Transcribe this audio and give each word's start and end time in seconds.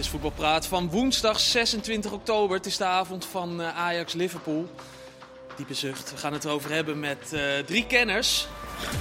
is 0.00 0.08
Voetbalpraat 0.08 0.66
van 0.66 0.90
woensdag 0.90 1.40
26 1.40 2.12
oktober. 2.12 2.56
Het 2.56 2.66
is 2.66 2.76
de 2.76 2.84
avond 2.84 3.24
van 3.24 3.62
eh, 3.62 3.78
Ajax-Liverpool. 3.78 4.68
Diepe 5.56 5.74
zucht. 5.74 6.10
We 6.10 6.16
gaan 6.16 6.32
het 6.32 6.46
over 6.46 6.72
hebben 6.72 7.00
met 7.00 7.32
eh, 7.32 7.58
drie 7.66 7.86
kenners. 7.86 8.46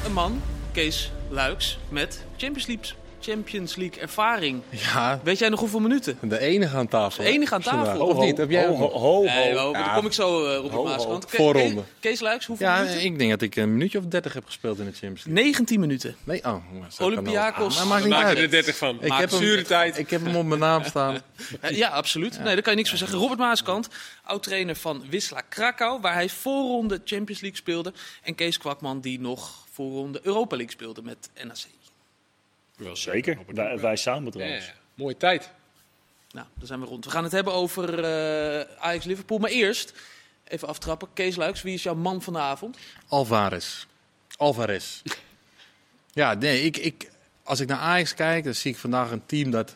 Een 0.06 0.14
man, 0.14 0.42
Kees 0.72 1.12
Luiks, 1.30 1.80
met 1.90 2.26
Champions 2.38 2.68
League, 2.68 2.96
Champions 3.22 3.76
League 3.76 4.02
ervaring. 4.02 4.62
Ja, 4.70 5.20
Weet 5.24 5.40
jij 5.40 5.50
nog 5.50 5.60
hoeveel 5.60 5.80
minuten? 5.80 6.18
de 6.22 6.40
enige 6.40 6.78
aan 6.78 6.88
tafel. 6.88 7.24
De 7.24 7.30
enige 7.30 7.54
aan 7.54 7.62
tafel. 7.62 8.06
Of 8.08 8.18
niet? 8.26 8.38
Heb 8.38 8.50
jij 8.50 8.66
ho, 8.66 8.72
ook 8.72 8.78
ho, 8.78 8.90
ho, 8.90 9.00
ho. 9.00 9.24
Nee, 9.24 9.56
ho, 9.58 9.72
maar 9.72 9.82
Ja. 9.82 9.86
daar 9.88 9.96
kom 9.96 10.06
ik 10.06 10.14
zo, 10.14 10.46
eh 10.46 10.56
Robert. 10.56 10.84
Maaskant. 10.84 11.26
Voorronde. 11.28 11.82
Ke- 11.82 11.88
Kees 12.00 12.20
Luiks, 12.20 12.46
hoeveel 12.46 12.68
Ja, 12.68 12.80
minuten? 12.82 13.04
ik 13.04 13.18
denk 13.20 13.30
dat 13.30 13.42
ik 13.42 13.56
een 13.56 13.72
minuutje 13.74 13.98
of 13.98 14.06
30 14.06 14.34
heb 14.34 14.46
gespeeld 14.46 14.80
in 14.80 14.86
de 14.86 14.92
Champions 14.92 15.24
League. 15.26 15.44
19 15.44 15.80
minuten. 15.80 16.16
Nee, 16.24 16.44
oh. 16.46 16.56
Olympiakos. 17.00 17.74
Ah, 17.74 17.80
maar 17.80 17.88
maakt 17.88 18.04
niet 18.04 18.14
maken 18.14 18.30
er 18.36 18.38
uit. 18.38 18.52
30 18.52 18.78
van. 18.78 18.98
Ik 19.02 19.08
Maak 19.08 19.20
heb, 19.20 19.30
hem, 19.32 19.64
tijd. 19.64 19.98
ik 19.98 20.10
heb 20.10 20.26
hem 20.26 20.36
op 20.36 20.46
mijn 20.46 20.60
naam 20.60 20.84
staan. 20.84 21.18
Ja, 21.70 21.88
absoluut. 21.90 22.38
Nee, 22.44 22.54
daar 22.54 22.62
kan 22.62 22.72
je 22.72 22.78
niks 22.78 22.90
van 22.90 22.98
zeggen. 22.98 23.18
Robert 23.18 23.40
Maaskant, 23.40 23.88
oud-trainer 24.24 24.76
van 24.76 25.04
Wisla 25.10 25.42
Krakau, 25.50 26.02
waar 26.02 26.14
hij 26.14 26.30
voorronde 26.30 27.02
Champions 27.06 27.42
League 27.42 27.60
speelde. 27.60 27.94
En 28.24 28.36
Kees 28.36 28.58
Kwakman, 28.58 29.02
die 29.02 29.20
nog 29.20 29.50
voorronde 29.74 30.20
Europa 30.24 30.56
League 30.56 30.74
speelde 30.74 31.02
met 31.02 31.30
NAC. 31.44 31.58
Wel 32.80 32.96
Zeker, 32.96 33.38
wij, 33.48 33.80
wij 33.80 33.96
samen 33.96 34.32
trouwens. 34.32 34.66
ja. 34.66 34.74
mooie 34.94 35.18
tijd. 35.18 35.52
Nou, 36.32 36.48
daar 36.58 36.68
zijn 36.68 36.80
we 36.80 36.86
rond. 36.86 37.06
We 37.06 37.12
gaan 37.12 37.24
het 37.24 37.32
hebben 37.32 37.54
over 37.54 38.04
eh, 38.04 38.78
Ajax-Liverpool. 38.80 39.38
Maar 39.38 39.50
eerst, 39.50 39.94
even 40.48 40.68
aftrappen. 40.68 41.08
Kees 41.14 41.36
Luiks, 41.36 41.62
wie 41.62 41.74
is 41.74 41.84
jouw 41.84 41.96
man 41.96 42.22
van 42.22 42.34
de 42.34 42.40
avond? 42.40 42.78
Alvarez. 43.08 43.86
Alvarez. 44.38 45.02
Ja, 46.14 46.34
nee, 46.34 46.62
ik, 46.62 46.78
ik, 46.78 47.10
als 47.44 47.60
ik 47.60 47.68
naar 47.68 47.78
Ajax 47.78 48.14
kijk, 48.14 48.44
dan 48.44 48.54
zie 48.54 48.72
ik 48.72 48.78
vandaag 48.78 49.12
een 49.12 49.26
team 49.26 49.52
dat... 49.52 49.76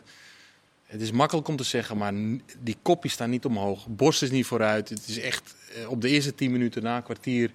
Het 0.84 1.00
is 1.00 1.10
makkelijk 1.10 1.48
om 1.48 1.56
te 1.56 1.64
zeggen, 1.64 1.96
maar 1.96 2.12
die 2.58 2.76
kopjes 2.82 3.12
staan 3.12 3.30
niet 3.30 3.44
omhoog. 3.44 3.86
Borst 3.86 4.22
is 4.22 4.30
niet 4.30 4.46
vooruit. 4.46 4.88
Het 4.88 5.08
is 5.08 5.18
echt, 5.18 5.54
eh, 5.74 5.90
op 5.90 6.00
de 6.00 6.08
eerste 6.08 6.34
tien 6.34 6.52
minuten 6.52 6.82
na 6.82 6.96
een 6.96 7.02
kwartier... 7.02 7.50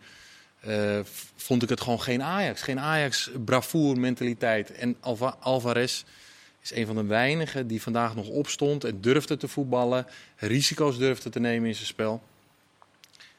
eh, 0.60 1.00
vond 1.36 1.64
ik 1.64 1.70
het 1.70 1.82
gewoon 1.82 2.02
geen 2.02 2.24
Ajax. 2.24 2.62
Geen 2.62 2.80
Ajax 2.80 3.30
bravoer 3.46 4.00
mentaliteit. 4.00 4.72
En 4.72 4.96
Alva- 5.00 5.38
Alvarez 5.40 6.04
is 6.62 6.74
een 6.76 6.86
van 6.86 6.96
de 6.96 7.04
weinigen 7.06 7.68
die 7.68 7.82
vandaag 7.82 8.16
nog 8.16 8.28
opstond 8.28 8.84
en 8.84 9.02
durfde 9.02 9.38
te 9.38 9.48
voetballen. 9.48 10.06
Risico's 10.36 10.98
durfde 10.98 11.30
te 11.30 11.40
nemen 11.40 11.68
in 11.68 11.76
zijn 11.76 11.88
spel. 11.88 12.22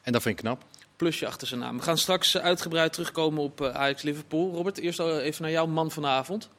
En 0.01 0.11
dat 0.11 0.21
vind 0.21 0.35
ik 0.37 0.41
knap. 0.43 0.63
Plusje 0.95 1.27
achter 1.27 1.47
zijn 1.47 1.59
naam. 1.59 1.77
We 1.77 1.83
gaan 1.83 1.97
straks 1.97 2.35
eh, 2.35 2.43
uitgebreid 2.43 2.93
terugkomen 2.93 3.43
op 3.43 3.61
eh, 3.61 3.69
Ajax-Liverpool. 3.75 4.53
Robert, 4.53 4.77
eerst 4.77 4.99
even 4.99 5.41
naar 5.41 5.51
jouw 5.51 5.67
man 5.67 5.91
van 5.91 6.03
de 6.03 6.09
avond. 6.09 6.49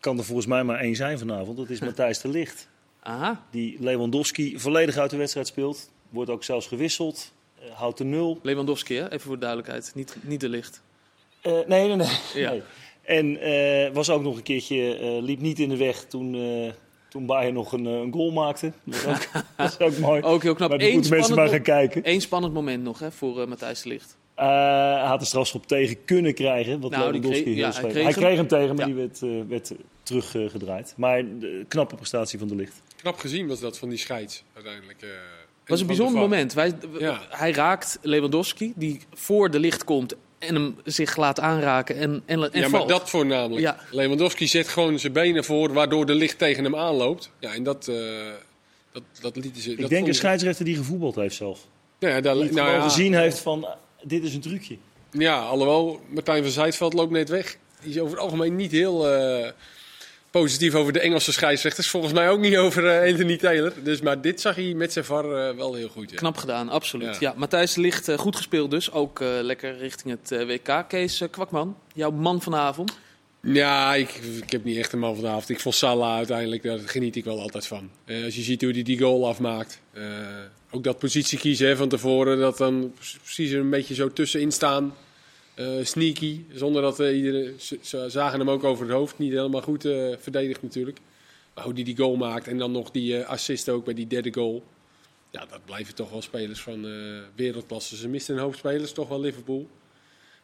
Kan 0.00 0.18
er 0.18 0.24
volgens 0.24 0.46
mij 0.46 0.64
maar 0.64 0.78
één 0.78 0.96
zijn 0.96 1.18
vanavond. 1.18 1.56
Dat 1.56 1.70
is 1.70 1.80
Matthijs 1.88 2.20
de 2.20 2.28
Licht. 2.28 2.68
Aha, 3.00 3.44
Die 3.50 3.76
Lewandowski 3.80 4.58
volledig 4.60 4.96
uit 4.96 5.10
de 5.10 5.16
wedstrijd 5.16 5.46
speelt. 5.46 5.90
Wordt 6.08 6.30
ook 6.30 6.44
zelfs 6.44 6.66
gewisseld. 6.66 7.32
Eh, 7.66 7.72
houdt 7.74 7.98
de 7.98 8.04
nul. 8.04 8.38
Lewandowski, 8.42 8.94
hè? 8.96 9.04
even 9.06 9.20
voor 9.20 9.34
de 9.34 9.40
duidelijkheid. 9.40 9.92
Niet, 9.94 10.16
niet 10.20 10.40
de 10.40 10.48
licht. 10.48 10.82
Eh, 11.40 11.52
nee, 11.52 11.86
nee, 11.86 11.96
nee. 11.96 12.08
Ja. 12.34 12.50
nee. 12.50 12.62
En 13.02 13.40
eh, 13.40 13.92
was 13.92 14.10
ook 14.10 14.22
nog 14.22 14.36
een 14.36 14.42
keertje, 14.42 14.96
eh, 14.96 15.22
liep 15.22 15.40
niet 15.40 15.58
in 15.58 15.68
de 15.68 15.76
weg 15.76 16.04
toen, 16.04 16.34
eh 16.34 16.72
toen 17.08 17.26
Bayern 17.26 17.54
nog 17.54 17.72
een, 17.72 17.84
een 17.84 18.12
goal 18.12 18.30
maakte. 18.30 18.72
Dat 18.84 19.02
was 19.04 19.14
ook, 19.14 19.28
dat 19.56 19.76
is 19.80 19.86
ook 19.86 19.98
mooi. 19.98 20.22
Ook 20.22 20.42
heel 20.42 20.54
knap. 20.54 20.68
maar 20.68 20.78
dan 20.78 20.86
Eén 20.88 20.92
moeten 20.94 21.10
mensen 21.12 21.34
maar 21.34 21.48
gaan 21.48 21.56
spannend, 21.58 21.90
kijken. 21.92 22.10
één 22.10 22.20
spannend 22.20 22.52
moment 22.54 22.82
nog 22.82 22.98
hè, 22.98 23.10
voor 23.12 23.48
Matthijs 23.48 23.82
de 23.82 23.88
Licht. 23.88 24.16
Eh, 24.34 24.46
hij 24.46 25.06
had 25.06 25.20
de 25.20 25.26
strafschop 25.26 25.66
tegen 25.66 26.04
kunnen 26.04 26.34
krijgen. 26.34 26.80
Wat 26.80 26.90
Nou, 26.90 27.02
die 27.02 27.20
Lewandowski 27.20 27.42
kreeg- 27.42 27.54
heel 27.56 27.64
ja, 27.66 27.72
hij 27.72 27.80
kreeg 27.90 27.92
hij 27.94 28.02
hem. 28.12 28.22
kreeg 28.22 28.36
hem 28.36 28.46
tegen, 28.48 28.76
maar 28.76 28.88
Ja. 28.88 28.94
die 28.94 29.02
werd, 29.20 29.48
werd 29.48 29.72
teruggedraaid. 30.02 30.94
maar 30.96 31.24
de 31.38 31.64
knappe 31.68 31.94
prestatie 31.94 32.38
van 32.38 32.48
de 32.48 32.54
licht. 32.54 32.82
Knap 32.96 33.18
gezien 33.18 33.46
was 33.48 33.60
dat 33.60 33.78
van 33.78 33.88
die 33.88 33.98
scheids 33.98 34.44
uiteindelijk. 34.54 35.06
Het 35.66 35.74
was 35.74 35.80
een 35.80 35.86
bijzonder 35.86 36.14
de 36.14 36.20
moment. 36.28 36.52
Wij, 36.52 36.72
Ja. 36.98 37.20
Hij 37.28 37.52
raakt 37.52 37.98
Lewandowski, 38.02 38.72
die 38.76 39.00
voor 39.14 39.50
de 39.50 39.58
licht 39.60 39.84
komt 39.84 40.14
en 40.38 40.54
hem 40.54 40.76
zich 40.84 41.16
laat 41.16 41.40
aanraken 41.40 41.96
en, 41.96 42.22
en, 42.26 42.42
en 42.42 42.50
Ja, 42.52 42.60
maar 42.60 42.70
valt. 42.70 42.88
dat 42.88 43.10
voornamelijk. 43.10 43.60
Ja. 43.60 43.78
Lewandowski 43.90 44.46
zet 44.46 44.68
gewoon 44.68 44.98
zijn 44.98 45.12
benen 45.12 45.44
voor, 45.44 45.72
waardoor 45.72 46.06
de 46.06 46.14
licht 46.14 46.38
tegen 46.38 46.64
hem 46.64 46.76
aanloopt. 46.76 47.30
Ja, 47.38 47.54
en 47.54 47.62
dat, 47.62 47.88
eh 47.88 47.96
dat, 48.92 49.02
dat 49.20 49.36
lieten 49.36 49.62
ze. 49.62 49.70
Ik 49.70 49.80
dat 49.80 49.90
denk 49.90 50.06
een 50.06 50.14
scheidsrechter 50.14 50.64
die 50.64 50.76
gevoetbald 50.76 51.14
heeft 51.14 51.34
zelf. 51.36 51.66
Ja, 51.98 52.20
daar, 52.20 52.34
Die 52.34 52.52
nou 52.52 52.70
ja, 52.70 52.80
gezien 52.80 53.14
heeft 53.14 53.38
van, 53.38 53.66
dit 54.02 54.22
is 54.24 54.34
een 54.34 54.40
trucje. 54.40 54.76
Ja, 55.10 55.38
alhoewel, 55.40 56.00
Martijn 56.08 56.42
van 56.42 56.52
Zijtveld 56.52 56.92
loopt 56.92 57.10
net 57.10 57.28
weg. 57.28 57.56
Die 57.80 57.90
is 57.90 57.98
over 57.98 58.12
het 58.12 58.22
algemeen 58.24 58.56
niet 58.56 58.72
heel 58.72 59.08
eh, 59.10 59.50
positief 60.40 60.74
over 60.74 60.92
de 60.92 61.00
Engelse 61.00 61.32
scheidsrechters. 61.32 61.90
Volgens 61.90 62.12
mij 62.12 62.30
ook 62.30 62.40
niet 62.40 62.56
over 62.56 62.86
eh, 62.86 63.10
Anthony 63.10 63.36
Taylor. 63.36 63.72
Dus, 63.82 64.00
maar 64.00 64.20
dit 64.20 64.40
zag 64.40 64.54
hij 64.54 64.74
met 64.74 64.92
zijn 64.92 65.04
VAR 65.04 65.24
eh, 65.24 65.56
wel 65.56 65.74
heel 65.74 65.88
goed. 65.88 66.10
Ja. 66.10 66.16
Knap 66.16 66.36
gedaan, 66.36 66.68
absoluut. 66.68 67.16
Ja. 67.20 67.30
Ja. 67.30 67.34
Matthijs 67.36 67.74
Licht, 67.74 68.08
eh, 68.08 68.18
goed 68.18 68.36
gespeeld 68.36 68.70
dus. 68.70 68.92
Ook 68.92 69.20
lekker 69.20 69.78
richting 69.78 70.18
het 70.20 70.46
WK. 70.46 70.84
Kees 70.88 71.22
Kwakman, 71.30 71.76
jouw 71.94 72.10
man 72.10 72.42
vanavond. 72.42 72.98
Ja, 73.42 73.94
ik, 73.94 74.20
ik 74.42 74.50
heb 74.50 74.64
niet 74.64 74.76
echt 74.76 74.92
een 74.92 74.98
man 74.98 75.14
van 75.14 75.24
de 75.24 75.30
avond. 75.30 75.48
Ik 75.48 75.60
vond 75.60 75.74
Salah 75.74 76.16
uiteindelijk, 76.16 76.62
daar 76.62 76.78
geniet 76.78 77.16
ik 77.16 77.24
wel 77.24 77.40
altijd 77.40 77.66
van. 77.66 77.90
Als 78.24 78.36
je 78.36 78.42
ziet 78.42 78.62
hoe 78.62 78.72
hij 78.72 78.82
die 78.82 78.98
goal 78.98 79.28
afmaakt. 79.28 79.80
ook 80.70 80.84
dat 80.84 80.98
positie 80.98 81.38
kiezen 81.38 81.68
hè, 81.68 81.76
van 81.76 81.88
tevoren, 81.88 82.38
dat 82.38 82.58
dan 82.58 82.92
precies 83.22 83.50
er 83.50 83.60
een 83.60 83.70
beetje 83.70 83.94
zo 83.94 84.12
tussenin 84.12 84.52
staan. 84.52 84.94
Eh, 85.56 85.84
sneaky, 85.84 86.44
zonder 86.52 86.82
dat 86.82 87.00
eh, 87.00 87.16
iedereen... 87.16 87.54
Ze, 87.82 88.04
zagen 88.08 88.38
hem 88.38 88.50
ook 88.50 88.64
over 88.64 88.86
het 88.86 88.94
hoofd. 88.94 89.18
Niet 89.18 89.32
helemaal 89.32 89.62
goed 89.62 89.84
eh, 89.84 90.12
verdedigd 90.18 90.62
natuurlijk. 90.62 90.98
Maar 91.54 91.64
hoe 91.64 91.72
hij 91.72 91.82
die 91.82 91.96
goal 91.96 92.16
maakt 92.16 92.48
en 92.48 92.58
dan 92.58 92.72
nog 92.72 92.90
die 92.90 93.24
assist 93.24 93.68
ook 93.68 93.84
bij 93.84 93.94
die 93.94 94.06
derde 94.06 94.32
goal. 94.34 94.64
Ja, 95.30 95.46
dat 95.46 95.64
blijven 95.64 95.94
toch 95.94 96.10
wel 96.10 96.22
spelers 96.22 96.60
van 96.60 96.86
wereldklasse. 97.34 97.96
Ze 97.96 98.08
misten 98.08 98.34
een 98.34 98.40
hoop 98.40 98.54
spelers, 98.54 98.92
toch 98.92 99.08
wel 99.08 99.20
Liverpool. 99.20 99.68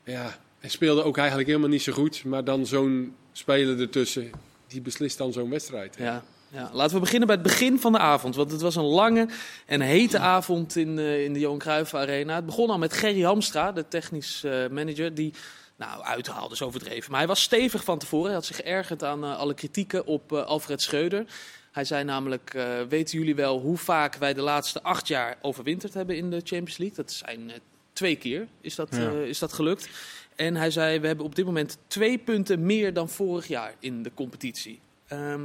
Ja, 0.05 0.39
hij 0.59 0.71
speelde 0.71 1.03
ook 1.03 1.17
eigenlijk 1.17 1.49
helemaal 1.49 1.69
niet 1.69 1.83
zo 1.83 1.93
goed. 1.93 2.25
Maar 2.25 2.45
dan 2.45 2.67
zo'n 2.67 3.15
speler 3.33 3.81
ertussen, 3.81 4.31
die 4.67 4.81
beslist 4.81 5.19
dan 5.19 5.33
zo'n 5.33 5.51
wedstrijd. 5.51 5.97
Ja. 5.99 6.25
Ja, 6.53 6.71
laten 6.73 6.95
we 6.95 7.01
beginnen 7.01 7.27
bij 7.27 7.37
het 7.37 7.45
begin 7.45 7.81
van 7.81 7.93
de 7.93 7.99
avond. 7.99 8.37
Want 8.37 8.51
het 8.51 8.61
was 8.61 8.77
een 8.77 8.85
lange 8.85 9.29
en 9.67 9.81
hete 9.81 10.19
avond 10.19 10.77
in, 10.77 10.99
eh, 10.99 11.25
in 11.25 11.33
de 11.33 11.39
Johan 11.41 11.59
Cruijff 11.59 11.95
Arena. 11.95 12.35
Het 12.35 12.47
begon 12.47 12.71
al 12.71 12.79
met 12.79 12.93
Gerry 12.93 13.23
Hamstra, 13.23 13.73
de 13.73 13.89
technisch 13.89 14.45
eh, 14.45 14.69
manager, 14.69 15.15
die... 15.15 15.33
Nou, 15.77 16.03
uithaalde 16.03 16.55
is 16.55 16.63
overdreven. 16.63 17.11
Maar 17.11 17.19
hij 17.19 17.29
was 17.29 17.43
stevig 17.43 17.85
van 17.85 17.99
tevoren. 17.99 18.27
Hij 18.27 18.35
had 18.35 18.45
zich 18.45 18.57
geërgerd 18.57 19.05
aan 19.05 19.25
eh, 19.25 19.39
alle 19.39 19.55
kritieken 19.55 20.07
op 20.07 20.33
Alfred 20.33 20.83
Schreuder. 20.83 21.25
Hij 21.73 21.85
zei 21.85 22.05
namelijk, 22.05 22.57
weten 22.89 23.19
jullie 23.19 23.35
wel 23.35 23.61
hoe 23.61 23.77
vaak 23.77 24.15
wij 24.15 24.35
de 24.35 24.41
laatste 24.41 24.83
acht 24.83 25.09
jaar 25.09 25.37
overwinterd 25.43 25.95
hebben 25.95 26.17
in 26.17 26.31
de 26.31 26.37
Champions 26.45 26.77
League? 26.77 26.97
Dat 26.97 27.13
zijn 27.13 27.53
twee 27.93 28.17
keer 28.17 28.47
is 28.61 28.75
dat, 28.75 28.89
Ja. 28.91 29.11
is 29.11 29.39
dat 29.39 29.53
gelukt. 29.53 29.89
En 30.37 30.57
hij 30.57 30.71
zei, 30.71 31.01
we 31.01 31.07
hebben 31.07 31.25
op 31.25 31.35
dit 31.35 31.45
moment 31.45 31.79
twee 31.87 32.19
punten 32.19 32.67
meer 32.67 32.93
dan 32.93 33.09
vorig 33.09 33.47
jaar 33.47 33.75
in 33.79 34.03
de 34.03 34.11
competitie. 34.15 34.81
Ehm, 35.07 35.41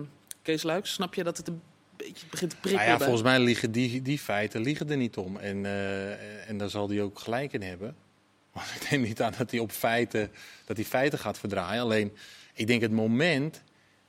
Kees 0.47 0.63
Luiks, 0.63 0.93
snap 0.93 1.13
je 1.13 1.23
dat 1.23 1.37
het 1.37 1.47
een 1.47 1.61
beetje 1.97 2.25
begint 2.29 2.49
te 2.49 2.55
prikkelen? 2.55 2.87
Nou 2.87 2.99
ja, 2.99 3.05
volgens 3.05 3.23
mij 3.23 3.39
liggen 3.39 3.71
die, 3.71 4.01
die 4.01 4.19
feiten 4.19 4.61
liggen 4.61 4.89
er 4.89 4.97
niet 4.97 5.17
om. 5.17 5.37
En, 5.37 5.65
eh, 5.65 6.49
en 6.49 6.57
daar 6.57 6.69
zal 6.69 6.89
hij 6.89 7.01
ook 7.01 7.19
gelijk 7.19 7.53
in 7.53 7.61
hebben. 7.61 7.95
Want 8.53 8.67
ik 8.75 8.89
denk 8.89 9.05
niet 9.05 9.21
aan 9.21 9.33
dat 9.37 9.51
hij 9.51 9.59
op 9.59 9.71
feiten, 9.71 10.31
dat 10.65 10.77
hij 10.77 10.85
feiten 10.85 11.19
gaat 11.19 11.39
verdraaien. 11.39 11.81
Alleen, 11.81 12.13
ik 12.53 12.67
denk 12.67 12.81
het 12.81 12.91
moment 12.91 13.61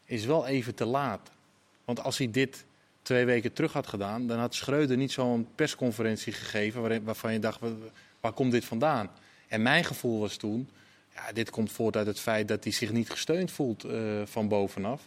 is 0.04 0.24
wel 0.24 0.46
even 0.46 0.74
te 0.74 0.84
laat. 0.84 1.30
Want 1.84 2.02
als 2.02 2.18
hij 2.18 2.30
dit 2.30 2.64
twee 3.02 3.24
weken 3.24 3.52
terug 3.52 3.72
had 3.72 3.86
gedaan, 3.86 4.26
dan 4.26 4.38
had 4.38 4.54
Schreuder 4.54 4.96
niet 4.96 5.12
zo'n 5.12 5.48
persconferentie 5.54 6.32
gegeven 6.32 6.80
waarin, 6.80 7.04
waarvan 7.04 7.32
je 7.32 7.38
dacht, 7.38 7.60
waar, 7.60 7.72
waar 8.20 8.32
komt 8.32 8.52
dit 8.52 8.64
vandaan? 8.64 9.10
En 9.48 9.62
mijn 9.62 9.84
gevoel 9.84 10.20
was 10.20 10.36
toen, 10.36 10.68
ja, 11.14 11.32
dit 11.32 11.50
komt 11.50 11.72
voort 11.72 11.96
uit 11.96 12.06
het 12.06 12.20
feit 12.20 12.48
dat 12.48 12.64
hij 12.64 12.72
zich 12.72 12.92
niet 12.92 13.10
gesteund 13.10 13.50
voelt 13.50 13.84
eh, 13.84 14.22
van 14.24 14.48
bovenaf. 14.48 15.02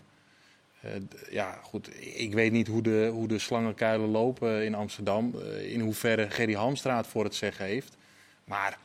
Eh, 0.81 0.91
ja, 1.29 1.59
goed. 1.63 1.89
Ik 2.15 2.33
weet 2.33 2.51
niet 2.51 2.67
hoe 2.67 2.81
de, 2.81 3.09
hoe 3.13 3.27
de 3.27 3.39
slangenkuilen 3.39 4.09
lopen 4.09 4.65
in 4.65 4.75
Amsterdam. 4.75 5.33
eh, 5.35 5.73
in 5.73 5.79
hoeverre 5.79 6.29
Gerry 6.29 6.53
Hamstraat 6.53 7.07
voor 7.07 7.23
het 7.23 7.35
zeggen 7.35 7.65
heeft. 7.65 7.97
Maar 8.43 8.77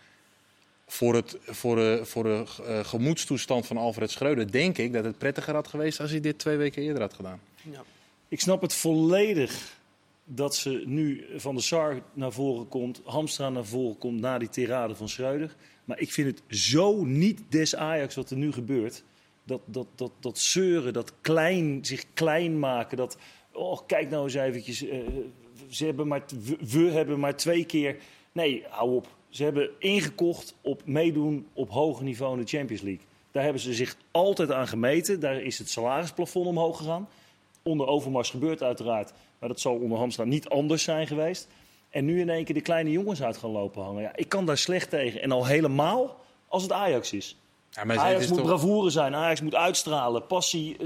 voor, 0.87 1.14
het, 1.14 1.38
voor 1.44 1.76
de, 1.76 2.00
voor 2.04 2.22
de 2.22 2.44
eh, 2.66 2.84
gemoedstoestand 2.84 3.66
van 3.66 3.76
Alfred 3.76 4.10
Schreuder 4.10 4.50
denk 4.52 4.78
ik 4.78 4.93
dat 4.93 5.04
het 5.04 5.19
prettiger 5.19 5.54
had 5.54 5.69
geweest 5.69 6.00
als 6.00 6.10
hij 6.10 6.20
dit 6.20 6.38
twee 6.38 6.56
weken 6.56 6.82
eerder 6.82 7.02
had 7.02 7.14
gedaan. 7.14 7.40
Ja. 7.70 7.82
Ik 8.28 8.40
snap 8.40 8.60
het 8.60 8.75
volledig 8.75 9.75
dat 10.25 10.54
ze 10.56 10.82
nu 10.87 11.26
Van 11.37 11.54
der 11.54 11.64
Sar 11.64 12.02
naar 12.12 12.32
voren 12.32 12.69
komt, 12.69 13.00
Hamstra 13.04 13.49
naar 13.49 13.64
voren 13.64 13.99
komt 13.99 14.20
na 14.20 14.38
die 14.38 14.49
tirade 14.49 14.94
van 14.94 15.08
Schreuder. 15.08 15.54
Maar 15.84 16.00
ik 16.00 16.12
vind 16.12 16.26
het 16.26 16.58
zo 16.58 17.04
niet 17.04 17.40
des 17.49 17.76
Ajax 17.76 18.14
wat 18.14 18.31
er 18.31 18.37
nu 18.37 18.52
gebeurt. 18.52 19.02
Dat, 19.46 19.60
dat, 19.96 20.12
dat, 20.20 20.38
zeuren, 20.38 20.93
dat 20.93 21.12
klein, 21.20 21.84
zich 21.84 22.04
klein 22.14 22.58
maken. 22.58 22.96
Dat, 22.96 23.19
oh, 23.52 23.78
kijk 23.87 24.10
nou 24.10 24.25
eens 24.25 24.34
eventjes. 24.34 24.82
eh, 24.82 24.98
ze 25.69 25.84
hebben 25.84 26.06
maar, 26.08 26.22
we, 26.60 26.78
hebben 26.78 27.20
maar 27.20 27.37
twee 27.37 27.64
keer. 27.64 27.96
Nee, 28.32 28.64
hou 28.69 28.94
op. 28.94 29.08
Ze 29.28 29.44
hebben 29.44 29.70
ingekocht 29.78 30.54
op 30.60 30.82
meedoen 30.84 31.46
op 31.52 31.70
hoger 31.70 32.04
niveau 32.04 32.38
in 32.38 32.44
de 32.44 32.56
Champions 32.56 32.82
League. 32.82 33.04
Daar 33.31 33.43
hebben 33.43 33.62
ze 33.62 33.75
zich 33.75 33.96
altijd 34.10 34.50
aan 34.50 34.69
gemeten. 34.69 35.20
Daar 35.20 35.40
is 35.43 35.58
het 35.58 35.70
salarisplafond 35.70 36.46
omhoog 36.46 36.76
gegaan. 36.76 37.08
onder 37.62 37.87
Overmars 37.87 38.31
gebeurd 38.31 38.62
uiteraard. 38.62 39.12
Maar 39.38 39.49
dat 39.49 39.60
zal 39.60 39.75
onder 39.75 39.99
Hamstra 39.99 40.25
niet 40.25 40.49
anders 40.49 40.82
zijn 40.82 41.06
geweest. 41.06 41.49
En 41.90 42.04
nu 42.04 42.20
in 42.20 42.28
één 42.31 42.44
keer 42.44 42.54
de 42.54 42.60
kleine 42.60 42.90
jongens 42.90 43.22
uit 43.22 43.37
gaan 43.37 43.50
lopen 43.50 43.82
hangen. 43.82 44.02
Ja, 44.02 44.16
ik 44.16 44.28
kan 44.28 44.46
daar 44.46 44.58
slecht 44.58 44.90
tegen. 44.90 45.22
En 45.22 45.32
al 45.32 45.46
helemaal 45.46 46.20
als 46.49 46.62
het 46.62 46.72
Ajax 46.72 47.12
is. 47.12 47.37
Ja, 47.76 47.84
maar 47.84 47.99
Ajax 47.99 48.23
is 48.23 48.28
moet 48.28 48.38
toch- 48.38 48.46
bravoure 48.46 48.90
zijn. 48.90 49.14
Ajax 49.14 49.40
moet 49.40 49.55
uitstralen. 49.55 50.26
Passie. 50.26 50.76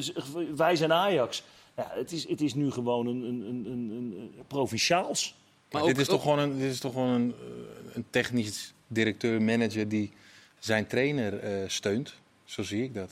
Wij 0.57 0.77
zijn 0.77 0.93
Ajax. 0.93 1.43
Ja, 1.77 1.91
het, 1.95 2.13
is, 2.13 2.29
het 2.29 2.41
is 2.41 2.55
nu 2.55 2.71
gewoon 2.71 3.07
een, 3.07 3.23
een, 3.23 3.41
een, 3.47 3.67
een, 3.67 3.91
een 4.37 4.45
provinciaals. 4.47 5.35
Maar 5.71 5.81
Maar 5.81 5.83
dit 5.91 5.91
ook- 5.95 6.01
is 6.01 6.07
toch 6.09 6.23
gewoon 6.23 6.39
een, 6.39 6.59
dit 6.59 6.71
is 6.73 6.81
toch 6.81 6.93
gewoon 6.93 7.09
een, 7.09 7.35
eh, 7.39 7.95
een 7.95 8.05
technisch 8.11 8.73
directeur, 8.87 9.43
manager 9.43 9.89
die 9.89 10.13
zijn 10.59 10.87
trainer 10.87 11.39
eh, 11.39 11.69
steunt. 11.69 12.15
Zo 12.45 12.63
zie 12.63 12.83
ik 12.83 12.95
dat. 12.95 13.11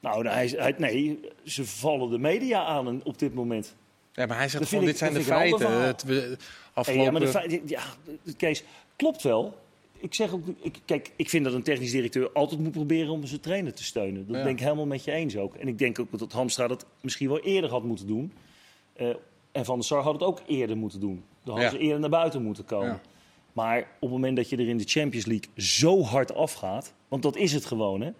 Nou, 0.00 0.28
hij, 0.28 0.46
hij- 0.56 0.74
nee, 0.78 1.20
ze 1.44 1.64
vallen 1.66 2.10
de 2.10 2.18
media 2.18 2.64
aan 2.64 2.86
en- 2.88 3.00
op 3.04 3.18
dit 3.18 3.34
moment. 3.34 3.74
Ja, 4.12 4.26
maar 4.26 4.36
hij 4.36 4.48
zegt 4.48 4.68
gewoon, 4.68 4.84
dit 4.84 4.98
zijn 4.98 5.14
de 5.14 5.20
feiten. 5.22 5.82
Het, 5.82 6.02
we, 6.02 6.14
Hey, 6.14 6.36
afgelopen... 6.72 7.04
ja, 7.04 7.10
maar 7.10 7.20
de 7.20 7.26
feit- 7.28 7.60
ja, 7.66 7.82
Kees, 8.36 8.64
klopt 8.96 9.22
wel. 9.22 9.58
Ik 10.04 10.14
zeg 10.14 10.32
ook, 10.32 10.42
ik, 10.60 10.78
kijk, 10.84 11.12
ik 11.16 11.28
vind 11.28 11.44
dat 11.44 11.54
een 11.54 11.62
technisch 11.62 11.90
directeur 11.90 12.32
altijd 12.32 12.60
moet 12.60 12.72
proberen 12.72 13.08
om 13.12 13.26
zijn 13.26 13.40
trainer 13.40 13.74
te 13.74 13.84
steunen. 13.84 14.26
Dat 14.26 14.36
Ja. 14.36 14.42
ben 14.42 14.52
ik 14.52 14.60
helemaal 14.60 14.86
met 14.86 15.04
je 15.04 15.12
eens 15.12 15.36
ook. 15.36 15.54
En 15.54 15.68
ik 15.68 15.78
denk 15.78 15.98
ook 15.98 16.18
dat 16.18 16.32
Hamstra 16.32 16.66
dat 16.66 16.86
misschien 17.00 17.28
wel 17.28 17.40
eerder 17.40 17.70
had 17.70 17.82
moeten 17.84 18.06
doen. 18.06 18.32
Eh, 18.92 19.08
en 19.52 19.64
Van 19.64 19.74
der 19.74 19.84
Sar 19.84 20.02
had 20.02 20.12
het 20.12 20.22
ook 20.22 20.40
eerder 20.46 20.76
moeten 20.76 21.00
doen. 21.00 21.24
Dan 21.44 21.54
hadden 21.54 21.64
Ja. 21.64 21.70
ze 21.70 21.78
eerder 21.78 22.00
naar 22.00 22.10
buiten 22.10 22.42
moeten 22.42 22.64
komen. 22.64 22.88
Ja. 22.88 23.00
Maar 23.52 23.78
op 23.78 23.86
het 24.00 24.10
moment 24.10 24.36
dat 24.36 24.48
je 24.48 24.56
er 24.56 24.68
in 24.68 24.76
de 24.78 24.84
Champions 24.86 25.26
League 25.26 25.48
zo 25.56 26.02
hard 26.02 26.34
afgaat, 26.34 26.94
want 27.08 27.22
dat 27.22 27.36
is 27.36 27.52
het 27.52 27.64
gewoon 27.64 28.00
hè. 28.00 28.10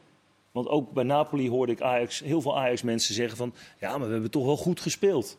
Want 0.53 0.69
ook 0.69 0.93
bij 0.93 1.05
Napoli 1.05 1.49
hoorde 1.49 1.73
ik 1.73 1.81
Ajax, 1.81 2.21
heel 2.21 2.41
veel 2.41 2.59
Ajax-mensen 2.59 3.15
zeggen 3.15 3.37
van... 3.37 3.55
ja, 3.81 3.99
maar 3.99 4.07
we 4.07 4.13
hebben 4.13 4.31
toch 4.31 4.45
wel 4.45 4.57
goed 4.57 4.81
gespeeld. 4.81 5.27
Dan 5.27 5.39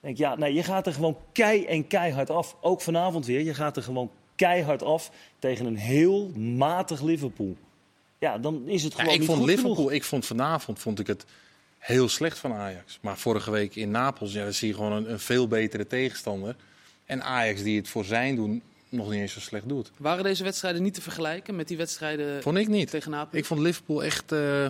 denk 0.00 0.14
ik, 0.14 0.20
ja, 0.20 0.36
nee, 0.36 0.54
je 0.54 0.62
gaat 0.62 0.86
er 0.86 0.92
gewoon 0.92 1.16
kei 1.32 1.64
en 1.64 1.86
keihard 1.86 2.30
af. 2.30 2.56
Ook 2.60 2.80
vanavond 2.80 3.26
weer, 3.26 3.40
je 3.40 3.54
gaat 3.54 3.76
er 3.76 3.82
gewoon 3.82 4.10
keihard 4.36 4.82
af 4.82 5.10
tegen 5.38 5.66
een 5.66 5.76
heel 5.76 6.28
matig 6.38 7.02
Liverpool. 7.02 7.56
Ja, 8.18 8.38
dan 8.38 8.62
is 8.68 8.82
het 8.82 8.92
Ja, 8.92 8.98
gewoon 8.98 9.12
ik 9.14 9.18
niet 9.18 9.28
vond 9.28 9.40
goed 9.40 9.48
Liverpool, 9.48 9.74
genoeg. 9.74 9.90
ik 9.92 10.04
vond 10.04 10.26
vanavond 10.26 10.78
vond 10.78 10.98
ik 10.98 11.06
het 11.06 11.24
heel 11.78 12.08
slecht 12.08 12.38
van 12.38 12.52
Ajax. 12.52 12.98
Maar 13.00 13.16
vorige 13.18 13.50
week 13.50 13.76
in 13.76 13.90
Napels 13.90 14.32
ja, 14.32 14.42
dan 14.44 14.52
zie 14.52 14.68
je 14.68 14.74
gewoon 14.74 14.92
een, 14.92 15.10
een 15.12 15.20
veel 15.20 15.48
betere 15.48 15.86
tegenstander. 15.86 16.56
En 17.04 17.22
Ajax 17.22 17.62
die 17.62 17.76
het 17.76 17.88
voor 17.88 18.04
zijn 18.04 18.36
doen 18.36 18.62
nog 18.88 19.10
niet 19.10 19.20
eens 19.20 19.32
zo 19.32 19.40
slecht 19.40 19.68
doet. 19.68 19.90
Waren 19.96 20.24
deze 20.24 20.42
wedstrijden 20.44 20.82
niet 20.82 20.94
te 20.94 21.00
vergelijken 21.02 21.56
met 21.56 21.68
die 21.68 21.76
wedstrijden 21.76 22.42
Vond 22.42 22.56
ik 22.58 22.68
niet. 22.68 22.90
tegen 22.90 23.10
Napoli? 23.10 23.38
Ik 23.38 23.44
vond 23.44 23.60
Liverpool 23.60 24.04
echt, 24.04 24.32
eh, 24.32 24.64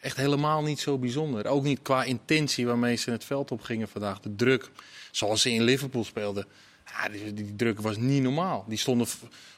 echt 0.00 0.16
helemaal 0.16 0.62
niet 0.62 0.80
zo 0.80 0.98
bijzonder. 0.98 1.46
Ook 1.46 1.62
niet 1.62 1.82
qua 1.82 2.04
intentie 2.04 2.66
waarmee 2.66 2.96
ze 2.96 3.10
het 3.10 3.24
veld 3.24 3.50
op 3.50 3.60
gingen 3.60 3.88
vandaag. 3.88 4.20
De 4.20 4.34
druk 4.36 4.70
zoals 5.10 5.42
ze 5.42 5.50
in 5.50 5.62
Liverpool 5.62 6.04
speelden. 6.04 6.46
Ja, 6.92 7.08
die, 7.08 7.32
die 7.32 7.56
druk 7.56 7.80
was 7.80 7.96
niet 7.96 8.22
normaal. 8.22 8.64
Die 8.68 8.78
stonden 8.78 9.06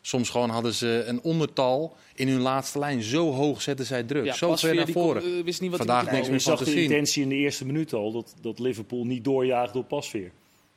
soms 0.00 0.28
gewoon 0.30 0.50
hadden 0.50 0.74
ze 0.74 1.04
een 1.06 1.22
ondertal 1.22 1.96
in 2.14 2.28
hun 2.28 2.40
laatste 2.40 2.78
lijn. 2.78 3.02
Zo 3.02 3.32
hoog 3.32 3.62
zetten 3.62 3.86
zij 3.86 4.02
druk. 4.02 4.34
zo 4.34 4.48
Pasveer, 4.48 4.68
ver 4.74 4.78
naar 4.78 4.88
voren. 4.88 5.22
kon- 5.22 5.38
eh, 5.38 5.44
wist 5.44 5.60
niet 5.60 5.70
wat 5.70 5.78
Vandaag 5.78 6.10
niks 6.10 6.28
meer 6.28 6.40
van 6.40 6.56
te 6.56 6.64
de 6.64 6.70
zien. 6.70 6.82
intentie 6.82 7.22
in 7.22 7.28
de 7.28 7.34
eerste 7.34 7.66
minuut 7.66 7.92
al, 7.92 8.12
dat, 8.12 8.34
dat 8.40 8.58
Liverpool 8.58 9.04
niet 9.04 9.24
doorjaagde 9.24 9.78
op 9.78 9.88
pasveer. 9.88 10.30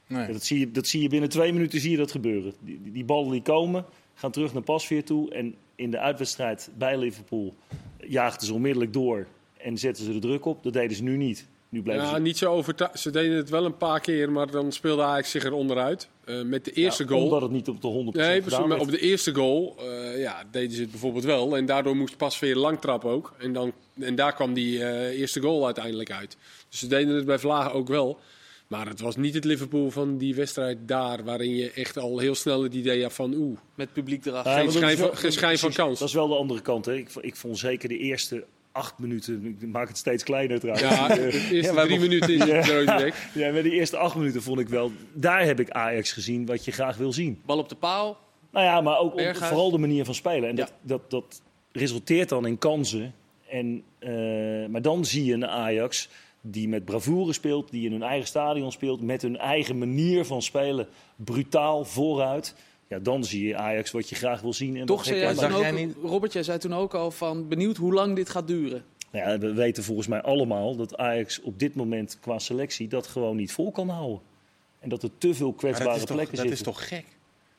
Nee. 0.07 0.27
Ja, 0.27 0.33
dat, 0.33 0.43
zie 0.43 0.59
je, 0.59 0.71
dat 0.71 0.87
zie 0.87 1.01
je 1.01 1.09
binnen 1.09 1.29
twee 1.29 1.53
minuten 1.53 1.79
zie 1.79 1.91
je 1.91 1.97
dat 1.97 2.11
gebeuren. 2.11 2.53
Die, 2.59 2.79
die, 2.83 2.91
die 2.91 3.03
ballen 3.05 3.31
die 3.31 3.41
komen, 3.41 3.85
gaan 4.15 4.31
terug 4.31 4.53
naar 4.53 4.61
pasveer 4.63 5.03
toe. 5.03 5.31
En 5.33 5.55
in 5.75 5.91
de 5.91 5.99
uitwedstrijd 5.99 6.69
bij 6.77 6.97
Liverpool 6.97 7.55
jaagden 8.07 8.47
ze 8.47 8.53
onmiddellijk 8.53 8.93
door 8.93 9.27
en 9.57 9.77
zetten 9.77 10.05
ze 10.05 10.11
de 10.11 10.19
druk 10.19 10.45
op. 10.45 10.63
Dat 10.63 10.73
deden 10.73 10.97
ze 10.97 11.03
nu 11.03 11.17
niet. 11.17 11.45
Nu 11.69 11.81
Ja, 11.85 12.13
ze... 12.13 12.19
niet 12.19 12.37
zo 12.37 12.51
overtuigd. 12.51 12.99
Ze 12.99 13.09
deden 13.11 13.37
het 13.37 13.49
wel 13.49 13.65
een 13.65 13.77
paar 13.77 13.99
keer, 13.99 14.31
maar 14.31 14.51
dan 14.51 14.71
speelde 14.71 15.01
Ajax 15.03 15.31
zich 15.31 15.43
er 15.43 15.53
onderuit. 15.53 16.09
Eh, 16.25 16.41
met 16.41 16.65
de 16.65 16.71
eerste 16.71 17.03
Ja, 17.03 17.09
goal. 17.09 17.23
Omdat 17.23 17.41
het 17.41 17.51
niet 17.51 17.67
op 17.67 17.81
de 17.81 17.87
100% 17.87 18.17
Nee, 18.17 18.41
maar 18.67 18.79
op 18.79 18.91
de 18.91 18.99
eerste 18.99 19.33
goal 19.35 19.75
eh, 19.79 20.19
ja, 20.21 20.43
deden 20.51 20.71
ze 20.71 20.81
het 20.81 20.91
bijvoorbeeld 20.91 21.23
wel. 21.23 21.57
En 21.57 21.65
daardoor 21.65 21.95
moest 21.95 22.17
Pasveer 22.17 22.55
lang 22.55 22.79
trappen 22.79 23.09
ook. 23.09 23.33
En, 23.37 23.53
dan, 23.53 23.71
en 23.99 24.15
daar 24.15 24.33
kwam 24.33 24.53
die 24.53 24.83
eh, 24.83 25.19
eerste 25.19 25.41
goal 25.41 25.65
uiteindelijk 25.65 26.11
uit. 26.11 26.37
Dus 26.69 26.79
ze 26.79 26.87
deden 26.87 27.15
het 27.15 27.25
bij 27.25 27.39
Vlagen 27.39 27.73
ook 27.73 27.87
wel. 27.87 28.19
Maar 28.67 28.87
het 28.87 28.99
was 28.99 29.15
niet 29.15 29.33
het 29.33 29.43
Liverpool 29.45 29.91
van 29.91 30.17
die 30.17 30.35
wedstrijd 30.35 30.77
daar... 30.87 31.23
waarin 31.23 31.55
je 31.55 31.71
echt 31.71 31.97
al 31.97 32.17
heel 32.19 32.35
snel 32.35 32.63
het 32.63 32.73
idee 32.73 33.03
had 33.03 33.13
van... 33.13 33.33
oeh, 33.33 33.57
Met 33.75 33.93
publiek 33.93 34.25
erachter. 34.25 34.51
Ja, 34.51 34.59
geen 34.59 34.71
schijn 34.71 34.97
wel- 34.97 35.07
van- 35.07 35.17
geen 35.17 35.31
schijn 35.31 35.57
van 35.57 35.69
precies, 35.69 35.85
kans. 35.85 35.99
Dat 35.99 36.07
is 36.07 36.13
wel 36.13 36.27
de 36.27 36.35
andere 36.35 36.61
kant. 36.61 36.85
Hè. 36.85 36.93
Ik, 36.95 37.09
ik 37.21 37.35
vond 37.35 37.57
zeker 37.57 37.89
de 37.89 37.97
eerste 37.97 38.43
acht 38.77 38.97
minuten, 38.99 39.45
ik 39.59 39.67
maak 39.67 39.87
het 39.87 39.97
steeds 39.97 40.23
kleiner 40.23 40.59
trouwens. 40.59 40.89
ja, 40.95 41.07
de 41.15 41.49
eerste 41.51 41.73
Ja, 41.73 41.85
drie 41.85 41.99
minuten 41.99 42.29
is 42.33 42.39
het 42.39 42.65
direct. 42.65 43.17
Ja, 43.33 43.51
met 43.51 43.63
die 43.63 43.71
eerste 43.71 43.97
acht 43.97 44.15
minuten 44.15 44.41
vond 44.41 44.59
ik 44.59 44.69
wel, 44.69 44.91
daar 45.13 45.43
heb 45.45 45.59
ik 45.59 45.69
Ajax 45.69 46.11
gezien 46.11 46.45
wat 46.45 46.65
je 46.65 46.71
graag 46.71 46.97
wil 46.97 47.13
zien. 47.13 47.41
Bal 47.45 47.57
op 47.57 47.69
de 47.69 47.75
paal. 47.75 48.17
Nou 48.51 48.65
ja, 48.65 48.81
maar 48.81 48.97
ook 48.99 49.13
op- 49.13 49.35
vooral 49.35 49.71
de 49.71 49.77
manier 49.77 50.05
van 50.05 50.13
spelen. 50.15 50.49
En 50.49 50.55
Ja. 50.55 50.63
dat, 50.63 50.71
dat, 50.81 51.09
dat 51.11 51.41
resulteert 51.71 52.29
dan 52.29 52.45
in 52.45 52.57
kansen. 52.57 53.13
En, 53.49 53.83
eh, 53.99 54.11
maar 54.69 54.81
dan 54.81 55.05
zie 55.05 55.25
je 55.25 55.33
een 55.33 55.47
Ajax 55.47 56.09
die 56.41 56.67
met 56.67 56.85
bravoure 56.85 57.33
speelt, 57.33 57.71
die 57.71 57.85
in 57.85 57.91
hun 57.91 58.03
eigen 58.03 58.27
stadion 58.27 58.71
speelt, 58.71 59.01
met 59.01 59.21
hun 59.21 59.37
eigen 59.37 59.77
manier 59.77 60.25
van 60.25 60.41
spelen, 60.41 60.87
brutaal 61.15 61.85
vooruit. 61.85 62.55
Ja, 62.89 62.99
dan 62.99 63.23
zie 63.23 63.47
je 63.47 63.55
Ajax 63.55 63.91
wat 63.91 64.09
je 64.09 64.15
graag 64.15 64.41
wil 64.41 64.53
zien. 64.53 64.77
En 64.77 64.85
Toch 64.85 65.03
zei 65.03 65.19
jij 65.19 65.33
toen 65.35 65.51
ook, 65.51 65.71
niet- 65.71 65.95
Robert, 66.01 66.33
jij 66.33 66.43
zei 66.43 66.57
toen 66.57 66.73
ook 66.73 66.93
al 66.93 67.11
van 67.11 67.47
benieuwd 67.47 67.77
hoe 67.77 67.93
lang 67.93 68.15
dit 68.15 68.29
gaat 68.29 68.47
duren. 68.47 68.83
Nou 69.11 69.29
ja, 69.29 69.37
we 69.37 69.53
weten 69.53 69.83
volgens 69.83 70.07
mij 70.07 70.21
allemaal 70.21 70.75
dat 70.75 70.97
Ajax 70.97 71.41
op 71.41 71.59
dit 71.59 71.75
moment 71.75 72.17
qua 72.19 72.39
selectie 72.39 72.87
dat 72.87 73.07
gewoon 73.07 73.35
niet 73.35 73.51
vol 73.51 73.71
kan 73.71 73.89
houden. 73.89 74.19
En 74.79 74.89
dat 74.89 75.03
er 75.03 75.09
te 75.17 75.33
veel 75.33 75.47
Maar 75.47 75.55
kwetsbare 75.57 75.95
is, 75.95 76.03
toch, 76.03 76.15
plekken 76.15 76.37
dat 76.37 76.45
is 76.45 76.61
toch 76.61 76.87
gek? 76.87 77.05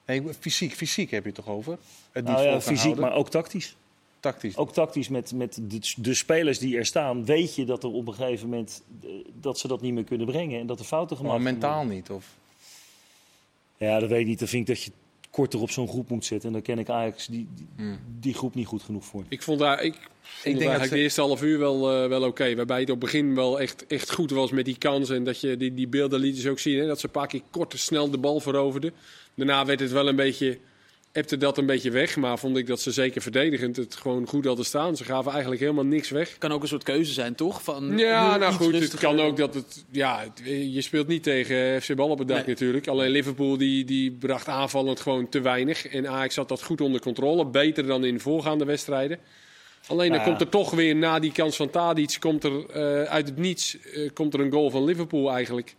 Nee, 0.06 0.22
fysiek, 0.40 0.75
fysiek 0.75 1.10
heb 1.10 1.22
je 1.22 1.30
het 1.30 1.44
toch 1.44 1.48
over? 1.54 1.78
Het 2.12 2.25
niet 2.25 2.32
nou 2.32 2.44
vol 2.44 2.52
ja, 2.54 2.60
fysiek, 2.60 2.82
houden. 2.82 3.04
maar 3.04 3.14
ook 3.14 3.30
tactisch. 3.30 3.76
tactisch. 4.20 4.56
Ook 4.56 4.72
tactisch 4.72 5.08
met, 5.08 5.32
met 5.32 5.58
de, 5.62 5.80
de 5.96 6.14
spelers 6.14 6.58
die 6.58 6.76
er 6.76 6.86
staan, 6.86 7.25
weet 7.25 7.54
je 7.54 7.64
dat 7.64 7.82
er 7.82 7.90
op 7.90 8.06
een 8.06 8.14
gegeven 8.14 8.48
moment 8.48 8.82
eh, 9.02 9.08
dat 9.40 9.58
ze 9.58 9.69
dat 9.69 9.80
niet 9.80 9.92
meer 9.94 10.04
kunnen 10.04 10.26
brengen 10.26 10.60
en 10.60 10.66
dat 10.66 10.78
er 10.78 10.84
fouten 10.84 11.16
gemaakt 11.16 11.34
maar 11.34 11.52
worden. 11.52 11.60
mentaal 11.69 11.84
niet. 11.94 12.10
Of... 12.10 12.36
Ja, 13.76 13.98
dat 13.98 14.08
weet 14.08 14.20
ik 14.20 14.26
niet. 14.26 14.38
Dan 14.38 14.48
vind 14.48 14.69
ik 14.69 14.75
dat 14.75 14.84
je 14.84 14.90
korter 15.38 15.61
op 15.61 15.70
zo'n 15.70 15.88
groep 15.88 16.08
moet 16.11 16.25
zitten. 16.25 16.46
En 16.49 16.52
dan 16.55 16.62
ken 16.62 16.79
ik 16.79 16.88
Ajax 16.88 17.26
die, 17.26 17.49
die, 17.55 17.67
Hmm. 17.76 17.99
die 18.20 18.35
groep 18.35 18.54
niet 18.54 18.66
goed 18.66 18.83
genoeg 18.83 19.04
voor. 19.04 19.25
Ik 19.28 19.42
vond 19.42 19.59
daar, 19.59 19.83
ik 19.83 19.92
vond 19.95 20.04
het 20.04 20.42
denk 20.45 20.54
dat 20.54 20.62
eigenlijk 20.62 20.88
ze- 20.90 20.95
de 20.95 21.00
eerste 21.02 21.21
half 21.21 21.42
uur 21.42 21.59
wel, 21.59 21.92
eh, 22.02 22.09
wel 22.09 22.23
oké. 22.23 22.54
Waarbij 22.54 22.80
het 22.80 22.90
op 22.90 23.00
het 23.00 23.11
begin 23.11 23.35
wel 23.35 23.61
echt, 23.61 23.87
echt 23.87 24.12
goed 24.12 24.30
was 24.30 24.50
met 24.50 24.64
die 24.64 24.78
kansen. 24.78 25.16
En 25.16 25.25
dat 25.25 25.40
je 25.40 25.57
die, 25.57 25.75
die 25.75 25.88
beelden 25.88 26.21
liet 26.21 26.35
dus 26.37 26.47
ook 26.47 26.59
zien. 26.59 26.78
Hè, 26.78 26.87
dat 26.87 27.00
ze 27.00 27.07
een 27.07 27.12
paar 27.12 27.26
keer 27.26 27.42
kort 27.50 27.75
snel 27.78 28.11
de 28.11 28.18
bal 28.18 28.40
veroverden. 28.40 28.92
Daarna 29.35 29.64
werd 29.64 29.80
het 29.80 29.92
wel 29.92 30.09
een 30.09 30.16
beetje, 30.16 30.59
ebte 31.18 31.37
dat 31.37 31.58
een 31.58 31.66
beetje 31.66 31.90
weg. 31.90 32.16
Maar 32.16 32.38
vond 32.38 32.56
ik 32.56 32.66
dat 32.66 32.80
ze 32.80 32.92
zeker 32.92 33.22
verdedigend 33.22 33.76
het 33.76 33.96
gewoon 33.96 34.26
goed 34.26 34.44
hadden 34.44 34.64
staan. 34.64 34.96
Ze 34.96 35.04
gaven 35.04 35.30
eigenlijk 35.30 35.60
helemaal 35.60 35.84
niks 35.84 36.10
weg. 36.10 36.38
Kan 36.38 36.52
ook 36.52 36.62
een 36.62 36.68
soort 36.68 36.82
keuze 36.82 37.12
zijn, 37.12 37.34
toch? 37.34 37.62
Van, 37.62 37.98
Ja, 37.98 38.37
nou 38.37 38.52
goed, 38.52 38.75
het 38.75 38.94
kan 38.94 39.20
ook 39.20 39.37
dat 39.37 39.54
het... 39.54 39.84
Ja, 39.90 40.25
je 40.44 40.80
speelt 40.80 41.06
niet 41.06 41.22
tegen 41.22 41.82
FC 41.82 41.94
Bal 41.94 42.08
op 42.08 42.18
het 42.18 42.28
dak 42.28 42.37
Nee. 42.37 42.46
natuurlijk. 42.46 42.88
Alleen 42.88 43.10
Liverpool 43.10 43.56
die, 43.56 43.84
die 43.84 44.10
bracht 44.10 44.48
aanvallend 44.48 45.00
gewoon 45.00 45.28
te 45.28 45.40
weinig. 45.40 45.87
En 45.87 46.08
Ajax 46.08 46.37
had 46.37 46.48
dat 46.48 46.62
goed 46.62 46.80
onder 46.80 47.00
controle. 47.00 47.46
Beter 47.46 47.87
dan 47.87 48.04
in 48.04 48.20
voorgaande 48.20 48.64
wedstrijden. 48.64 49.18
Alleen 49.87 50.10
dan 50.10 50.18
ja. 50.18 50.25
komt 50.25 50.40
er 50.40 50.48
toch 50.48 50.70
weer 50.70 50.96
na 50.96 51.18
die 51.18 51.32
kans 51.32 51.56
van 51.56 51.70
Tadic... 51.70 52.16
Komt 52.20 52.44
er, 52.44 52.70
eh, 52.70 53.02
uit 53.02 53.26
het 53.28 53.37
niets 53.37 53.76
eh, 53.94 54.10
komt 54.14 54.34
er 54.34 54.40
een 54.40 54.52
goal 54.52 54.70
van 54.70 54.84
Liverpool 54.84 55.32
eigenlijk. 55.32 55.75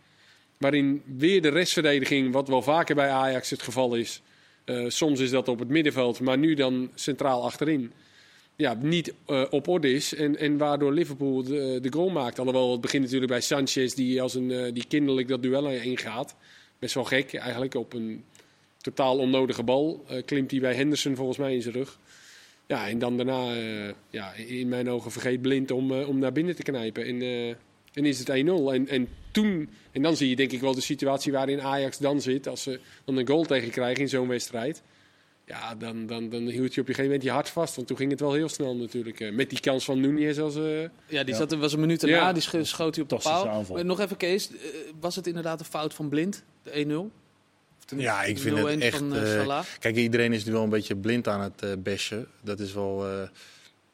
Waarin 0.58 1.02
weer 1.18 1.42
de 1.42 1.50
restverdediging, 1.50 2.34
wat 2.34 2.48
wel 2.48 2.62
vaker 2.62 2.96
bij 2.96 3.10
Ajax 3.10 3.50
het 3.50 3.62
geval 3.62 3.96
is... 3.96 4.22
eh, 4.70 4.86
soms 4.88 5.20
is 5.20 5.30
dat 5.30 5.48
op 5.48 5.60
het 5.60 5.70
middenveld, 5.70 6.20
maar 6.20 6.38
nu 6.38 6.54
dan 6.54 6.90
centraal 6.96 7.44
achterin 7.44 7.92
ja, 8.56 8.78
niet 8.82 9.14
eh, 9.26 9.46
op 9.50 9.68
orde 9.68 9.94
is. 9.94 10.16
En, 10.16 10.38
en 10.38 10.58
waardoor 10.58 10.94
Liverpool 10.94 11.44
de, 11.44 11.80
de 11.82 11.92
goal 11.92 12.10
maakt. 12.10 12.40
Alhoewel 12.40 12.72
het 12.72 12.82
begint 12.82 13.04
natuurlijk 13.04 13.32
bij 13.32 13.42
Sanchez, 13.42 13.94
die, 13.94 14.22
als 14.22 14.34
een, 14.34 14.52
eh, 14.52 14.74
die 14.74 14.86
kinderlijk 14.88 15.28
dat 15.28 15.42
duel 15.42 15.70
ingaat. 15.70 16.36
Best 16.80 16.94
wel 16.94 17.04
gek 17.04 17.34
eigenlijk. 17.34 17.76
Op 17.76 17.94
een 17.94 18.24
totaal 18.78 19.18
onnodige 19.18 19.64
bal 19.64 20.06
eh, 20.08 20.26
klimt 20.26 20.52
hij 20.52 20.60
bij 20.60 20.76
Henderson 20.76 21.16
volgens 21.16 21.38
mij 21.38 21.54
in 21.54 21.62
zijn 21.62 21.76
rug. 21.76 22.00
Ja, 22.70 22.88
en 22.88 23.00
dan 23.00 23.18
daarna, 23.18 23.56
eh, 23.56 23.94
ja, 24.10 24.34
in 24.34 24.68
mijn 24.68 24.90
ogen 24.90 25.12
vergeet 25.12 25.42
blind 25.42 25.72
om, 25.72 25.92
eh, 25.92 26.08
om 26.08 26.20
naar 26.20 26.32
binnen 26.32 26.56
te 26.56 26.64
knijpen. 26.64 27.06
En, 27.06 27.22
eh, 27.22 27.56
en 27.94 28.06
is 28.06 28.20
het 28.20 28.30
1-0. 28.30 28.32
En, 28.34 28.88
en 28.88 29.08
toen, 29.32 29.70
en 29.92 30.02
dan 30.02 30.16
zie 30.16 30.30
je 30.30 30.36
denk 30.36 30.52
ik 30.52 30.62
wel 30.62 30.76
de 30.76 30.82
situatie 30.82 31.32
waarin 31.32 31.62
Ajax 31.62 31.98
dan 31.98 32.22
zit. 32.22 32.48
Als 32.48 32.64
ze 32.64 32.80
dan 33.06 33.18
een 33.18 33.28
goal 33.28 33.44
tegen 33.44 33.70
krijgen 33.70 34.02
in 34.04 34.10
zo'n 34.10 34.28
wedstrijd. 34.28 34.82
Ja, 35.46 35.76
dan, 35.76 36.06
dan, 36.06 36.30
dan 36.30 36.42
hield 36.48 36.74
je 36.74 36.82
op 36.82 36.88
een 36.88 36.94
gegeven 36.96 37.04
moment 37.04 37.24
je 37.24 37.32
hart 37.32 37.50
vast. 37.50 37.76
Want 37.76 37.88
toen 37.88 37.98
ging 37.98 38.12
het 38.12 38.20
wel 38.20 38.34
heel 38.34 38.50
snel 38.50 38.76
natuurlijk. 38.76 39.20
eh, 39.20 39.32
met 39.32 39.50
die 39.50 39.60
kans 39.60 39.86
van 39.86 40.00
Nunez 40.00 40.38
als... 40.40 40.56
eh, 40.56 40.82
Ja, 41.08 41.24
die 41.24 41.36
zat, 41.36 41.52
er 41.52 41.58
was 41.58 41.74
een 41.74 41.80
minuut 41.80 42.02
Ja. 42.02 42.34
die 42.34 42.42
scho- 42.42 42.64
schoot 42.64 42.96
hij 42.96 43.04
op 43.04 43.10
de 43.10 43.18
paal. 43.24 43.48
aanval. 43.50 43.76
Maar 43.76 43.86
Nog 43.86 44.00
even, 44.00 44.18
Kees. 44.18 44.50
eh, 44.52 44.56
was 45.00 45.16
het 45.16 45.28
inderdaad 45.28 45.60
een 45.60 45.66
fout 45.66 45.94
van 45.94 46.10
Blind, 46.10 46.44
de 46.64 46.72
1-0? 46.72 47.12
Of 47.78 47.86
de 47.86 47.96
Ja, 47.96 48.24
ik 48.24 48.40
vind 48.40 48.58
0-1 48.58 48.62
het 48.62 48.80
echt... 48.80 48.98
Van, 48.98 49.16
eh, 49.16 49.34
eh, 49.36 49.42
Salah? 49.42 49.64
Kijk, 49.80 49.96
iedereen 49.96 50.34
is 50.34 50.46
nu 50.46 50.52
wel 50.52 50.64
een 50.64 50.70
beetje 50.70 50.96
blind 50.96 51.28
aan 51.28 51.42
het 51.42 51.62
eh 51.62 51.70
bashen. 51.78 52.28
Dat 52.42 52.60
is 52.60 52.74
wel 52.74 53.08
eh, 53.08 53.28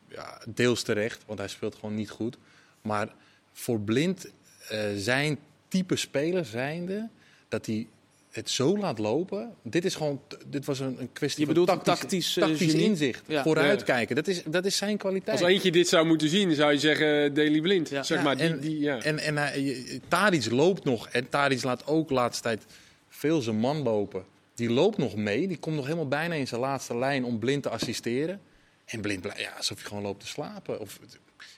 ja, 0.07 0.41
deels 0.49 0.83
terecht, 0.83 1.23
want 1.25 1.39
hij 1.39 1.47
speelt 1.47 1.75
gewoon 1.75 1.95
niet 1.95 2.09
goed. 2.09 2.37
Maar 2.81 3.13
voor 3.55 3.79
blind 3.79 4.31
eh, 4.69 4.79
zijn 4.95 5.37
type 5.67 5.95
speler 5.95 6.45
zijnde, 6.45 7.09
dat 7.47 7.65
hij 7.65 7.87
het 8.31 8.49
zo 8.49 8.77
laat 8.77 8.99
lopen. 8.99 9.53
Dit 9.61 9.85
is 9.85 9.95
gewoon, 9.95 10.21
dit 10.47 10.65
was 10.65 10.79
een, 10.79 10.99
een 10.99 11.11
kwestie 11.13 11.47
Je 11.47 11.53
van 11.53 11.65
tactisch, 11.65 11.83
tactisch, 11.99 12.37
eh, 12.37 12.43
tactisch 12.43 12.73
inzicht. 12.73 13.23
Ja. 13.27 13.43
Vooruitkijken, 13.43 14.15
dat 14.15 14.27
is, 14.27 14.43
dat 14.43 14.65
is 14.65 14.77
zijn 14.77 14.97
kwaliteit. 14.97 15.41
Als 15.41 15.49
eentje 15.49 15.71
dit 15.71 15.87
zou 15.87 16.05
moeten 16.05 16.29
zien, 16.29 16.53
zou 16.53 16.71
je 16.71 16.79
zeggen 16.79 17.33
Daily 17.33 17.61
Blind. 17.61 17.89
Ja. 17.89 18.03
Zeg 18.03 18.17
Ja, 18.17 18.23
maar, 18.23 18.37
die, 18.37 18.49
en, 18.49 18.59
die, 18.59 18.79
ja. 18.79 19.01
en, 19.01 19.19
en 19.19 19.61
Tadic 20.07 20.51
loopt 20.51 20.83
nog. 20.83 21.07
En 21.07 21.29
Tadic 21.29 21.63
laat 21.63 21.87
ook 21.87 22.07
de 22.07 22.13
laatste 22.13 22.43
tijd 22.43 22.65
veel 23.09 23.41
zijn 23.41 23.57
man 23.57 23.77
lopen. 23.83 24.25
Die 24.55 24.69
loopt 24.69 24.97
nog 24.97 25.15
mee. 25.15 25.47
Die 25.47 25.57
komt 25.57 25.75
nog 25.75 25.85
helemaal 25.85 26.07
bijna 26.07 26.33
in 26.33 26.47
zijn 26.47 26.61
laatste 26.61 26.97
lijn 26.97 27.23
om 27.23 27.39
blind 27.39 27.63
te 27.63 27.69
assisteren. 27.69 28.41
En 28.85 29.01
blind, 29.01 29.23
ja, 29.37 29.51
alsof 29.57 29.81
je 29.81 29.87
gewoon 29.87 30.03
loopt 30.03 30.19
te 30.19 30.27
slapen. 30.27 30.79
Of, 30.79 30.99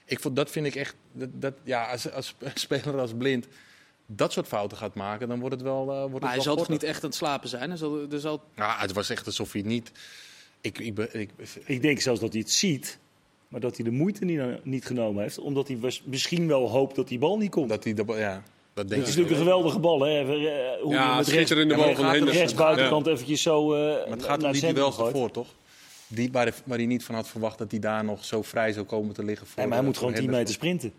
ik 0.06 0.20
vond, 0.20 0.36
dat 0.36 0.52
vind 0.52 0.66
ik 0.66 0.76
echt. 0.76 0.96
Dat, 1.12 1.30
dat, 1.34 1.54
ja, 1.64 1.92
als, 1.92 2.12
als 2.14 2.36
speler 2.54 3.00
als 3.00 3.14
blind 3.18 3.48
dat 4.06 4.32
soort 4.34 4.48
fouten 4.48 4.78
gaat 4.78 4.96
maken, 4.96 5.28
dan 5.28 5.40
wordt 5.40 5.56
het 5.56 5.64
wel. 5.64 5.82
eh 5.82 5.88
wordt 5.88 6.04
het 6.04 6.12
Maar 6.12 6.22
hij 6.22 6.36
wel 6.36 6.44
zal 6.44 6.56
toch 6.56 6.70
niet 6.70 6.84
echt 6.84 7.04
aan 7.04 7.10
het 7.10 7.18
slapen 7.18 7.50
zijn? 7.50 7.70
Hij 7.70 7.78
zal, 7.78 8.00
er 8.12 8.20
zal... 8.20 8.42
Ja, 8.56 8.76
het 8.80 8.94
was 8.94 9.10
echt 9.10 9.26
alsof 9.26 9.52
hij 9.52 9.62
niet. 9.62 9.92
Ik, 10.62 10.80
ik, 10.80 10.98
ik, 10.98 11.30
Ik 11.66 11.82
denk 11.82 12.00
zelfs 12.00 12.20
dat 12.20 12.32
hij 12.32 12.42
het 12.42 12.52
ziet, 12.52 13.00
maar 13.48 13.60
dat 13.60 13.76
hij 13.76 13.86
de 13.86 13.92
moeite 13.92 14.26
niet, 14.26 14.42
niet 14.66 14.86
genomen 14.86 15.22
heeft. 15.24 15.38
Omdat 15.40 15.68
hij 15.68 15.78
was- 15.80 16.02
misschien 16.06 16.48
wel 16.48 16.70
hoopt 16.70 16.96
dat 16.96 17.08
die 17.08 17.20
bal 17.20 17.38
niet 17.38 17.52
komt. 17.52 17.70
dat 17.70 17.84
hij 17.84 17.94
de, 17.94 18.04
ja, 18.08 18.34
dat 18.74 18.84
Het 18.84 18.88
denk 18.90 19.02
is 19.02 19.10
ik. 19.10 19.16
natuurlijk 19.16 19.30
een 19.32 19.38
geweldige 19.38 19.80
bal. 19.80 20.02
Hè? 20.02 20.26
Hoe 20.82 20.94
Ja, 20.94 21.10
je 21.10 21.16
met 21.16 21.16
rechts, 21.16 21.30
schitterende 21.30 21.76
bal 21.76 21.96
van 21.96 22.26
de 22.26 22.32
rechtsbuitenkant 22.32 23.08
eventjes 23.08 23.42
zo 23.42 23.74
eh 23.74 23.80
Maar 23.80 24.18
het 24.18 24.24
gaat 24.26 24.40
naar 24.42 24.52
om 24.54 24.60
die 24.60 24.66
het 24.84 24.94
gooit. 24.94 25.14
ervoor, 25.14 25.32
toch? 25.32 25.48
Die, 26.08 26.32
waar, 26.32 26.54
waar 26.66 26.78
hij 26.78 26.88
niet 26.88 27.04
van 27.04 27.16
had 27.16 27.28
verwacht 27.28 27.58
dat 27.58 27.72
hij 27.72 27.80
daar 27.80 28.04
nog 28.04 28.26
zo 28.26 28.42
vrij 28.42 28.72
zou 28.72 28.86
komen 28.86 29.14
te 29.14 29.24
liggen. 29.24 29.48
Voor, 29.48 29.58
Nee, 29.58 29.68
maar 29.68 29.78
hij 29.78 29.86
moet 29.86 29.98
gewoon 29.98 30.14
10 30.14 30.30
meter 30.30 30.54
sprinten. 30.54 30.92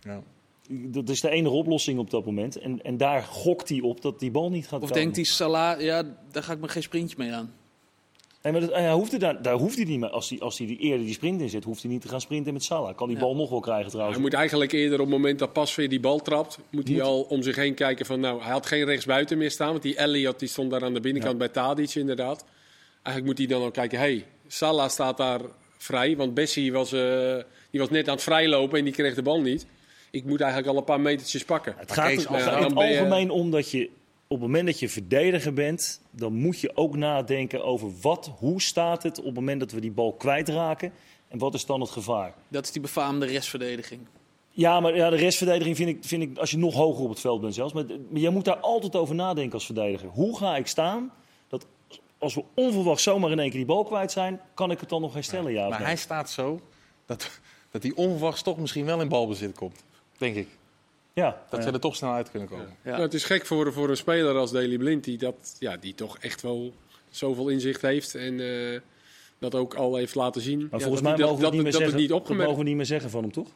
Ja. 0.00 0.22
Dat 0.68 1.08
is 1.08 1.20
de 1.20 1.30
enige 1.30 1.54
oplossing 1.54 1.98
op 1.98 2.10
dat 2.10 2.24
moment. 2.24 2.56
En, 2.58 2.82
en 2.82 2.96
daar 2.96 3.22
gokt 3.22 3.68
hij 3.68 3.80
op 3.80 4.00
dat 4.02 4.20
die 4.20 4.30
bal 4.30 4.50
niet 4.50 4.64
gaat 4.68 4.80
Of 4.82 4.88
komen. 4.88 4.94
denkt 5.02 5.16
hij, 5.16 5.24
Salah, 5.24 5.80
ja, 5.80 6.02
daar 6.30 6.42
ga 6.42 6.52
ik 6.52 6.60
me 6.60 6.68
geen 6.68 6.82
sprintje 6.82 7.14
mee 7.18 7.32
aan. 7.32 7.52
Nee, 8.42 8.52
maar 8.52 8.60
dat, 8.60 8.72
hij 8.72 8.92
hoeft 8.92 9.12
er 9.12 9.18
daar, 9.18 9.42
daar 9.42 9.54
hoeft 9.54 9.76
hij 9.76 9.84
niet 9.84 10.00
mee. 10.00 10.10
Als 10.10 10.28
hij, 10.30 10.40
als 10.40 10.58
hij 10.58 10.66
die 10.66 10.78
eerder 10.78 11.04
die 11.06 11.14
sprint 11.14 11.40
in 11.40 11.48
zet, 11.48 11.64
hoeft 11.64 11.82
hij 11.82 11.90
niet 11.90 12.00
te 12.00 12.08
gaan 12.08 12.20
sprinten 12.20 12.52
met 12.52 12.64
Salah. 12.64 12.96
Kan 12.96 13.08
die 13.08 13.16
Ja. 13.16 13.22
bal 13.22 13.36
nog 13.36 13.50
wel 13.50 13.60
krijgen 13.60 13.88
trouwens. 13.90 14.14
Hij 14.16 14.24
moet 14.26 14.34
eigenlijk 14.34 14.72
eerder 14.72 15.00
op 15.00 15.06
het 15.06 15.14
moment 15.14 15.38
dat 15.38 15.52
Pasveer 15.52 15.88
die 15.88 16.00
bal 16.00 16.18
trapt, 16.18 16.58
moet 16.70 16.88
hij 16.88 17.02
al 17.02 17.22
om 17.22 17.42
zich 17.42 17.56
heen 17.56 17.74
kijken 17.74 18.06
van 18.06 18.20
nou, 18.20 18.42
hij 18.42 18.50
had 18.52 18.66
geen 18.66 18.84
rechtsbuiten 18.84 19.38
meer 19.38 19.50
staan, 19.50 19.70
want 19.70 19.82
die 19.82 19.96
Elliot 19.96 20.38
die 20.38 20.48
stond 20.48 20.70
daar 20.70 20.84
aan 20.84 20.94
de 20.94 21.00
binnenkant 21.00 21.38
bij 21.38 21.48
Tadic 21.48 21.94
inderdaad. 21.94 22.44
Eigenlijk 23.02 23.26
moet 23.26 23.38
hij 23.38 23.46
dan 23.56 23.62
al 23.66 23.70
kijken, 23.70 23.98
hey, 23.98 24.24
Salah 24.48 24.88
staat 24.88 25.16
daar 25.16 25.40
vrij, 25.78 26.16
want 26.16 26.34
Bessie 26.34 26.72
was, 26.72 26.92
eh, 26.92 27.36
die 27.70 27.80
was 27.80 27.90
net 27.90 28.08
aan 28.08 28.14
het 28.14 28.22
vrijlopen 28.22 28.78
en 28.78 28.84
die 28.84 28.92
kreeg 28.92 29.14
de 29.14 29.22
bal 29.22 29.40
niet. 29.40 29.66
Ik 30.10 30.24
moet 30.24 30.40
eigenlijk 30.40 30.70
al 30.72 30.78
een 30.78 30.84
paar 30.84 31.00
metertjes 31.00 31.44
pakken. 31.44 31.74
Het 31.76 31.92
gaat 31.92 32.06
Kees, 32.08 32.24
er 32.24 32.30
als- 32.30 32.42
in 32.44 32.62
het 32.64 32.74
ben 32.74 32.88
je- 32.90 32.98
algemeen 32.98 33.30
om 33.30 33.50
dat 33.50 33.70
je 33.70 33.84
op 34.28 34.38
het 34.38 34.40
moment 34.40 34.66
dat 34.66 34.78
je 34.78 34.88
verdediger 34.88 35.52
bent, 35.52 36.00
dan 36.10 36.32
moet 36.32 36.60
je 36.60 36.70
ook 36.76 36.96
nadenken 36.96 37.64
over 37.64 37.90
wat, 38.00 38.30
hoe 38.38 38.62
staat 38.62 39.02
het 39.02 39.18
op 39.18 39.24
het 39.24 39.34
moment 39.34 39.60
dat 39.60 39.72
we 39.72 39.80
die 39.80 39.90
bal 39.90 40.12
kwijtraken 40.12 40.92
en 41.28 41.38
wat 41.38 41.54
is 41.54 41.66
dan 41.66 41.80
het 41.80 41.90
gevaar. 41.90 42.34
Dat 42.48 42.64
is 42.64 42.72
die 42.72 42.82
befaamde 42.82 43.26
restverdediging. 43.26 44.00
Ja, 44.50 44.80
maar 44.80 44.96
ja, 44.96 45.10
de 45.10 45.16
restverdediging 45.16 45.76
vind 45.76 45.88
ik, 45.88 45.98
vind 46.00 46.22
ik 46.22 46.38
als 46.38 46.50
je 46.50 46.58
nog 46.58 46.74
hoger 46.74 47.02
op 47.04 47.10
het 47.10 47.20
veld 47.20 47.40
bent 47.40 47.54
zelfs. 47.54 47.72
Maar, 47.72 47.84
maar 48.10 48.20
jij 48.20 48.30
moet 48.30 48.44
daar 48.44 48.56
altijd 48.56 48.96
over 48.96 49.14
nadenken 49.14 49.52
als 49.54 49.66
verdediger. 49.66 50.08
Hoe 50.08 50.36
ga 50.38 50.56
ik 50.56 50.66
staan 50.66 51.12
als 52.26 52.34
we 52.34 52.44
onverwacht 52.54 53.00
zomaar 53.00 53.30
in 53.30 53.38
één 53.38 53.48
keer 53.48 53.58
die 53.58 53.66
bal 53.66 53.84
kwijt 53.84 54.12
zijn, 54.12 54.40
kan 54.54 54.70
ik 54.70 54.80
het 54.80 54.88
dan 54.88 55.00
nog 55.00 55.14
herstellen? 55.14 55.52
Ja, 55.52 55.68
Maar 55.68 55.78
nee? 55.78 55.86
hij 55.86 55.96
staat 55.96 56.30
zo 56.30 56.60
dat, 57.06 57.30
dat 57.70 57.82
hij 57.82 57.92
onverwachts 57.94 58.42
toch 58.42 58.58
misschien 58.58 58.84
wel 58.84 59.00
in 59.00 59.08
balbezit 59.08 59.54
komt. 59.56 59.84
Denk 60.18 60.36
ik. 60.36 60.48
ja, 61.12 61.42
Dat 61.50 61.60
ja. 61.60 61.66
ze 61.66 61.72
er 61.72 61.80
toch 61.80 61.96
snel 61.96 62.12
uit 62.12 62.30
kunnen 62.30 62.48
komen. 62.48 62.76
Ja. 62.84 62.90
Nou, 62.90 63.02
het 63.02 63.14
is 63.14 63.24
gek 63.24 63.46
voor, 63.46 63.72
voor 63.72 63.88
een 63.88 63.96
speler 63.96 64.36
als 64.36 64.50
Daily 64.50 64.76
Blind, 64.78 65.04
die, 65.04 65.18
dat, 65.18 65.56
ja, 65.58 65.76
die 65.76 65.94
toch 65.94 66.18
echt 66.18 66.42
wel 66.42 66.72
zoveel 67.10 67.48
inzicht 67.48 67.82
heeft 67.82 68.14
en 68.14 68.40
eh, 68.72 68.80
dat 69.38 69.54
ook 69.54 69.74
al 69.74 69.96
heeft 69.96 70.14
laten 70.14 70.40
zien. 70.40 70.58
Maar 70.58 70.68
Ja, 70.70 70.78
volgens 70.78 71.02
dat 71.02 71.02
mij 71.02 71.12
hij- 71.12 71.20
mogen 71.20 71.36
we 71.36 71.42
dat, 71.42 71.52
het 71.52 71.52
niet 71.54 71.62
meer 71.62 71.72
dat, 71.72 71.80
dat 71.80 71.80
zeggen. 71.80 71.92
het 71.92 72.00
niet 72.00 72.08
dat 72.08 72.18
opgemerkt 72.18 72.46
mogen 72.48 72.62
we 72.62 72.68
niet 72.68 72.76
meer 72.76 72.86
zeggen 72.86 73.10
van 73.10 73.22
hem, 73.22 73.32
toch? 73.32 73.48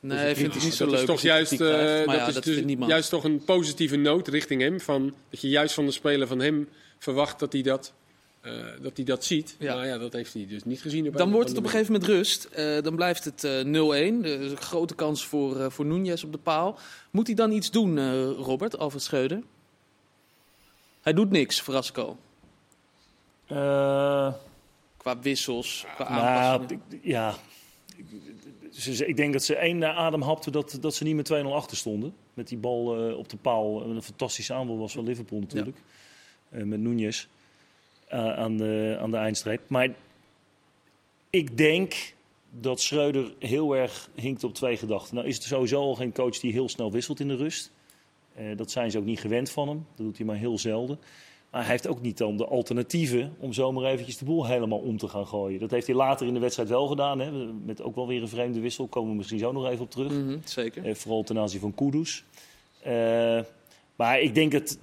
Nee, 0.00 0.30
ik 0.30 0.36
vind 0.36 0.54
het 0.54 0.62
niet 0.64 0.74
zo 0.74 0.84
dat 0.84 0.92
leuk. 0.92 1.02
is 1.02 1.08
toch 1.08 1.20
juist, 1.20 1.54
krijgt. 1.56 1.72
eh, 2.00 2.06
dat 2.06 2.14
ja, 2.16 2.26
is 2.26 2.34
dat 2.34 2.44
dus 2.44 2.86
juist 2.88 3.10
toch 3.10 3.24
een 3.24 3.44
positieve 3.44 3.96
noot 3.96 4.28
richting 4.28 4.60
hem. 4.62 4.80
Van, 4.80 5.14
dat 5.30 5.40
je 5.40 5.48
juist 5.48 5.74
van 5.74 5.86
de 5.86 5.92
speler 5.92 6.26
van 6.26 6.38
hem 6.38 6.68
verwacht 6.98 7.38
dat 7.38 7.52
hij 7.52 7.62
dat, 7.62 7.92
eh, 8.46 8.82
dat, 8.82 8.96
hij 8.96 9.04
dat 9.04 9.24
ziet. 9.24 9.56
Ja. 9.58 9.74
Maar 9.74 9.86
ja, 9.86 9.98
dat 9.98 10.12
heeft 10.12 10.32
hij 10.34 10.46
dus 10.46 10.64
niet 10.64 10.80
gezien. 10.80 11.10
Dan 11.12 11.30
wordt 11.32 11.48
het 11.48 11.58
op 11.58 11.64
een 11.64 11.70
gegeven 11.70 11.92
moment 11.92 12.10
rust. 12.10 12.44
Eh, 12.44 12.82
dan 12.82 12.96
blijft 12.96 13.24
het 13.24 13.44
eh 13.44 13.50
0-1. 13.64 14.24
Er 14.24 14.40
is 14.40 14.50
een 14.50 14.56
grote 14.56 14.94
kans 14.94 15.26
voor, 15.26 15.60
eh 15.60 15.70
voor 15.70 15.84
Nunez 15.84 16.22
op 16.24 16.32
de 16.32 16.38
paal. 16.38 16.78
Moet 17.10 17.26
hij 17.26 17.36
dan 17.36 17.50
iets 17.52 17.70
doen, 17.70 17.98
eh, 17.98 18.30
Robert, 18.30 18.78
Alfred 18.78 19.02
Schreuder? 19.02 19.42
Hij 21.00 21.12
doet 21.12 21.30
niks, 21.30 21.62
Verrasco. 21.62 22.16
Eh, 23.46 24.32
Qua 24.96 25.18
wissels, 25.20 25.86
qua 25.94 26.08
nou, 26.08 26.20
aanpassingen. 26.26 26.82
ik- 26.90 27.00
ja. 27.02 27.34
Ik 29.06 29.16
denk 29.16 29.32
dat 29.32 29.44
ze 29.44 29.56
één 29.56 29.84
adem 29.96 30.22
hapten 30.22 30.52
dat, 30.52 30.78
dat 30.80 30.94
ze 30.94 31.04
niet 31.04 31.14
met 31.16 31.24
2-0 31.24 31.54
achter 31.54 31.76
stonden. 31.76 32.14
Met 32.34 32.48
die 32.48 32.58
bal 32.58 33.08
eh, 33.08 33.16
op 33.18 33.28
de 33.28 33.36
paal. 33.36 33.82
Een 33.82 34.02
fantastische 34.02 34.54
aanval 34.54 34.78
was 34.78 34.92
van 34.92 35.04
Liverpool 35.04 35.40
natuurlijk. 35.40 35.76
Eh, 36.48 36.62
met 36.62 36.80
Nunez 36.80 37.18
eh, 37.18 37.26
aan, 38.08 38.56
de, 38.56 38.96
aan 39.00 39.10
de 39.10 39.16
eindstreep. 39.16 39.60
Maar 39.68 39.88
ik 41.30 41.56
denk 41.56 42.14
dat 42.50 42.80
Schreuder 42.80 43.34
heel 43.38 43.76
erg 43.76 44.08
hinkt 44.14 44.44
op 44.44 44.54
twee 44.54 44.76
gedachten. 44.76 45.14
Nou 45.14 45.26
is 45.26 45.34
het 45.34 45.44
sowieso 45.44 45.80
al 45.80 45.94
geen 45.94 46.12
coach 46.12 46.38
die 46.38 46.52
heel 46.52 46.68
snel 46.68 46.92
wisselt 46.92 47.20
in 47.20 47.28
de 47.28 47.36
rust. 47.36 47.72
Eh, 48.34 48.56
dat 48.56 48.70
zijn 48.70 48.90
ze 48.90 48.98
ook 48.98 49.04
niet 49.04 49.20
gewend 49.20 49.50
van 49.50 49.68
hem. 49.68 49.86
Dat 49.94 50.06
doet 50.06 50.16
hij 50.16 50.26
maar 50.26 50.36
heel 50.36 50.58
zelden. 50.58 50.98
Maar 51.50 51.60
hij 51.60 51.70
heeft 51.70 51.86
ook 51.86 52.00
niet 52.00 52.18
dan 52.18 52.36
de 52.36 52.46
alternatieven 52.46 53.34
om 53.38 53.52
zomaar 53.52 53.84
eventjes 53.84 54.18
de 54.18 54.24
boel 54.24 54.46
helemaal 54.46 54.78
om 54.78 54.96
te 54.96 55.08
gaan 55.08 55.26
gooien. 55.26 55.60
Dat 55.60 55.70
heeft 55.70 55.86
hij 55.86 55.96
later 55.96 56.26
in 56.26 56.34
de 56.34 56.40
wedstrijd 56.40 56.68
wel 56.68 56.86
gedaan. 56.86 57.18
Hè? 57.18 57.52
Met 57.64 57.82
ook 57.82 57.94
wel 57.94 58.06
weer 58.06 58.22
een 58.22 58.28
vreemde 58.28 58.60
wissel. 58.60 58.86
Komen 58.86 59.10
we 59.10 59.16
misschien 59.16 59.38
zo 59.38 59.52
nog 59.52 59.68
even 59.68 59.84
op 59.84 59.90
terug. 59.90 60.12
Mhm, 60.12 60.38
zeker. 60.44 60.84
Eh, 60.84 60.94
vooral 60.94 61.22
ten 61.22 61.38
aanzien 61.38 61.60
van 61.60 61.74
Kudus. 61.74 62.24
Eh, 62.82 63.40
maar 63.96 64.20
ik 64.20 64.34
denk 64.34 64.52
het... 64.52 64.78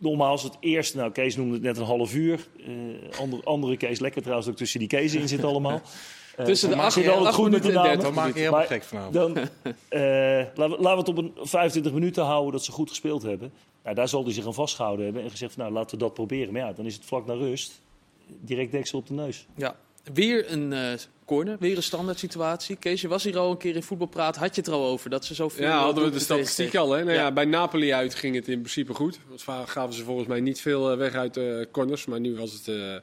Nogmaals, 0.00 0.42
het 0.42 0.56
eerste... 0.60 0.96
Nou, 0.96 1.12
Kees 1.12 1.36
noemde 1.36 1.54
het 1.54 1.62
net 1.62 1.76
een 1.76 1.84
half 1.84 2.14
uur. 2.14 2.46
Eh 2.66 3.18
andere, 3.18 3.44
andere 3.44 3.76
Kees, 3.76 4.00
lekker 4.00 4.20
trouwens 4.22 4.48
ook 4.48 4.56
tussen 4.56 4.78
die 4.78 4.88
Kees 4.88 5.14
in 5.14 5.28
zit 5.28 5.44
allemaal. 5.44 5.80
Eh, 6.36 6.46
Tussen 6.46 6.68
de 6.68 6.76
maak 6.76 6.86
acht- 6.86 7.36
de 7.36 7.42
minuten 7.42 7.84
en. 7.84 8.00
Dat 8.00 8.14
maak 8.14 8.34
je 8.34 8.38
helemaal 8.38 8.64
gek 8.66 8.82
vanavond. 8.82 9.14
Dan, 9.14 9.36
eh, 9.88 10.46
laten, 10.54 10.54
we, 10.54 10.82
laten 10.82 10.82
we 10.82 10.88
het 10.88 11.08
op 11.08 11.16
een 11.18 11.32
25 11.36 11.92
minuten 11.92 12.24
houden 12.24 12.52
dat 12.52 12.64
ze 12.64 12.72
goed 12.72 12.88
gespeeld 12.88 13.22
hebben. 13.22 13.52
Nou, 13.82 13.94
daar 13.94 14.08
zal 14.08 14.24
hij 14.24 14.32
zich 14.32 14.46
aan 14.46 14.54
vastgehouden 14.54 15.04
hebben 15.04 15.22
en 15.22 15.30
gezegd 15.30 15.52
van, 15.52 15.62
nou, 15.62 15.74
laten 15.74 15.98
we 15.98 16.04
dat 16.04 16.14
proberen. 16.14 16.52
Maar 16.52 16.62
ja, 16.62 16.72
dan 16.72 16.86
is 16.86 16.94
het 16.94 17.04
vlak 17.04 17.26
naar 17.26 17.36
rust. 17.36 17.80
Direct 18.26 18.72
deksel 18.72 18.98
op 18.98 19.06
de 19.06 19.14
neus. 19.14 19.46
Ja. 19.56 19.76
Weer 20.14 20.52
een 20.52 20.72
eh, 20.72 20.92
corner, 21.24 21.56
weer 21.58 21.76
een 21.76 21.82
standaard 21.82 22.18
situatie. 22.18 22.76
Kees, 22.76 23.00
je 23.00 23.08
was 23.08 23.24
hier 23.24 23.38
al 23.38 23.50
een 23.50 23.56
keer 23.56 23.76
in 23.76 23.82
voetbalpraat. 23.82 24.36
Had 24.36 24.54
je 24.54 24.60
het 24.60 24.70
er 24.70 24.76
al 24.76 24.86
over 24.86 25.10
dat 25.10 25.24
ze 25.24 25.34
zoveel... 25.34 25.64
Ja, 25.64 25.82
hadden 25.82 26.04
we 26.04 26.10
de 26.10 26.18
statistiek 26.18 26.74
al. 26.74 26.90
Hè? 26.90 27.04
Nou 27.04 27.16
ja. 27.16 27.20
Ja. 27.20 27.32
bij 27.32 27.44
Napoli 27.44 27.92
uit 27.92 28.14
ging 28.14 28.34
het 28.34 28.48
in 28.48 28.58
principe 28.58 28.94
goed. 28.94 29.18
Want 29.28 29.68
gaven 29.68 29.94
ze 29.94 30.04
volgens 30.04 30.28
mij 30.28 30.40
niet 30.40 30.60
veel 30.60 30.90
eh, 30.90 30.96
weg 30.96 31.14
uit 31.14 31.34
de 31.34 31.68
corners. 31.70 32.06
Maar 32.06 32.20
nu 32.20 32.36
was 32.36 32.52
het 32.52 32.68
eh, 32.68 32.96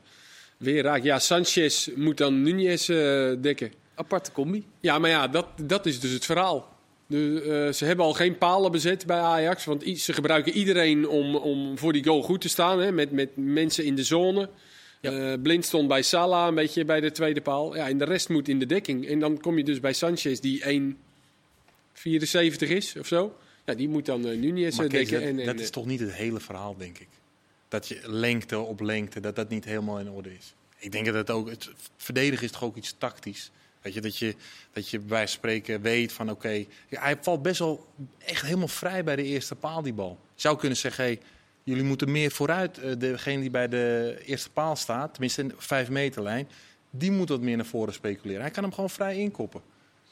weer 0.58 0.84
raak. 0.84 1.04
Ja, 1.04 1.20
Sanchez 1.20 1.90
moet 1.96 2.18
dan 2.18 2.42
Nunez 2.42 2.86
dekken. 3.42 3.74
Aparte 3.96 4.32
combi. 4.32 4.66
Ja, 4.80 5.00
maar 5.00 5.10
ja, 5.10 5.28
dat, 5.28 5.46
dat 5.62 5.86
is 5.86 6.00
dus 6.00 6.12
het 6.12 6.26
verhaal. 6.26 6.76
De, 7.08 7.70
ze 7.74 7.86
hebben 7.86 8.06
al 8.06 8.14
geen 8.14 8.38
palen 8.38 8.72
bezet 8.72 9.06
bij 9.06 9.20
Ajax. 9.20 9.66
Want 9.66 9.84
ze 10.00 10.14
gebruiken 10.14 10.52
iedereen 10.54 11.08
om, 11.08 11.36
om 11.36 11.78
voor 11.78 11.94
die 11.94 12.04
goal 12.04 12.22
goed 12.22 12.42
te 12.42 12.50
staan. 12.50 12.80
Hè, 12.80 12.92
met, 12.92 13.12
met 13.12 13.30
mensen 13.36 13.86
in 13.86 13.96
de 13.96 14.04
zone. 14.04 14.50
Ja. 15.02 15.12
Eh, 15.12 15.42
Blind 15.42 15.66
stond 15.66 15.88
bij 15.88 16.02
Salah 16.02 16.48
een 16.48 16.56
beetje 16.56 16.86
bij 16.86 17.00
de 17.00 17.12
tweede 17.12 17.42
paal. 17.42 17.76
Ja, 17.76 17.88
en 17.88 17.98
de 17.98 18.06
rest 18.06 18.30
moet 18.30 18.48
in 18.48 18.60
de 18.60 18.66
dekking. 18.66 19.08
En 19.08 19.20
dan 19.20 19.40
kom 19.40 19.58
je 19.58 19.64
dus 19.64 19.80
bij 19.80 19.94
Sanchez, 19.94 20.40
die 20.40 20.64
1,74 20.64 22.70
is 22.70 22.96
of 22.96 23.08
zo. 23.08 23.38
Ja, 23.66 23.74
die 23.74 23.90
moet 23.90 24.06
dan 24.06 24.28
uh, 24.28 24.40
Nunez 24.40 24.78
Maar 24.78 24.86
eh, 24.86 24.92
Kees, 24.92 25.10
dekken. 25.10 25.20
dat, 25.20 25.30
en, 25.30 25.40
en, 25.40 25.46
dat 25.46 25.60
is 25.60 25.70
toch 25.70 25.86
niet 25.86 26.00
het 26.00 26.14
hele 26.14 26.40
verhaal, 26.40 26.78
denk 26.78 27.00
ik. 27.00 27.08
Dat 27.68 27.88
je 27.88 28.00
lengte 28.04 28.60
op 28.60 28.80
lengte, 28.80 29.20
dat 29.20 29.36
dat 29.36 29.50
niet 29.50 29.66
helemaal 29.66 30.00
in 30.00 30.10
orde 30.10 30.34
is. 30.34 30.54
Ik 30.78 30.92
denk 30.92 31.06
dat 31.06 31.16
het 31.16 31.30
ook, 31.30 31.50
het 31.50 31.70
verdedigen 31.98 32.46
is 32.46 32.52
toch 32.52 32.64
ook 32.64 32.76
iets 32.76 32.96
tactisch. 32.98 33.52
Weet 33.82 33.94
je, 33.94 34.02
dat 34.02 34.18
je, 34.18 34.36
dat 34.74 34.90
je 34.90 35.00
bij 35.00 35.28
spreken 35.28 35.82
weet 35.82 36.12
van 36.12 36.32
oké, 36.32 36.66
hij 36.90 37.18
valt 37.22 37.42
best 37.42 37.60
wel 37.60 37.88
echt 38.18 38.42
helemaal 38.42 38.68
vrij 38.68 39.04
bij 39.04 39.16
de 39.16 39.24
eerste 39.24 39.56
paal 39.56 39.82
die 39.82 39.94
bal. 39.94 40.20
Je 40.36 40.42
zou 40.42 40.58
kunnen 40.58 40.78
zeggen, 40.78 41.04
hey, 41.04 41.20
jullie 41.68 41.84
moeten 41.84 42.12
meer 42.12 42.32
vooruit. 42.32 42.78
eh, 42.78 42.92
degene 42.98 43.42
die 43.42 43.50
bij 43.50 43.68
de 43.68 44.18
eerste 44.26 44.50
paal 44.50 44.76
staat, 44.76 45.12
tenminste 45.12 45.42
in 45.42 45.48
de 45.48 45.56
vijf 45.58 45.90
meter 45.90 46.22
lijn, 46.22 46.48
die 46.90 47.12
moet 47.12 47.30
wat 47.30 47.42
meer 47.42 47.56
naar 47.56 47.66
voren 47.66 47.94
speculeren. 47.94 48.42
Hij 48.42 48.52
kan 48.52 48.64
hem 48.64 48.74
gewoon 48.74 48.90
vrij 48.90 49.18
inkoppen. 49.18 49.62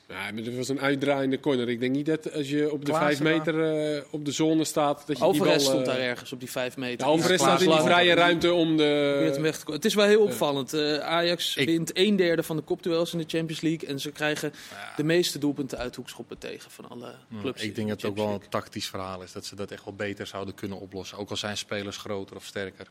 Ja, 0.07 0.31
maar 0.31 0.43
dat 0.43 0.53
was 0.53 0.69
een 0.69 0.79
uitdraaiende 0.79 1.39
corner. 1.39 1.69
Ik 1.69 1.79
denk 1.79 1.95
niet 1.95 2.05
dat 2.05 2.33
als 2.33 2.49
je 2.49 2.71
op 2.71 2.85
de 2.85 2.91
Klaassen 2.91 3.25
vijf 3.25 3.37
meter 3.37 3.93
eh, 3.95 4.03
op 4.09 4.25
de 4.25 4.31
zone 4.31 4.63
staat, 4.63 5.07
dat 5.07 5.17
je 5.17 5.23
Alvarez 5.23 5.55
die 5.55 5.63
bal... 5.63 5.69
stond 5.71 5.87
eh, 5.87 5.93
daar 5.93 6.09
ergens 6.09 6.31
op 6.31 6.39
die 6.39 6.51
vijf 6.51 6.77
meter. 6.77 6.97
de 6.97 7.03
Alvarez 7.03 7.33
Iets 7.33 7.43
staat 7.43 7.61
in 7.61 7.69
die 7.69 7.79
vrije 7.79 8.13
ruimte 8.13 8.53
om 8.53 8.77
de... 8.77 9.63
Het 9.65 9.85
is 9.85 9.93
wel 9.93 10.05
heel 10.05 10.21
opvallend. 10.21 10.73
Eh, 10.73 10.97
Ajax 10.97 11.55
Ik- 11.55 11.67
wint 11.67 11.97
een 11.97 12.15
derde 12.15 12.43
van 12.43 12.55
de 12.55 12.61
kopduels 12.61 13.13
in 13.13 13.19
de 13.19 13.25
Champions 13.27 13.61
League. 13.61 13.89
En 13.89 13.99
ze 13.99 14.11
krijgen 14.11 14.53
de 14.95 15.03
meeste 15.03 15.39
doelpunten 15.39 15.77
uit 15.77 15.95
hoekschoppen 15.95 16.37
tegen 16.37 16.71
van 16.71 16.89
alle 16.89 17.15
clubs. 17.39 17.61
Ik 17.61 17.75
denk 17.75 17.87
de 17.87 17.93
dat 17.93 18.01
het 18.01 18.11
ook 18.11 18.17
wel 18.17 18.33
een 18.33 18.49
tactisch 18.49 18.87
verhaal 18.87 19.23
is. 19.23 19.31
Dat 19.31 19.45
ze 19.45 19.55
dat 19.55 19.71
echt 19.71 19.83
wel 19.85 19.93
beter 19.95 20.27
zouden 20.27 20.55
kunnen 20.55 20.79
oplossen. 20.79 21.17
Ook 21.17 21.29
al 21.29 21.37
zijn 21.37 21.57
spelers 21.57 21.97
groter 21.97 22.35
of 22.35 22.45
sterker. 22.45 22.87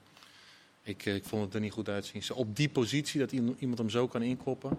Ik, 0.82 1.06
eh, 1.06 1.14
ik 1.14 1.24
vond 1.24 1.44
het 1.44 1.54
er 1.54 1.60
niet 1.60 1.72
goed 1.72 1.88
uitzien. 1.88 2.22
Op 2.34 2.56
die 2.56 2.68
positie, 2.68 3.20
dat 3.20 3.32
iemand 3.32 3.78
hem 3.78 3.90
zo 3.90 4.06
kan 4.06 4.22
inkoppen. 4.22 4.78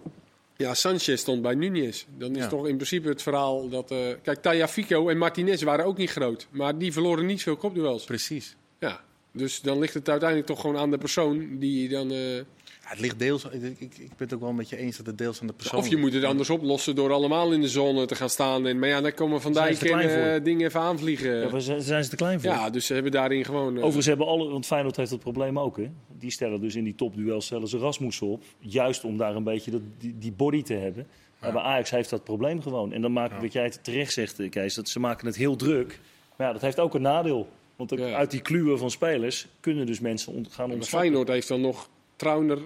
Ja, 0.58 0.74
Sanchez 0.74 1.20
stond 1.22 1.42
bij 1.42 1.56
Nunez. 1.56 2.06
Dan 2.18 2.32
is 2.36 2.42
Ja. 2.44 2.48
toch 2.48 2.68
in 2.68 2.76
principe 2.76 3.08
het 3.10 3.22
verhaal 3.22 3.70
dat... 3.70 3.92
eh 3.92 3.98
kijk, 4.24 4.42
Tagliafico 4.42 5.10
en 5.10 5.18
Martinez 5.18 5.62
waren 5.64 5.86
ook 5.86 5.98
niet 5.98 6.10
groot. 6.10 6.48
Maar 6.52 6.78
die 6.78 6.94
verloren 6.94 7.26
niet 7.26 7.44
veel 7.44 7.56
kopduels. 7.58 8.04
Precies. 8.04 8.56
Ja, 8.80 9.04
dus 9.36 9.62
dan 9.62 9.80
ligt 9.80 9.94
het 9.94 10.10
uiteindelijk 10.10 10.50
toch 10.50 10.62
gewoon 10.62 10.78
aan 10.78 10.92
de 10.92 10.98
persoon 10.98 11.58
die 11.60 11.90
dan... 11.90 12.12
eh, 12.12 12.36
Ja, 12.36 12.44
het 12.92 13.00
ligt 13.00 13.20
deels, 13.20 13.46
ik, 13.46 13.62
ik, 13.64 13.80
ik 13.80 13.98
ben 13.98 14.14
het 14.18 14.34
ook 14.34 14.40
wel 14.40 14.50
een 14.50 14.56
beetje 14.56 14.78
eens 14.78 14.98
dat 14.98 15.06
het 15.06 15.18
deels 15.18 15.42
aan 15.42 15.48
de 15.48 15.54
persoon 15.54 15.80
of 15.80 15.88
je 15.88 15.98
moet 15.98 16.14
het 16.14 16.24
anders 16.24 16.50
oplossen 16.50 16.96
door 16.96 17.12
allemaal 17.12 17.52
in 17.54 17.62
de 17.62 17.68
zone 17.68 18.06
te 18.06 18.16
gaan 18.16 18.30
staan. 18.30 18.68
En, 18.68 18.80
maar 18.80 18.90
ja, 18.90 19.02
dan 19.02 19.14
komen 19.14 19.42
Van 19.42 19.54
Zijn 19.54 19.66
Dijk 19.66 19.78
ze 19.78 19.84
te 19.86 19.92
klein 19.92 20.10
en 20.10 20.34
eh, 20.36 20.44
dingen 20.44 20.66
even 20.68 20.80
aanvliegen. 20.80 21.36
Ja, 21.36 21.50
Ja, 21.52 21.60
zijn 21.60 21.82
zijn 21.82 22.04
ze 22.04 22.10
te 22.10 22.16
klein 22.16 22.42
voor? 22.42 22.72
dus 22.72 22.86
ze 22.86 22.94
hebben 22.94 23.12
daarin 23.12 23.46
gewoon... 23.46 23.72
eh, 23.74 23.78
Overigens 23.78 24.06
hebben 24.06 24.28
alle, 24.28 24.50
want 24.50 24.66
Feyenoord 24.66 24.96
heeft 24.96 25.10
dat 25.10 25.20
probleem 25.20 25.60
ook. 25.60 25.78
Hè? 25.78 25.90
Die 26.20 26.32
stellen 26.32 26.62
dus 26.62 26.76
in 26.76 26.84
die 26.84 26.96
topduels 26.96 27.46
stellen 27.46 27.68
ze 27.68 27.78
Rasmussen 27.78 28.28
op. 28.28 28.44
Juist 28.60 29.04
om 29.04 29.18
daar 29.18 29.36
een 29.36 29.44
beetje 29.44 29.72
dat, 29.72 29.82
die, 29.98 30.16
die 30.20 30.32
body 30.32 30.62
te 30.64 30.74
hebben. 30.74 31.08
Maar 31.40 31.58
Ajax 31.64 31.90
heeft 31.92 32.10
dat 32.10 32.24
probleem 32.24 32.62
gewoon. 32.62 32.94
En 32.94 33.02
dan 33.02 33.14
maken, 33.14 33.42
wat 33.42 33.54
jij 33.54 33.70
terecht 33.82 34.14
zegt, 34.14 34.50
Kees, 34.50 34.74
dat 34.74 34.90
ze 34.90 35.00
maken 35.00 35.26
het 35.28 35.36
heel 35.36 35.56
druk. 35.56 36.00
Maar 36.36 36.48
ja, 36.48 36.54
dat 36.54 36.62
heeft 36.62 36.80
ook 36.80 36.94
een 36.94 37.02
nadeel. 37.02 37.48
Want 37.76 37.94
ook 37.94 38.00
Ja. 38.00 38.14
uit 38.16 38.32
die 38.32 38.42
kluwen 38.42 38.78
van 38.78 38.92
spelers 38.92 39.48
kunnen 39.60 39.86
dus 39.86 40.00
mensen 40.00 40.34
ont- 40.34 40.54
gaan 40.54 40.68
Maar 40.68 40.76
ontsnappen. 40.78 41.08
Feyenoord 41.10 41.28
heeft 41.28 41.48
dan 41.48 41.62
nog 41.62 41.90
Trauner, 42.16 42.58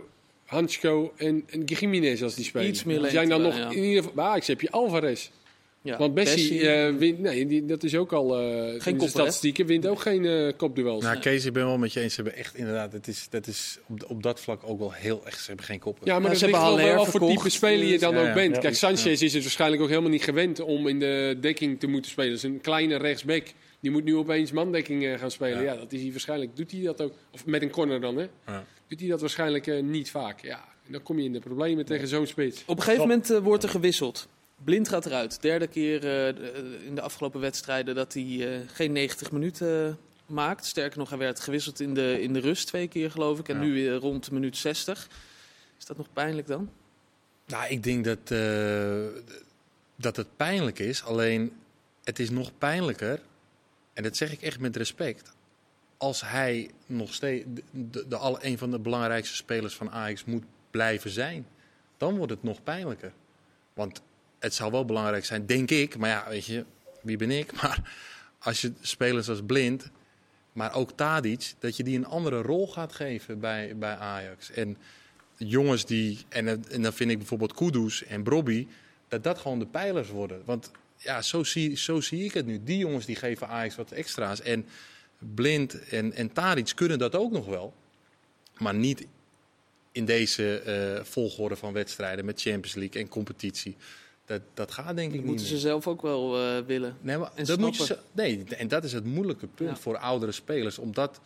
Hansko 0.45 1.13
en, 1.17 1.43
en 1.49 1.61
Gimenez 1.65 2.21
als 2.21 2.35
die 2.35 2.45
spelen. 2.45 2.67
Iets 2.67 2.83
meer 2.83 3.01
Die 3.01 3.09
zijn 3.09 3.29
dan 3.29 3.41
nog 3.41 3.57
ja. 3.57 3.69
in 3.71 3.83
ieder 3.83 4.03
geval. 4.03 4.23
Ajax 4.23 4.47
heb 4.47 4.61
je 4.61 4.71
Alvarez. 4.71 5.29
Ja, 5.81 5.97
Want 5.97 6.13
Bessie, 6.13 6.49
Bessie, 6.49 6.69
eh, 6.69 6.95
wint. 6.95 7.19
Nee, 7.19 7.45
die, 7.47 7.65
dat 7.65 7.83
is 7.83 7.95
ook 7.95 8.11
al. 8.13 8.37
eh 8.39 8.85
in 8.87 8.97
de 8.97 9.07
statistieken 9.07 9.65
wint 9.65 9.87
ook 9.87 9.99
geen 10.01 10.25
eh, 10.25 10.51
kopduels. 10.57 11.03
Nou, 11.03 11.19
Kees, 11.19 11.45
ik 11.45 11.53
ben 11.53 11.65
wel 11.65 11.77
met 11.77 11.93
je 11.93 11.99
eens. 11.99 12.13
Ze 12.13 12.21
hebben 12.21 12.39
echt 12.39 12.55
inderdaad, 12.55 12.91
het 12.91 13.07
is, 13.07 13.27
dat 13.29 13.47
is 13.47 13.79
op, 13.87 14.05
op 14.07 14.23
dat 14.23 14.39
vlak 14.39 14.61
ook 14.65 14.79
wel 14.79 14.91
heel 14.91 15.21
echt. 15.25 15.39
Ze 15.41 15.47
hebben 15.47 15.65
geen 15.65 15.79
koppen. 15.79 16.05
Ja, 16.07 16.13
maar 16.13 16.21
Ja, 16.23 16.29
dat 16.29 16.37
ze 16.37 16.45
ligt 16.45 16.57
hebben 16.57 16.77
wel 16.85 16.95
wel 16.95 17.05
voor 17.05 17.19
type 17.29 17.49
speler 17.49 17.85
je 17.85 17.99
dan 17.99 18.13
ja, 18.13 18.19
ook 18.19 18.25
ja. 18.27 18.33
bent. 18.33 18.55
Ja, 18.55 18.61
Kijk, 18.61 18.73
ja. 18.73 18.79
Sanchez 18.79 19.21
is 19.21 19.33
het 19.33 19.41
waarschijnlijk 19.43 19.81
ook 19.81 19.87
helemaal 19.89 20.09
niet 20.09 20.23
gewend 20.23 20.59
om 20.59 20.87
in 20.87 20.99
de 20.99 21.37
dekking 21.41 21.79
te 21.79 21.87
moeten 21.87 22.11
spelen. 22.11 22.29
Dat 22.29 22.37
is 22.37 22.43
een 22.49 22.61
kleine 22.61 22.97
rechtsback. 22.97 23.43
Die 23.79 23.91
moet 23.91 24.03
nu 24.03 24.15
opeens 24.15 24.51
mandekking 24.51 25.05
eh, 25.05 25.19
gaan 25.19 25.31
spelen. 25.31 25.63
Ja. 25.63 25.73
Ja. 25.73 25.79
dat 25.79 25.91
is 25.91 26.01
hij 26.01 26.11
waarschijnlijk. 26.11 26.55
Doet 26.55 26.71
hij 26.71 26.81
dat 26.81 27.01
ook? 27.01 27.13
Of 27.31 27.45
met 27.45 27.61
een 27.61 27.69
corner 27.69 28.01
dan, 28.01 28.17
hè? 28.17 28.27
Ja. 28.47 28.65
Doet 28.87 28.99
hij 28.99 29.09
dat 29.09 29.19
waarschijnlijk 29.21 29.67
eh, 29.67 29.83
niet 29.83 30.11
vaak. 30.11 30.41
Ja, 30.41 30.63
en 30.85 30.91
dan 30.91 31.03
kom 31.03 31.17
je 31.19 31.25
in 31.25 31.33
de 31.33 31.39
problemen 31.39 31.85
tegen 31.85 32.07
zo'n 32.07 32.27
spits. 32.27 32.63
Op 32.65 32.77
een 32.77 32.83
gegeven 32.83 33.07
moment 33.07 33.29
eh, 33.29 33.37
wordt 33.39 33.63
er 33.63 33.69
gewisseld. 33.69 34.27
Blind 34.63 34.89
gaat 34.89 35.05
eruit. 35.05 35.41
Derde 35.41 35.67
keer 35.67 36.05
eh, 36.27 36.27
in 36.85 36.95
de 36.95 37.01
afgelopen 37.01 37.39
wedstrijden 37.39 37.95
dat 37.95 38.13
hij 38.13 38.23
eh, 38.53 38.59
geen 38.67 38.91
90 38.91 39.31
minuten 39.31 39.97
maakt. 40.25 40.65
Sterker 40.65 40.97
nog, 40.99 41.09
hij 41.09 41.17
werd 41.17 41.39
gewisseld 41.39 41.79
in 41.79 41.93
de, 41.93 42.21
in 42.21 42.33
de 42.33 42.39
rust 42.39 42.67
twee 42.67 42.87
keer, 42.87 43.11
geloof 43.11 43.39
ik. 43.39 43.49
En 43.49 43.55
Ja. 43.55 43.61
nu 43.61 43.73
weer 43.73 43.93
rond 43.93 44.25
de 44.25 44.33
minuut 44.33 44.57
60. 44.57 45.07
Is 45.79 45.85
dat 45.85 45.97
nog 45.97 46.07
pijnlijk 46.13 46.47
dan? 46.47 46.69
Nou, 47.45 47.69
ik 47.69 47.83
denk 47.83 48.05
dat, 48.05 48.31
eh, 48.31 49.21
dat 49.95 50.15
het 50.15 50.27
pijnlijk 50.37 50.79
is. 50.79 51.03
Alleen, 51.03 51.51
het 52.03 52.19
is 52.19 52.29
nog 52.29 52.51
pijnlijker. 52.57 53.21
En 53.99 54.05
dat 54.05 54.17
zeg 54.17 54.31
ik 54.31 54.41
echt 54.41 54.59
met 54.59 54.75
respect. 54.75 55.33
Als 55.97 56.21
hij 56.21 56.71
nog 56.85 57.13
steeds 57.13 57.45
de, 57.71 58.37
een 58.41 58.57
van 58.57 58.71
de 58.71 58.79
belangrijkste 58.79 59.35
spelers 59.35 59.75
van 59.75 59.91
Ajax 59.91 60.25
moet 60.25 60.43
blijven 60.71 61.09
zijn. 61.09 61.47
Dan 61.97 62.17
wordt 62.17 62.31
het 62.31 62.43
nog 62.43 62.63
pijnlijker. 62.63 63.11
Want 63.73 64.01
het 64.39 64.53
zou 64.53 64.71
wel 64.71 64.85
belangrijk 64.85 65.25
zijn, 65.25 65.45
denk 65.45 65.71
ik. 65.71 65.97
Maar 65.97 66.09
ja, 66.09 66.25
weet 66.29 66.45
je, 66.45 66.65
wie 67.01 67.17
ben 67.17 67.31
ik? 67.31 67.53
Maar 67.61 67.91
als 68.39 68.61
je 68.61 68.73
spelers 68.81 69.29
als 69.29 69.41
Blind, 69.45 69.89
maar 70.53 70.75
ook 70.75 70.91
Tadic, 70.91 71.53
dat 71.59 71.77
je 71.77 71.83
die 71.83 71.97
een 71.97 72.05
andere 72.05 72.41
rol 72.41 72.67
gaat 72.67 72.93
geven 72.93 73.39
bij, 73.39 73.77
bij 73.77 73.95
Ajax. 73.95 74.51
En 74.51 74.77
jongens 75.37 75.85
die, 75.85 76.25
en, 76.29 76.47
en 76.47 76.81
dan 76.81 76.93
vind 76.93 77.11
ik 77.11 77.17
bijvoorbeeld 77.17 77.53
Kudus 77.53 78.03
en 78.03 78.23
Brobby, 78.23 78.67
dat 79.07 79.23
dat 79.23 79.39
gewoon 79.39 79.59
de 79.59 79.67
pijlers 79.67 80.09
worden. 80.09 80.41
Want 80.45 80.71
ja, 80.99 81.21
zo 81.21 81.43
zie, 81.43 81.77
zo 81.77 82.01
zie 82.01 82.23
ik 82.23 82.33
het 82.33 82.45
nu. 82.45 82.63
Die 82.63 82.77
jongens 82.77 83.05
die 83.05 83.15
geven 83.15 83.47
Ajax 83.47 83.75
wat 83.75 83.91
extra's. 83.91 84.41
En 84.41 84.65
Blind 85.17 85.87
en, 85.89 86.13
en 86.13 86.33
Tadic 86.33 86.71
kunnen 86.75 86.99
dat 86.99 87.15
ook 87.15 87.31
nog 87.31 87.45
wel. 87.45 87.73
Maar 88.57 88.75
niet 88.75 89.05
in 89.91 90.05
deze 90.05 90.59
eh, 90.59 91.03
volgorde 91.05 91.55
van 91.55 91.73
wedstrijden 91.73 92.25
met 92.25 92.41
Champions 92.41 92.75
League 92.75 93.01
en 93.01 93.07
competitie. 93.07 93.75
Dat, 94.25 94.41
dat 94.53 94.71
gaat 94.71 94.85
denk 94.95 94.97
ik 94.97 95.03
Dat 95.05 95.13
niet 95.13 95.25
moeten 95.25 95.45
ze 95.45 95.51
meer. 95.53 95.61
zelf 95.61 95.87
ook 95.87 96.01
wel 96.01 96.37
eh, 96.37 96.65
willen. 96.65 96.97
Nee, 97.01 97.17
maar 97.17 97.31
en 97.35 97.45
dat 97.45 97.59
moet 97.59 97.87
je, 97.87 97.97
nee, 98.11 98.43
en 98.57 98.67
dat 98.67 98.83
is 98.83 98.93
het 98.93 99.05
moeilijke 99.05 99.47
punt 99.47 99.69
Ja. 99.69 99.75
voor 99.77 99.97
oudere 99.97 100.31
spelers. 100.31 100.77
Om 100.77 100.93
dat 100.93 101.19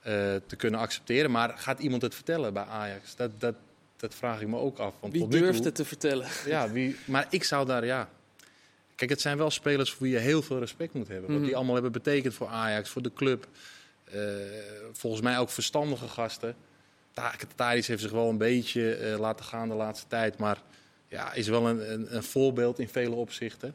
eh, 0.00 0.12
te 0.46 0.56
kunnen 0.56 0.80
accepteren. 0.80 1.30
Maar 1.30 1.58
gaat 1.58 1.80
iemand 1.80 2.02
het 2.02 2.14
vertellen 2.14 2.52
bij 2.52 2.64
Ajax? 2.64 3.16
Dat, 3.16 3.30
dat, 3.40 3.54
dat 3.96 4.14
vraag 4.14 4.40
ik 4.40 4.48
me 4.48 4.56
ook 4.56 4.78
af. 4.78 4.94
Want 5.00 5.12
Wie 5.12 5.28
durft 5.28 5.64
het 5.64 5.74
te 5.74 5.84
vertellen? 5.84 6.26
Ja, 6.46 6.70
wie, 6.70 6.96
maar 7.04 7.26
ik 7.30 7.44
zou 7.44 7.66
daar, 7.66 7.84
ja. 7.84 8.10
Kijk, 9.00 9.12
het 9.12 9.20
zijn 9.20 9.36
wel 9.36 9.50
spelers 9.50 9.90
voor 9.92 10.02
wie 10.02 10.12
je 10.12 10.18
heel 10.20 10.42
veel 10.42 10.58
respect 10.58 10.94
moet 10.94 11.08
hebben. 11.08 11.26
Wat 11.26 11.36
Mhm. 11.36 11.46
die 11.46 11.56
allemaal 11.56 11.74
hebben 11.74 11.92
betekend 11.92 12.34
voor 12.34 12.46
Ajax, 12.46 12.88
voor 12.90 13.02
de 13.02 13.12
club. 13.12 13.46
Eh, 14.04 14.20
volgens 14.92 15.22
mij 15.22 15.38
ook 15.38 15.50
verstandige 15.50 16.08
gasten. 16.08 16.54
Ta- 17.12 17.34
Tadic 17.54 17.84
heeft 17.86 18.02
zich 18.02 18.10
wel 18.10 18.28
een 18.28 18.38
beetje 18.38 18.94
eh, 18.94 19.18
laten 19.18 19.44
gaan 19.44 19.68
de 19.68 19.74
laatste 19.74 20.06
tijd. 20.08 20.38
Maar 20.38 20.62
ja, 21.08 21.32
is 21.32 21.48
wel 21.48 21.68
een, 21.68 21.92
een, 21.92 22.16
een 22.16 22.22
voorbeeld 22.22 22.78
in 22.78 22.88
vele 22.88 23.14
opzichten. 23.14 23.74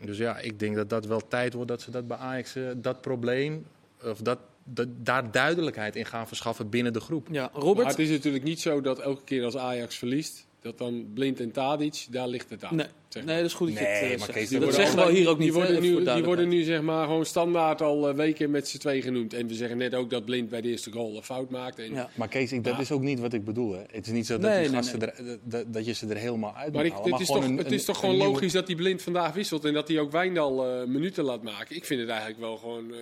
Dus 0.00 0.16
ja, 0.18 0.38
ik 0.38 0.58
denk 0.58 0.76
dat 0.76 0.88
dat 0.90 1.06
wel 1.06 1.28
tijd 1.28 1.52
wordt 1.52 1.68
dat 1.68 1.82
ze 1.82 1.90
dat 1.90 2.06
bij 2.08 2.16
Ajax, 2.16 2.54
eh, 2.56 2.62
dat 2.76 3.00
probleem, 3.00 3.66
of 4.02 4.18
dat, 4.18 4.38
dat, 4.64 4.88
daar 4.96 5.30
duidelijkheid 5.30 5.96
in 5.96 6.06
gaan 6.06 6.28
verschaffen 6.28 6.68
binnen 6.68 6.92
de 6.92 7.00
groep. 7.00 7.26
Ja, 7.30 7.50
Maar 7.52 7.62
Robert? 7.62 7.88
het 7.88 7.98
is 7.98 8.08
natuurlijk 8.10 8.44
niet 8.44 8.60
zo 8.60 8.80
dat 8.80 8.98
elke 8.98 9.24
keer 9.24 9.44
als 9.44 9.56
Ajax 9.56 9.96
verliest, 9.98 10.46
dat 10.62 10.78
dan 10.78 11.10
Blind 11.14 11.40
en 11.40 11.50
Tadic, 11.50 12.06
daar 12.10 12.28
ligt 12.28 12.50
het 12.50 12.64
aan. 12.64 12.76
Nee, 12.76 12.86
zeg 13.08 13.24
nee, 13.24 13.36
dat 13.36 13.44
is 13.46 13.52
goed 13.54 13.68
dat 13.68 13.78
je 13.78 13.82
Nee, 13.84 13.92
het 13.94 14.02
eh, 14.12 14.18
maar 14.18 14.32
zegt. 14.32 14.60
Dat 14.60 14.74
zeggen 14.74 15.06
we 15.06 15.12
hier 15.12 15.28
ook 15.28 15.38
niet. 15.38 15.44
Die 15.46 15.52
worden, 15.52 15.74
hè, 15.74 15.80
nu, 15.80 16.04
die 16.14 16.24
worden 16.24 16.48
nu 16.48 16.62
zeg 16.62 16.82
maar 16.82 17.04
gewoon 17.06 17.26
standaard 17.26 17.82
al 17.82 18.08
eh, 18.08 18.14
weken 18.14 18.50
met 18.50 18.68
z'n 18.68 18.78
twee 18.78 19.02
genoemd. 19.02 19.34
En 19.34 19.46
we 19.46 19.54
zeggen 19.54 19.76
net 19.78 19.94
ook 19.94 20.10
dat 20.10 20.24
Blind 20.24 20.48
bij 20.48 20.60
de 20.60 20.68
eerste 20.68 20.90
goal 20.92 21.16
een 21.16 21.22
fout 21.22 21.50
maakt. 21.50 21.78
En, 21.78 21.92
Ja. 21.92 22.10
Maar 22.14 22.28
Kees, 22.28 22.52
ik, 22.52 22.64
dat 22.64 22.74
Ja. 22.74 22.80
is 22.80 22.90
ook 22.92 23.00
niet 23.02 23.20
wat 23.20 23.32
ik 23.32 23.44
bedoel. 23.44 23.72
Hè. 23.72 23.82
Het 23.90 24.06
is 24.06 24.12
niet 24.12 24.26
zo 24.26 24.38
dat, 24.38 24.50
Nee, 24.50 24.60
die 24.62 24.70
nee, 24.70 24.76
gasten 24.82 25.00
Er, 25.02 25.38
dat, 25.42 25.72
dat 25.72 25.86
je 25.86 25.92
ze 25.92 26.06
er 26.06 26.16
helemaal 26.16 26.54
uit 26.54 26.72
Maar 26.72 26.82
moet 26.84 26.92
ik, 26.92 26.98
halen. 26.98 27.12
het, 27.12 27.20
is 27.20 27.26
toch, 27.26 27.44
een- 27.44 27.56
het 27.56 27.72
is 27.72 27.84
toch 27.84 27.98
gewoon 27.98 28.14
nieuwe- 28.16 28.30
logisch 28.32 28.52
dat 28.52 28.66
die 28.66 28.76
Blind 28.76 29.02
vandaag 29.02 29.32
wisselt 29.34 29.64
en 29.64 29.72
dat 29.74 29.88
hij 29.88 29.98
ook 29.98 30.10
Wijndal 30.12 30.66
eh, 30.66 30.86
minuten 30.86 31.24
laat 31.24 31.42
maken. 31.42 31.76
Ik 31.76 31.84
vind 31.84 32.00
het 32.00 32.08
eigenlijk 32.08 32.40
wel 32.40 32.56
gewoon... 32.56 32.92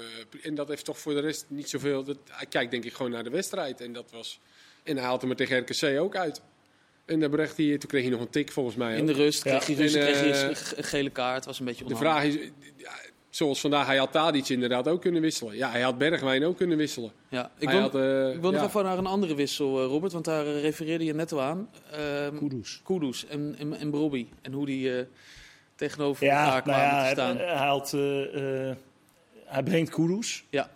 en 0.42 0.54
dat 0.54 0.68
heeft 0.68 0.84
toch 0.84 0.98
voor 0.98 1.14
de 1.14 1.20
rest 1.20 1.44
niet 1.48 1.68
zoveel... 1.68 2.04
Dat, 2.04 2.16
hij 2.28 2.46
kijkt 2.46 2.70
denk 2.70 2.84
ik 2.84 2.92
gewoon 2.92 3.12
naar 3.12 3.24
de 3.24 3.30
wedstrijd. 3.30 3.80
En 3.80 3.92
dat 3.92 4.10
was... 4.12 4.40
En 4.82 4.96
hij 4.96 5.04
haalt 5.04 5.20
hem 5.20 5.30
er 5.30 5.36
tegen 5.36 5.58
RKC 5.58 6.00
ook 6.00 6.16
uit. 6.16 6.40
En 7.08 7.20
daar 7.20 7.28
bracht 7.28 7.56
hij, 7.56 7.78
toen 7.78 7.88
kreeg 7.88 8.02
hij 8.02 8.10
nog 8.10 8.20
een 8.20 8.30
tik 8.30 8.52
volgens 8.52 8.76
mij. 8.76 8.96
In 8.96 9.06
de 9.06 9.12
rust 9.12 9.44
Ja. 9.44 9.58
kreeg 9.58 9.66
hij, 9.66 9.74
ruzie, 9.86 10.00
En, 10.00 10.06
kreeg 10.12 10.20
hij 10.20 10.50
eh, 10.50 10.56
een 10.76 10.84
gele 10.84 11.10
kaart. 11.10 11.44
was 11.44 11.58
een 11.58 11.64
beetje 11.64 11.84
De 11.84 11.96
vraag 11.96 12.24
is, 12.24 12.34
ja, 12.76 12.90
zoals 13.30 13.60
vandaag, 13.60 13.86
hij 13.86 13.96
had 13.96 14.12
Tadic 14.12 14.48
inderdaad 14.48 14.88
ook 14.88 15.00
kunnen 15.00 15.22
wisselen. 15.22 15.56
Ja, 15.56 15.70
hij 15.70 15.80
had 15.80 15.98
Bergwijn 15.98 16.44
ook 16.44 16.56
kunnen 16.56 16.76
wisselen. 16.78 17.12
Ja, 17.28 17.50
ik 17.58 17.68
Hij 17.68 17.72
wil, 17.80 17.82
had, 17.82 17.94
eh, 17.94 18.34
ik 18.34 18.40
wil 18.40 18.50
nog 18.50 18.64
even 18.64 18.84
naar 18.84 18.98
een 18.98 19.06
andere 19.06 19.34
wissel, 19.34 19.80
eh, 19.82 19.86
Robert. 19.86 20.12
Want 20.12 20.24
daar 20.24 20.44
refereerde 20.46 21.04
je 21.04 21.14
net 21.14 21.32
al 21.32 21.40
aan. 21.42 21.70
Ehm 21.92 22.38
Kudus. 22.38 22.80
Kudus 22.84 23.26
en, 23.26 23.54
en, 23.58 23.78
en 23.78 23.90
Brobby. 23.90 24.26
En 24.42 24.52
hoe 24.52 24.66
die 24.66 24.96
eh, 24.98 25.04
tegenover 25.74 26.26
Ja, 26.26 26.44
elkaar 26.44 26.50
nou 26.52 26.62
kwamen 26.62 26.84
ja, 26.84 26.98
te 26.98 27.04
hij, 27.04 27.12
staan. 27.12 27.36
hij, 27.36 27.54
haalt, 27.56 27.92
eh, 27.92 28.68
eh, 28.70 28.76
hij 29.44 29.62
brengt 29.62 29.90
Kudus 29.90 30.44
Ja. 30.50 30.70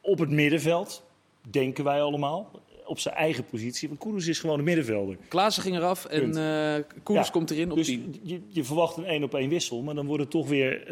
op 0.00 0.18
het 0.18 0.30
middenveld, 0.30 1.02
denken 1.50 1.84
wij 1.84 2.02
allemaal. 2.02 2.50
Op 2.86 2.98
zijn 2.98 3.14
eigen 3.14 3.44
positie. 3.44 3.88
Want 3.88 4.00
Kudus 4.00 4.26
is 4.26 4.38
gewoon 4.38 4.58
een 4.58 4.64
middenvelder. 4.64 5.16
Klaassen 5.28 5.62
ging 5.62 5.76
eraf 5.76 6.04
en 6.04 6.36
eh 6.36 7.14
Ja, 7.14 7.22
komt 7.32 7.50
erin 7.50 7.70
op 7.70 7.76
Dus 7.76 7.86
10. 7.86 8.20
je, 8.22 8.40
je 8.48 8.64
verwacht 8.64 8.96
een 8.96 9.04
één 9.04 9.22
op 9.22 9.34
één 9.34 9.48
wissel, 9.48 9.82
maar 9.82 9.94
dan 9.94 10.06
wordt 10.06 10.22
het 10.22 10.30
toch 10.30 10.48
weer 10.48 10.86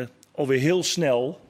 eh, 0.00 0.06
alweer 0.34 0.58
heel 0.58 0.82
snel. 0.82 1.40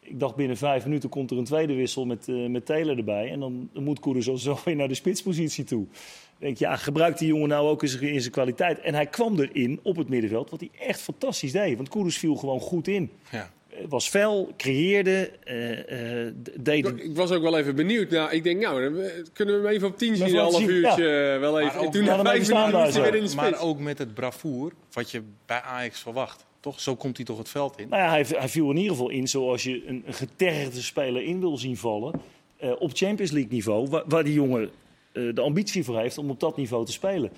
Ik 0.00 0.20
dacht 0.20 0.34
binnen 0.36 0.56
vijf 0.56 0.84
minuten 0.84 1.08
komt 1.08 1.30
er 1.30 1.38
een 1.38 1.44
tweede 1.44 1.74
wissel 1.74 2.04
met, 2.06 2.28
eh 2.28 2.46
met 2.46 2.66
Taylor 2.66 2.96
erbij. 2.96 3.30
En 3.30 3.40
dan, 3.40 3.68
dan 3.72 3.82
moet 3.82 4.00
Koeders 4.00 4.28
al 4.28 4.36
zo 4.38 4.58
weer 4.64 4.76
naar 4.76 4.88
de 4.88 4.94
spitspositie 4.94 5.64
toe. 5.64 5.86
Dan 5.88 6.50
denk 6.50 6.56
je, 6.58 6.64
ja, 6.64 6.76
gebruik 6.76 7.18
die 7.18 7.28
jongen 7.28 7.48
nou 7.48 7.68
ook 7.68 7.82
in 7.82 7.88
zijn, 7.88 8.02
in 8.02 8.20
zijn 8.20 8.32
kwaliteit. 8.32 8.80
En 8.80 8.94
hij 8.94 9.06
kwam 9.06 9.40
erin 9.40 9.80
op 9.82 9.96
het 9.96 10.08
middenveld, 10.08 10.50
wat 10.50 10.60
hij 10.60 10.70
echt 10.86 11.00
fantastisch 11.00 11.52
deed. 11.52 11.76
Want 11.76 11.88
Koeders 11.88 12.18
viel 12.18 12.34
gewoon 12.34 12.60
goed 12.60 12.88
in. 12.88 13.10
Ja. 13.30 13.50
Eh, 13.72 13.84
was 13.88 14.08
fel, 14.08 14.52
creëerde, 14.56 15.30
eh, 15.44 16.26
eh, 16.26 16.34
deed... 16.60 16.86
Ik- 16.86 17.00
Ik 17.02 17.16
was 17.16 17.30
ook 17.30 17.42
wel 17.42 17.58
even 17.58 17.74
benieuwd. 17.74 18.10
Nou, 18.10 18.30
ik 18.30 18.42
denk, 18.44 18.60
nou, 18.60 18.82
dan 18.82 19.04
kunnen 19.32 19.54
we 19.60 19.66
hem 19.66 19.70
even 19.76 19.88
op 19.88 19.98
10 19.98 20.16
zien, 20.16 20.26
een 20.28 20.36
half 20.36 20.54
zien, 20.56 20.68
uurtje. 20.70 21.04
Wel 21.40 21.60
even. 21.60 21.72
Maar 21.72 21.78
ook- 21.78 21.84
En 21.84 21.90
toen 21.90 22.04
vijf 22.04 22.48
minuten 22.48 23.02
weer 23.02 23.14
in 23.14 23.26
de 23.26 23.34
Maar 23.34 23.60
ook 23.60 23.78
met 23.78 23.98
het 23.98 24.14
bravoer 24.14 24.72
wat 24.92 25.10
je 25.10 25.22
bij 25.46 25.60
Ajax 25.60 26.00
verwacht. 26.00 26.44
Toch? 26.60 26.80
Zo 26.80 26.96
komt 26.96 27.16
hij 27.16 27.26
toch 27.26 27.38
het 27.38 27.48
veld 27.48 27.78
in. 27.78 27.88
Nou 27.88 28.02
ja, 28.02 28.08
hij, 28.08 28.26
hij 28.38 28.48
viel 28.48 28.70
in 28.70 28.76
ieder 28.76 28.90
geval 28.90 29.08
in 29.10 29.28
zoals 29.28 29.62
je 29.62 29.82
een, 29.86 30.02
een 30.06 30.14
getergde 30.14 30.80
speler 30.82 31.22
in 31.22 31.40
wil 31.40 31.58
zien 31.58 31.76
vallen. 31.76 32.20
eh, 32.56 32.70
op 32.78 32.90
Champions 32.94 33.30
League 33.30 33.50
niveau, 33.52 33.88
waar, 33.88 34.02
waar 34.06 34.24
die 34.24 34.32
jongen 34.34 34.70
eh, 35.12 35.22
de 35.34 35.40
ambitie 35.40 35.84
voor 35.84 35.98
heeft 35.98 36.18
om 36.18 36.30
op 36.30 36.40
dat 36.40 36.56
niveau 36.56 36.84
te 36.86 36.92
spelen. 36.92 37.30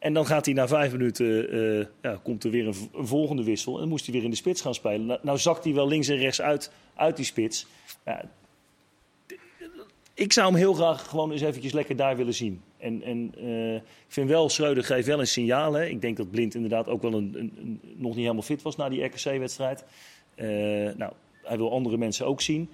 En 0.00 0.12
dan 0.14 0.26
gaat 0.26 0.44
hij 0.44 0.54
na 0.54 0.68
vijf 0.68 0.92
minuten, 0.92 1.50
eh, 1.50 1.86
ja, 2.02 2.20
komt 2.22 2.44
er 2.44 2.50
weer 2.50 2.66
een, 2.66 2.74
volgende 2.92 3.44
wissel. 3.44 3.80
En 3.80 3.88
moest 3.88 4.04
hij 4.04 4.14
weer 4.14 4.24
in 4.24 4.30
de 4.30 4.36
spits 4.36 4.60
gaan 4.60 4.74
spelen. 4.74 5.06
Nou, 5.06 5.20
nou 5.22 5.38
zakt 5.38 5.64
hij 5.64 5.74
wel 5.74 5.88
links 5.88 6.08
en 6.08 6.16
rechts 6.16 6.40
uit, 6.40 6.72
uit 6.94 7.16
die 7.16 7.24
spits. 7.24 7.66
Ja, 8.04 8.24
ik 10.14 10.32
zou 10.32 10.46
hem 10.46 10.56
heel 10.56 10.74
graag 10.74 11.08
gewoon 11.08 11.32
eens 11.32 11.40
eventjes 11.40 11.72
lekker 11.72 11.96
daar 11.96 12.16
willen 12.16 12.34
zien. 12.34 12.62
En, 12.78 13.02
en 13.02 13.34
eh, 13.38 13.74
ik 13.74 13.82
vind 14.08 14.28
wel, 14.28 14.48
Schreuder 14.48 14.84
geeft 14.84 15.06
wel 15.06 15.20
een 15.20 15.26
signaal. 15.26 15.72
Hè. 15.72 15.86
Ik 15.86 16.00
denk 16.00 16.16
dat 16.16 16.30
Blind 16.30 16.54
inderdaad 16.54 16.88
ook 16.88 17.02
wel 17.02 17.14
een- 17.14 17.80
nog 17.96 18.10
niet 18.10 18.20
helemaal 18.22 18.42
fit 18.42 18.62
was 18.62 18.76
na 18.76 18.88
die 18.88 19.04
RKC-wedstrijd. 19.04 19.84
Eh, 20.34 20.46
nou, 20.96 21.12
hij 21.42 21.56
wil 21.56 21.72
andere 21.72 21.96
mensen 21.96 22.26
ook 22.26 22.40
zien. 22.40 22.68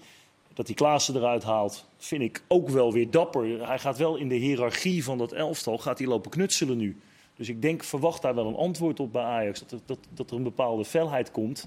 Dat 0.55 0.67
hij 0.67 0.75
Klaassen 0.75 1.17
eruit 1.17 1.43
haalt, 1.43 1.89
vind 1.97 2.23
ik 2.23 2.43
ook 2.49 2.69
wel 2.69 2.93
weer 2.93 3.11
dapper. 3.11 3.67
Hij 3.69 3.79
gaat 3.79 3.99
wel 3.99 4.17
in 4.17 4.29
de 4.29 4.35
hiërarchie 4.35 5.05
van 5.05 5.19
dat 5.19 5.33
elftal, 5.33 5.79
gaat 5.79 5.99
hij 5.99 6.07
lopen 6.07 6.31
knutselen 6.31 6.77
nu. 6.77 6.97
Dus 7.37 7.49
ik 7.49 7.63
denk, 7.63 7.85
verwacht 7.85 8.23
daar 8.23 8.35
wel 8.35 8.47
een 8.47 8.55
antwoord 8.55 9.01
op 9.01 9.13
bij 9.13 9.23
Ajax. 9.23 9.61
Dat 9.61 9.71
er, 9.73 9.79
dat, 9.87 9.99
dat 10.15 10.31
er 10.31 10.37
een 10.37 10.43
bepaalde 10.43 10.85
felheid 10.85 11.31
komt, 11.31 11.67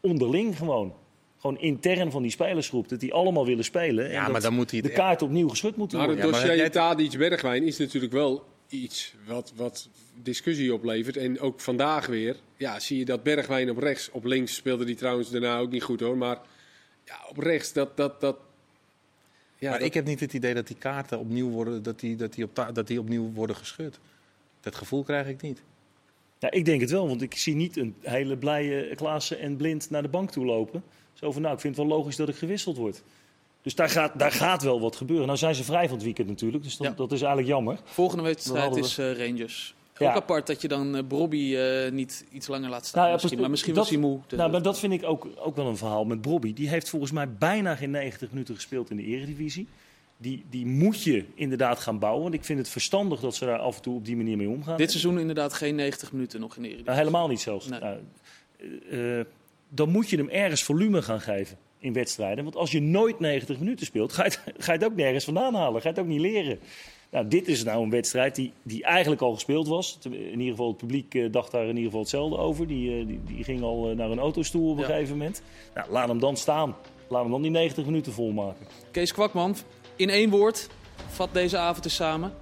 onderling 0.00 0.56
gewoon. 0.56 0.94
Gewoon 1.38 1.58
intern 1.58 2.10
van 2.10 2.22
die 2.22 2.30
spelersgroep, 2.30 2.88
dat 2.88 3.00
die 3.00 3.12
allemaal 3.12 3.46
willen 3.46 3.64
spelen. 3.64 4.06
En 4.06 4.12
Ja, 4.12 4.22
dat 4.22 4.32
maar 4.32 4.40
dan 4.40 4.54
moet 4.54 4.70
hij 4.70 4.80
de 4.80 4.90
kaart 4.90 5.22
opnieuw 5.22 5.48
geschud 5.48 5.76
moeten 5.76 5.98
Maar 5.98 6.06
worden. 6.06 6.24
het 6.24 6.34
Ja, 6.34 6.40
maar 6.40 6.48
dossier 6.48 6.62
jij 6.72 6.80
Tadic 6.82 7.18
Bergwijn 7.18 7.62
is 7.62 7.78
natuurlijk 7.78 8.12
wel 8.12 8.44
iets 8.68 9.14
wat, 9.26 9.52
wat 9.56 9.88
discussie 10.22 10.74
oplevert. 10.74 11.16
En 11.16 11.40
ook 11.40 11.60
vandaag 11.60 12.06
weer 12.06 12.36
ja, 12.56 12.80
zie 12.80 12.98
je 12.98 13.04
dat 13.04 13.22
Bergwijn 13.22 13.70
op 13.70 13.78
rechts, 13.78 14.10
op 14.10 14.24
links 14.24 14.54
speelde 14.54 14.84
die 14.84 14.94
trouwens 14.94 15.30
daarna 15.30 15.58
ook 15.58 15.70
niet 15.70 15.82
goed 15.82 16.00
hoor. 16.00 16.16
Maar 16.16 16.40
ja, 17.04 17.14
op 17.28 17.38
rechts, 17.38 17.72
dat... 17.72 17.96
dat, 17.96 18.20
dat 18.20 18.36
ja, 19.58 19.70
maar 19.70 19.78
dat- 19.78 19.88
ik 19.88 19.94
heb 19.94 20.04
niet 20.06 20.20
het 20.20 20.32
idee 20.32 20.54
dat 20.54 20.66
die 20.66 20.76
kaarten 20.76 21.18
opnieuw 21.18 21.48
worden, 21.48 21.82
dat 21.82 22.00
die, 22.00 22.16
dat 22.16 22.32
die 22.32 22.44
op 22.44 22.70
dat 22.72 22.86
die 22.86 23.00
opnieuw 23.00 23.32
worden 23.32 23.56
geschud. 23.56 23.98
Dat 24.60 24.74
gevoel 24.74 25.02
krijg 25.02 25.26
ik 25.26 25.42
niet. 25.42 25.62
Ja, 26.38 26.50
ik 26.50 26.64
denk 26.64 26.80
het 26.80 26.90
wel, 26.90 27.08
want 27.08 27.22
ik 27.22 27.34
zie 27.36 27.54
niet 27.54 27.76
een 27.76 27.94
hele 28.00 28.36
blije 28.36 28.94
Klaassen 28.94 29.38
en 29.40 29.56
Blind 29.56 29.90
naar 29.90 30.02
de 30.02 30.08
bank 30.08 30.30
toe 30.30 30.44
lopen. 30.44 30.82
Zo 31.12 31.32
van, 31.32 31.42
nou, 31.42 31.54
ik 31.54 31.60
vind 31.60 31.76
het 31.76 31.86
wel 31.86 31.96
logisch 31.96 32.16
dat 32.16 32.28
ik 32.28 32.34
gewisseld 32.36 32.76
word. 32.76 33.02
Dus 33.62 33.74
daar 33.74 33.90
gaat, 33.90 34.18
daar 34.18 34.32
gaat 34.32 34.62
wel 34.62 34.80
wat 34.80 34.96
gebeuren. 34.96 35.26
Nou 35.26 35.38
zijn 35.38 35.54
ze 35.54 35.64
vrij 35.64 35.84
van 35.84 35.94
het 35.94 36.04
weekend 36.04 36.28
natuurlijk, 36.28 36.62
dus 36.64 36.76
Ja. 36.78 36.90
dat 36.90 37.12
is 37.12 37.18
eigenlijk 37.20 37.48
jammer. 37.52 37.78
Volgende 37.84 38.22
wedstrijd 38.24 38.74
we- 38.74 38.80
is 38.80 38.98
eh, 38.98 39.26
Rangers. 39.26 39.74
Ja. 39.98 40.10
Ook 40.10 40.16
apart 40.16 40.46
dat 40.46 40.62
je 40.62 40.68
dan 40.68 40.96
eh 40.96 41.02
Brobby 41.08 41.54
eh, 41.56 41.90
niet 41.92 42.24
iets 42.32 42.46
langer 42.46 42.70
laat 42.70 42.86
staan. 42.86 43.00
Nou 43.02 43.14
ja, 43.14 43.18
misschien. 43.22 43.40
Maar 43.40 43.50
misschien 43.50 43.74
Dat- 43.74 43.82
was 43.82 43.92
hij 43.92 44.02
moe. 44.02 44.18
Nou, 44.36 44.50
maar 44.50 44.62
dat 44.62 44.78
vind 44.78 44.92
ik 44.92 45.04
ook, 45.04 45.28
ook 45.36 45.56
wel 45.56 45.66
een 45.66 45.76
verhaal 45.76 46.04
met 46.04 46.20
Brobby. 46.20 46.52
Die 46.54 46.68
heeft 46.68 46.88
volgens 46.88 47.12
mij 47.12 47.32
bijna 47.32 47.74
geen 47.76 47.90
90 47.90 48.30
minuten 48.30 48.54
gespeeld 48.54 48.90
in 48.90 48.96
de 48.96 49.02
eredivisie. 49.04 49.66
Die, 50.22 50.44
die 50.50 50.66
moet 50.66 51.02
je 51.02 51.24
inderdaad 51.34 51.78
gaan 51.78 51.98
bouwen. 51.98 52.22
Want 52.22 52.34
ik 52.34 52.44
vind 52.44 52.58
het 52.58 52.68
verstandig 52.68 53.20
dat 53.20 53.34
ze 53.34 53.44
daar 53.44 53.58
af 53.58 53.76
en 53.76 53.82
toe 53.82 53.94
op 53.96 54.04
die 54.04 54.16
manier 54.16 54.36
mee 54.36 54.48
omgaan. 54.48 54.76
Dit 54.76 54.90
seizoen 54.90 55.18
inderdaad 55.18 55.52
geen 55.52 55.74
90 55.74 56.12
minuten 56.12 56.40
nog 56.40 56.56
in 56.56 56.62
de 56.62 56.68
Eredivisie. 56.68 56.84
Nou, 56.94 56.98
helemaal 56.98 57.28
niet 57.28 57.40
zelfs. 57.40 57.68
Nee. 57.68 57.80
Nou, 57.80 57.98
eh, 58.90 59.18
eh, 59.20 59.26
dan 59.68 59.88
moet 59.90 60.10
je 60.10 60.16
hem 60.16 60.28
ergens 60.28 60.62
volume 60.62 61.02
gaan 61.02 61.20
geven 61.20 61.56
in 61.78 61.92
wedstrijden. 61.92 62.44
Want 62.44 62.56
als 62.56 62.70
je 62.70 62.80
nooit 62.80 63.20
90 63.20 63.58
minuten 63.58 63.86
speelt, 63.86 64.12
ga 64.12 64.24
je, 64.24 64.30
het- 64.30 64.54
ga 64.64 64.72
je 64.72 64.78
het 64.78 64.86
ook 64.88 64.96
nergens 64.96 65.24
vandaan 65.24 65.54
halen. 65.54 65.80
Ga 65.82 65.88
je 65.88 65.94
het 65.94 66.04
ook 66.04 66.10
niet 66.10 66.20
leren. 66.20 66.58
Nou, 67.10 67.28
dit 67.28 67.48
is 67.48 67.64
nou 67.64 67.82
een 67.82 67.90
wedstrijd 67.90 68.34
die, 68.34 68.52
die 68.62 68.84
eigenlijk 68.84 69.22
al 69.22 69.34
gespeeld 69.34 69.68
was. 69.68 69.98
In 70.02 70.30
ieder 70.30 70.46
geval, 70.50 70.68
het 70.68 70.76
publiek 70.76 71.14
eh, 71.14 71.32
dacht 71.32 71.50
daar 71.52 71.62
in 71.62 71.68
ieder 71.68 71.84
geval 71.84 72.00
hetzelfde 72.00 72.36
over. 72.36 72.66
Die, 72.66 73.06
die, 73.06 73.20
die 73.26 73.44
ging 73.44 73.62
al 73.62 73.94
naar 73.94 74.10
een 74.10 74.18
autostoel 74.18 74.70
op 74.70 74.76
een 74.76 74.82
Ja. 74.82 74.88
gegeven 74.88 75.16
moment. 75.16 75.42
Nou, 75.74 75.90
laat 75.90 76.08
hem 76.08 76.18
dan 76.20 76.36
staan. 76.36 76.76
Laat 77.08 77.22
hem 77.22 77.30
dan 77.30 77.42
die 77.42 77.50
90 77.50 77.84
minuten 77.84 78.12
volmaken. 78.12 78.66
Kees 78.90 79.12
Kwakman, 79.12 79.56
in 80.00 80.10
één 80.10 80.30
woord, 80.30 80.68
vat 81.10 81.28
deze 81.32 81.58
avond 81.58 81.84
eens 81.84 81.94
samen. 81.94 82.32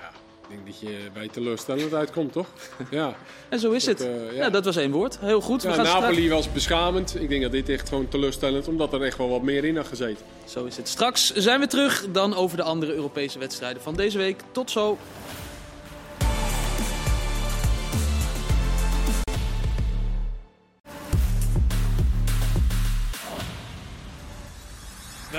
ja, 0.00 0.08
ik 0.42 0.48
denk 0.48 0.66
dat 0.66 0.80
je 0.80 0.98
bij 1.12 1.28
teleurstellend 1.28 1.94
uitkomt, 1.94 2.32
toch? 2.32 2.46
Ja, 2.90 3.14
En 3.48 3.58
zo 3.58 3.70
is 3.70 3.84
Dat, 3.84 3.98
het. 3.98 4.08
eh, 4.08 4.26
ja. 4.26 4.32
ja. 4.42 4.50
dat 4.50 4.64
was 4.64 4.76
één 4.76 4.90
woord. 4.90 5.18
Heel 5.20 5.40
goed. 5.40 5.62
We 5.62 5.68
ja 5.68 5.74
gaan 5.74 5.86
straks- 5.86 6.04
Napoli 6.04 6.28
was 6.28 6.52
beschamend. 6.52 7.20
Ik 7.20 7.28
denk 7.28 7.42
dat 7.42 7.52
dit 7.52 7.68
echt 7.68 7.88
gewoon 7.88 8.08
teleurstellend, 8.08 8.68
omdat 8.68 8.92
er 8.92 9.02
echt 9.02 9.18
wel 9.18 9.28
wat 9.28 9.42
meer 9.42 9.64
in 9.64 9.76
had 9.76 9.86
gezeten. 9.86 10.24
Zo 10.44 10.64
is 10.64 10.76
het. 10.76 10.88
Straks 10.88 11.32
zijn 11.34 11.60
we 11.60 11.66
terug 11.66 12.06
dan 12.10 12.34
over 12.34 12.56
de 12.56 12.62
andere 12.62 12.92
Europese 12.94 13.38
wedstrijden 13.38 13.82
van 13.82 13.94
deze 13.94 14.18
week. 14.18 14.40
Tot 14.52 14.70
zo. 14.70 14.98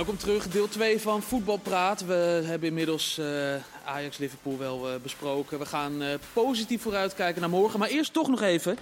Welkom 0.03 0.21
terug, 0.21 0.47
deel 0.47 0.67
2 0.67 0.99
van 0.99 1.21
Voetbalpraat. 1.21 2.05
We 2.05 2.41
hebben 2.45 2.67
inmiddels 2.67 3.17
eh, 3.17 3.55
Ajax-Liverpool 3.85 4.57
wel 4.57 4.89
eh, 4.89 4.95
besproken. 5.01 5.59
We 5.59 5.65
gaan 5.65 6.01
eh, 6.01 6.13
positief 6.33 6.81
vooruitkijken 6.81 7.41
naar 7.41 7.49
morgen. 7.49 7.79
Maar 7.79 7.89
eerst 7.89 8.13
toch 8.13 8.27
nog 8.27 8.41
even 8.41 8.77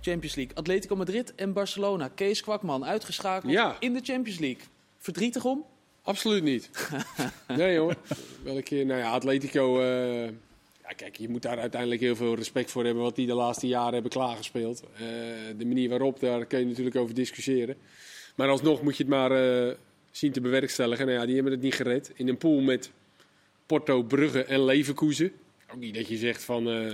Champions 0.00 0.34
League. 0.34 0.56
Atletico 0.56 0.96
Madrid 0.96 1.34
en 1.34 1.52
Barcelona. 1.52 2.08
Kees 2.08 2.42
Kwakman 2.42 2.84
uitgeschakeld 2.84 3.52
Ja. 3.52 3.76
in 3.80 3.92
de 3.92 4.00
Champions 4.02 4.38
League. 4.38 4.62
Verdrietig 4.98 5.44
om? 5.44 5.64
Absoluut 6.02 6.42
niet. 6.42 6.70
nee 7.56 7.78
hoor. 7.78 7.96
Wel 8.42 8.56
een 8.56 8.62
keer, 8.62 8.86
nou 8.86 9.00
ja, 9.00 9.10
Atletico. 9.10 9.82
ja, 9.82 10.92
kijk, 10.96 11.16
je 11.16 11.28
moet 11.28 11.42
daar 11.42 11.58
uiteindelijk 11.58 12.00
heel 12.00 12.16
veel 12.16 12.34
respect 12.34 12.70
voor 12.70 12.84
hebben 12.84 13.02
wat 13.02 13.16
die 13.16 13.26
de 13.26 13.34
laatste 13.34 13.66
jaren 13.66 13.92
hebben 13.92 14.10
klaargespeeld. 14.10 14.82
De 15.56 15.66
manier 15.66 15.88
waarop, 15.88 16.20
daar 16.20 16.44
kun 16.44 16.58
je 16.58 16.66
natuurlijk 16.66 16.96
over 16.96 17.14
discussiëren. 17.14 17.76
Maar 18.34 18.48
alsnog 18.48 18.82
moet 18.82 18.96
je 18.96 19.02
het 19.02 19.12
maar 19.12 19.30
zien 20.12 20.32
te 20.32 20.40
bewerkstelligen. 20.40 21.06
Nou 21.06 21.18
ja, 21.18 21.24
die 21.26 21.34
hebben 21.34 21.52
het 21.52 21.62
niet 21.62 21.74
gered. 21.74 22.10
In 22.14 22.28
een 22.28 22.38
pool 22.38 22.60
met 22.60 22.90
Porto, 23.66 24.02
Brugge 24.02 24.44
en 24.44 24.64
Leverkusen. 24.64 25.32
Ook 25.72 25.78
niet 25.80 25.94
dat 25.94 26.08
je 26.08 26.16
zegt 26.16 26.42
van. 26.44 26.68
eh, 26.70 26.92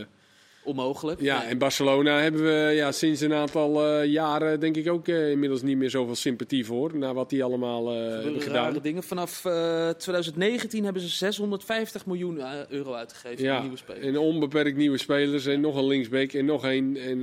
Onmogelijk. 0.65 1.21
ja, 1.21 1.39
Nee. 1.39 1.49
en 1.49 1.59
Barcelona 1.59 2.19
hebben 2.21 2.43
we 2.43 2.73
ja, 2.75 2.93
sinds 2.93 3.21
een 3.21 3.33
aantal 3.33 3.85
eh, 3.87 4.05
jaren 4.07 4.61
denk 4.61 4.77
ik 4.77 4.89
ook 4.89 5.09
eh, 5.09 5.31
inmiddels 5.31 5.63
niet 5.63 5.77
meer 5.77 5.91
zoveel 5.91 6.15
sympathie 6.15 6.67
voor. 6.67 6.97
Na 6.97 7.15
wat 7.15 7.31
die 7.31 7.45
allemaal 7.45 7.89
hebben 7.93 8.41
gedaan. 8.41 8.79
dingen. 8.83 9.03
Vanaf 9.03 9.45
eh, 9.45 9.89
2019 9.89 10.85
hebben 10.85 11.03
ze 11.03 11.09
650 11.09 12.07
miljoen 12.07 12.41
euro 12.69 12.93
uitgegeven 12.93 13.39
voor 13.39 13.47
Ja, 13.47 13.61
nieuwe 13.61 13.77
spelers. 13.77 14.07
en 14.07 14.19
onbeperkt 14.19 14.77
nieuwe 14.77 14.99
spelers 14.99 15.47
en 15.47 15.61
nog 15.61 15.77
een 15.77 15.87
linksbeek 15.87 16.35
en 16.35 16.45
nog 16.45 16.65
één. 16.65 16.97
En 16.97 17.21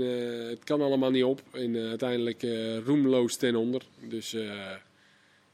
het 0.50 0.64
kan 0.64 0.82
allemaal 0.82 1.12
niet 1.12 1.24
op. 1.24 1.42
En 1.52 1.76
uiteindelijk 1.78 2.46
roemloos 2.86 3.36
ten 3.36 3.56
onder. 3.56 3.82
Dus 4.10 4.36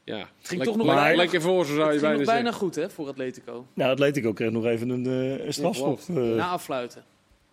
ja, 0.04 0.18
Het 0.18 0.26
ging 0.48 0.58
Lek- 0.60 0.68
toch 0.68 0.76
nog 0.76 0.86
bijna- 0.86 1.16
lekker 1.16 1.40
voor 1.40 1.64
ze 1.66 1.74
zou 1.74 1.84
Het 1.92 2.00
je 2.00 2.06
ging 2.06 2.16
bijna 2.16 2.32
bijna 2.32 2.52
goed 2.52 2.74
hè, 2.74 2.90
voor 2.90 3.08
Atletico. 3.08 3.66
Nou, 3.74 3.90
Atletico 3.90 4.32
kreeg 4.32 4.50
nog 4.50 4.64
even 4.64 4.88
een, 4.88 5.06
eh, 5.06 5.44
een 5.46 5.52
strafschop. 5.52 6.00
eh. 6.08 6.14
Na 6.14 6.48
afluiten. 6.48 7.04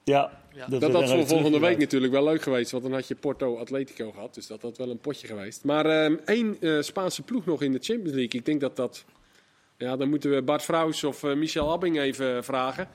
ja, 0.04 0.32
Ja. 0.56 0.66
Dat 0.68 0.84
even 0.84 1.08
voor 1.08 1.28
volgende 1.28 1.60
week 1.60 1.78
natuurlijk 1.78 2.12
wel 2.14 2.24
leuk 2.24 2.42
geweest, 2.42 2.72
want 2.72 2.84
dan 2.84 2.94
had 2.94 3.08
je 3.08 3.16
Porto 3.16 3.58
Atletico 3.58 4.12
gehad. 4.12 4.34
Dus 4.34 4.48
dat 4.48 4.62
had 4.62 4.78
wel 4.78 4.90
een 4.90 5.00
potje 5.00 5.28
geweest. 5.28 5.64
Maar 5.64 5.86
ehm, 5.86 6.16
één 6.26 6.58
eh, 6.62 6.82
Spaanse 6.82 7.22
ploeg 7.22 7.46
nog 7.46 7.62
in 7.62 7.72
de 7.72 7.80
Champions 7.82 8.14
League. 8.16 8.40
Ik 8.40 8.46
denk 8.46 8.62
dat 8.62 8.76
dat. 8.76 9.06
Ja, 9.78 9.96
dan 9.98 10.10
moeten 10.10 10.30
we 10.32 10.42
Bart 10.42 10.64
Vrouws 10.64 11.04
of 11.04 11.24
eh, 11.24 11.34
Michel 11.36 11.72
Abbing 11.72 12.00
even 12.00 12.44
vragen. 12.44 12.88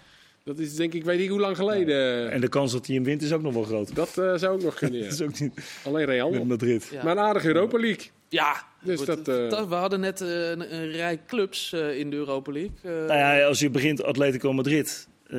Dat 0.44 0.58
is 0.58 0.74
denk 0.76 0.94
ik, 0.94 1.04
weet 1.04 1.20
ik 1.20 1.28
hoe 1.28 1.40
lang 1.40 1.56
geleden. 1.56 2.30
En 2.30 2.40
de 2.40 2.48
kans 2.48 2.72
dat 2.72 2.86
hij 2.86 2.94
hem 2.94 3.04
wint 3.04 3.22
is 3.22 3.32
ook 3.32 3.42
nog 3.42 3.54
wel 3.54 3.62
groot. 3.62 3.94
Dat 3.94 4.18
eh, 4.18 4.34
zou 4.34 4.54
ook 4.54 4.62
nog 4.62 4.74
kunnen. 4.74 4.98
Ja. 5.02 5.04
Dat 5.04 5.12
is 5.12 5.22
ook 5.22 5.40
niet 5.40 5.80
Alleen 5.84 6.04
Real. 6.06 6.30
met. 6.30 6.44
Madrid. 6.44 6.88
Ja. 6.92 7.02
Maar 7.04 7.12
een 7.16 7.22
aardige 7.22 7.46
Europa 7.46 7.78
League. 7.78 8.06
Ja, 8.28 8.62
Dus 8.82 9.04
wordt- 9.04 9.24
dat, 9.24 9.52
eh, 9.52 9.68
we 9.68 9.74
hadden 9.74 10.00
net 10.00 10.20
eh, 10.20 10.50
een, 10.50 10.74
een 10.74 10.90
rij 10.90 11.20
clubs 11.26 11.72
eh, 11.72 11.98
in 11.98 12.10
de 12.10 12.16
Europa 12.16 12.52
League. 12.52 12.72
Eh, 12.82 12.90
Nou 12.90 13.18
ja, 13.18 13.44
als 13.46 13.58
je 13.60 13.70
begint 13.70 14.02
Atletico 14.02 14.52
Madrid, 14.52 15.08
eh, 15.26 15.38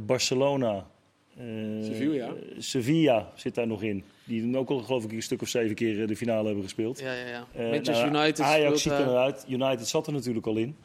Barcelona, 0.00 0.86
eh, 1.38 1.44
Sevilla. 1.82 2.32
Sevilla 2.58 3.32
zit 3.34 3.54
daar 3.54 3.66
nog 3.66 3.82
in. 3.82 4.04
Die 4.24 4.56
ook 4.56 4.70
al 4.70 4.78
geloof 4.78 5.04
ik 5.04 5.12
een 5.12 5.22
stuk 5.22 5.42
of 5.42 5.48
zeven 5.48 5.74
keer 5.74 6.00
eh, 6.02 6.08
de 6.08 6.16
finale 6.16 6.44
hebben 6.46 6.64
gespeeld. 6.64 7.00
ja, 7.00 7.12
ja, 7.12 7.26
ja. 7.28 7.46
Eh, 7.54 7.70
Manchester 7.70 8.10
nou, 8.10 8.24
United 8.24 8.44
Ajax 8.44 8.82
ziet 8.82 8.92
eruit. 8.92 9.44
United 9.48 9.88
zat 9.88 10.06
er 10.06 10.12
natuurlijk 10.12 10.46
al 10.46 10.56
in. 10.56 10.76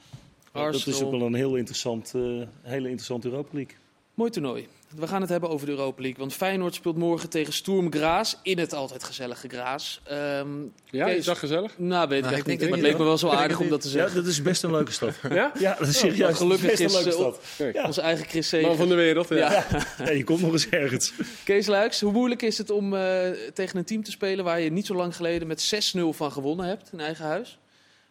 Dat 0.56 0.88
is 0.88 1.02
ook 1.04 1.12
wel 1.12 1.22
een 1.22 1.34
heel 1.34 1.56
interessant, 1.56 2.12
eh, 2.16 2.22
hele 2.62 2.84
interessante 2.86 3.28
Europa 3.28 3.50
League. 3.52 3.76
Mooi 4.14 4.32
toernooi. 4.32 4.68
We 4.96 5.08
gaan 5.08 5.22
het 5.22 5.30
hebben 5.30 5.50
over 5.50 5.66
de 5.66 5.72
Europa 5.72 6.02
League. 6.02 6.20
Want 6.20 6.34
Feyenoord 6.34 6.76
speelt 6.76 6.98
morgen 6.98 7.30
tegen 7.30 7.54
Sturm 7.54 7.92
Graz. 7.94 8.34
In 8.44 8.58
het 8.60 8.74
altijd 8.74 9.04
gezellige 9.04 9.48
Graz. 9.50 10.00
Ehm, 10.04 10.48
Ja, 10.90 11.06
Kees. 11.06 11.18
is 11.18 11.26
dat 11.26 11.38
gezellig? 11.38 11.78
nou, 11.78 12.08
weet 12.08 12.18
ik 12.18 12.24
Nou, 12.24 12.36
echt 12.36 12.44
ik 12.44 12.50
niet. 12.52 12.60
denk 12.60 12.72
Maar 12.72 12.80
het 12.80 12.88
leek 12.90 12.98
me 12.98 13.04
wel 13.06 13.18
zo 13.18 13.28
aardig 13.30 13.60
om 13.60 13.70
dat 13.70 13.82
te 13.82 13.88
Ja, 13.88 13.94
zeggen. 13.94 14.16
dat 14.16 14.26
is 14.26 14.42
best 14.42 14.64
een 14.64 14.72
leuke 14.72 14.92
stad. 14.92 15.14
Ja? 15.30 15.52
Ja, 15.60 15.76
dat 15.80 15.88
is 15.88 16.00
serieus. 16.00 16.38
gelukkig 16.38 16.68
best 16.68 16.80
een 16.80 16.86
is, 16.86 16.94
leuke 16.94 17.10
eh, 17.10 17.16
stad. 17.16 17.40
Kijk. 17.58 17.86
Onze 17.86 18.02
eigen 18.02 18.26
Chris 18.26 18.52
Man 18.52 18.76
van 18.76 18.88
de 18.88 18.96
wereld, 18.96 19.30
ja. 19.30 19.36
Ja. 19.36 19.66
Ja, 20.06 20.12
je 20.12 20.24
komt 20.24 20.42
nog 20.42 20.52
eens 20.52 20.70
ergens. 20.70 21.14
Kees 21.44 21.68
Luiks, 21.68 22.02
hoe 22.02 22.12
moeilijk 22.12 22.42
is 22.42 22.58
het 22.58 22.70
om 22.70 22.94
eh, 22.96 23.30
tegen 23.54 23.78
een 23.78 23.86
team 23.86 24.04
te 24.04 24.12
spelen 24.12 24.46
waar 24.46 24.60
je 24.60 24.72
niet 24.72 24.86
zo 24.86 24.96
lang 24.96 25.16
geleden 25.16 25.48
met 25.48 25.94
6-0 25.98 26.00
van 26.14 26.32
gewonnen 26.32 26.66
hebt 26.66 26.90
in 26.92 27.00
eigen 27.00 27.26
huis? 27.26 27.58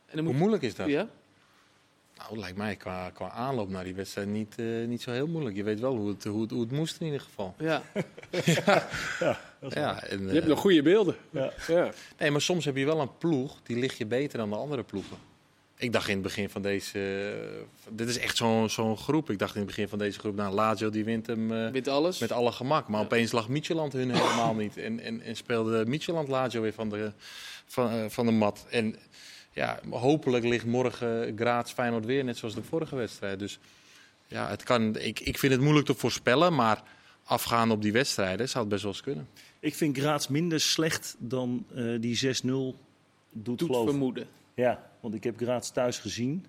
En 0.06 0.16
dan 0.16 0.24
Hoe 0.24 0.32
moet 0.32 0.40
moeilijk 0.40 0.62
is 0.62 0.74
dat? 0.74 0.86
ja? 0.88 1.08
Nou, 2.18 2.38
lijkt 2.38 2.56
mij 2.56 2.76
qua, 2.76 3.10
qua 3.10 3.30
aanloop 3.30 3.68
naar 3.68 3.84
die 3.84 3.94
wedstrijd 3.94 4.28
niet, 4.28 4.54
eh, 4.58 4.66
niet 4.86 5.02
zo 5.02 5.10
heel 5.10 5.26
moeilijk. 5.26 5.56
Je 5.56 5.62
weet 5.62 5.80
wel 5.80 5.96
hoe 5.96 6.08
het, 6.08 6.24
hoe, 6.24 6.42
het, 6.42 6.50
hoe 6.50 6.60
het 6.60 6.70
moest 6.70 7.00
in 7.00 7.06
ieder 7.06 7.20
geval. 7.20 7.54
Ja. 7.58 7.82
Ja, 9.68 10.02
en, 10.02 10.20
Je 10.26 10.32
hebt 10.32 10.42
eh, 10.42 10.48
nog 10.48 10.60
goede 10.60 10.82
beelden. 10.82 11.16
Ja. 11.30 11.52
Ja. 11.68 11.90
Nee, 12.18 12.30
maar 12.30 12.40
soms 12.40 12.64
heb 12.64 12.76
je 12.76 12.84
wel 12.84 13.00
een 13.00 13.18
ploeg, 13.18 13.56
die 13.62 13.76
ligt 13.78 13.98
je 13.98 14.06
beter 14.06 14.38
dan 14.38 14.50
de 14.50 14.56
andere 14.56 14.82
ploegen. 14.82 15.16
Ik 15.76 15.92
dacht 15.92 16.06
in 16.08 16.14
het 16.14 16.22
begin 16.22 16.50
van 16.50 16.62
deze... 16.62 16.98
eh, 17.88 17.94
dit 17.96 18.08
is 18.08 18.18
echt 18.18 18.36
zo'n 18.36 18.70
zo'n 18.70 18.96
groep. 18.96 19.30
Ik 19.30 19.38
dacht 19.38 19.52
in 19.54 19.60
het 19.60 19.68
begin 19.68 19.88
van 19.88 19.98
deze 19.98 20.18
groep, 20.18 20.34
nou, 20.36 20.54
Lazio 20.54 20.90
die 20.90 21.04
wint 21.04 21.26
hem 21.26 21.52
eh, 21.52 21.70
Wint 21.70 21.88
alles. 21.88 22.18
met 22.18 22.32
alle 22.32 22.52
gemak. 22.52 22.88
Maar 22.88 23.00
Ja. 23.00 23.04
opeens 23.06 23.32
lag 23.32 23.48
Micheland 23.48 23.92
hun 23.92 24.10
helemaal 24.10 24.54
niet. 24.54 24.76
En, 24.76 25.00
en, 25.00 25.20
en 25.22 25.36
speelde 25.36 25.86
Micheland 25.86 26.28
Lazio 26.28 26.60
weer 26.60 26.72
van 26.72 26.88
de, 26.88 27.12
van, 27.66 27.90
eh, 27.90 28.04
van 28.08 28.26
de 28.26 28.32
mat. 28.32 28.66
En 28.70 28.96
ja, 29.54 29.80
hopelijk 29.90 30.44
ligt 30.44 30.66
morgen 30.66 31.36
Graz 31.36 31.72
Feyenoord 31.72 32.04
weer, 32.04 32.24
net 32.24 32.36
zoals 32.36 32.54
de 32.54 32.62
vorige 32.62 32.96
wedstrijd. 32.96 33.38
Dus 33.38 33.58
ja, 34.26 34.48
het 34.48 34.62
kan, 34.62 34.96
ik, 34.96 35.20
ik 35.20 35.38
vind 35.38 35.52
het 35.52 35.62
moeilijk 35.62 35.86
te 35.86 35.94
voorspellen, 35.94 36.54
maar 36.54 36.82
afgaan 37.24 37.70
op 37.70 37.82
die 37.82 37.92
wedstrijden 37.92 38.48
zou 38.48 38.64
het 38.64 38.72
best 38.72 38.82
wel 38.82 38.92
eens 38.92 39.02
kunnen. 39.02 39.28
Ik 39.60 39.74
vind 39.74 39.98
Graz 39.98 40.26
minder 40.26 40.60
slecht 40.60 41.16
dan 41.18 41.66
eh, 41.74 42.00
die 42.00 42.36
6-0 42.42 42.42
doet, 42.42 42.78
doet 43.32 43.58
vermoeden. 43.68 44.26
Ja, 44.54 44.90
want 45.00 45.14
ik 45.14 45.24
heb 45.24 45.36
Graz 45.36 45.70
thuis 45.70 45.98
gezien. 45.98 46.46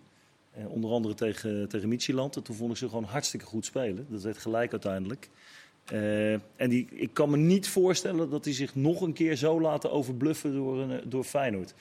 Eh, 0.51 0.71
onder 0.71 0.91
andere 0.91 1.13
tegen, 1.13 1.69
tegen 1.69 1.89
Midtjylland. 1.89 2.35
En 2.35 2.43
toen 2.43 2.55
vond 2.55 2.71
ik 2.71 2.77
ze 2.77 2.87
gewoon 2.87 3.03
hartstikke 3.03 3.45
goed 3.45 3.65
spelen. 3.65 4.07
Dat 4.09 4.21
werd 4.21 4.37
gelijk 4.37 4.71
uiteindelijk. 4.71 5.29
Eh, 5.85 6.33
en 6.33 6.69
die, 6.69 6.87
ik 6.89 7.13
kan 7.13 7.29
me 7.29 7.37
niet 7.37 7.67
voorstellen 7.67 8.29
dat 8.29 8.43
die 8.43 8.53
zich 8.53 8.75
nog 8.75 9.01
een 9.01 9.13
keer 9.13 9.35
zo 9.35 9.61
laten 9.61 9.91
overbluffen 9.91 10.53
door, 10.53 10.79
een, 10.79 11.09
door 11.09 11.23
Feyenoord. 11.23 11.73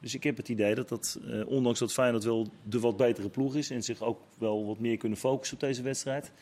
Dus 0.00 0.14
ik 0.14 0.22
heb 0.22 0.36
het 0.36 0.48
idee 0.48 0.74
dat 0.74 0.88
dat, 0.88 1.18
eh, 1.26 1.46
ondanks 1.46 1.78
dat 1.78 1.92
Feyenoord 1.92 2.24
wel 2.24 2.48
de 2.62 2.80
wat 2.80 2.96
betere 2.96 3.28
ploeg 3.28 3.54
is... 3.54 3.70
en 3.70 3.82
zich 3.82 4.02
ook 4.02 4.20
wel 4.38 4.66
wat 4.66 4.78
meer 4.78 4.96
kunnen 4.96 5.18
focussen 5.18 5.56
op 5.56 5.62
deze 5.62 5.82
wedstrijd... 5.82 6.32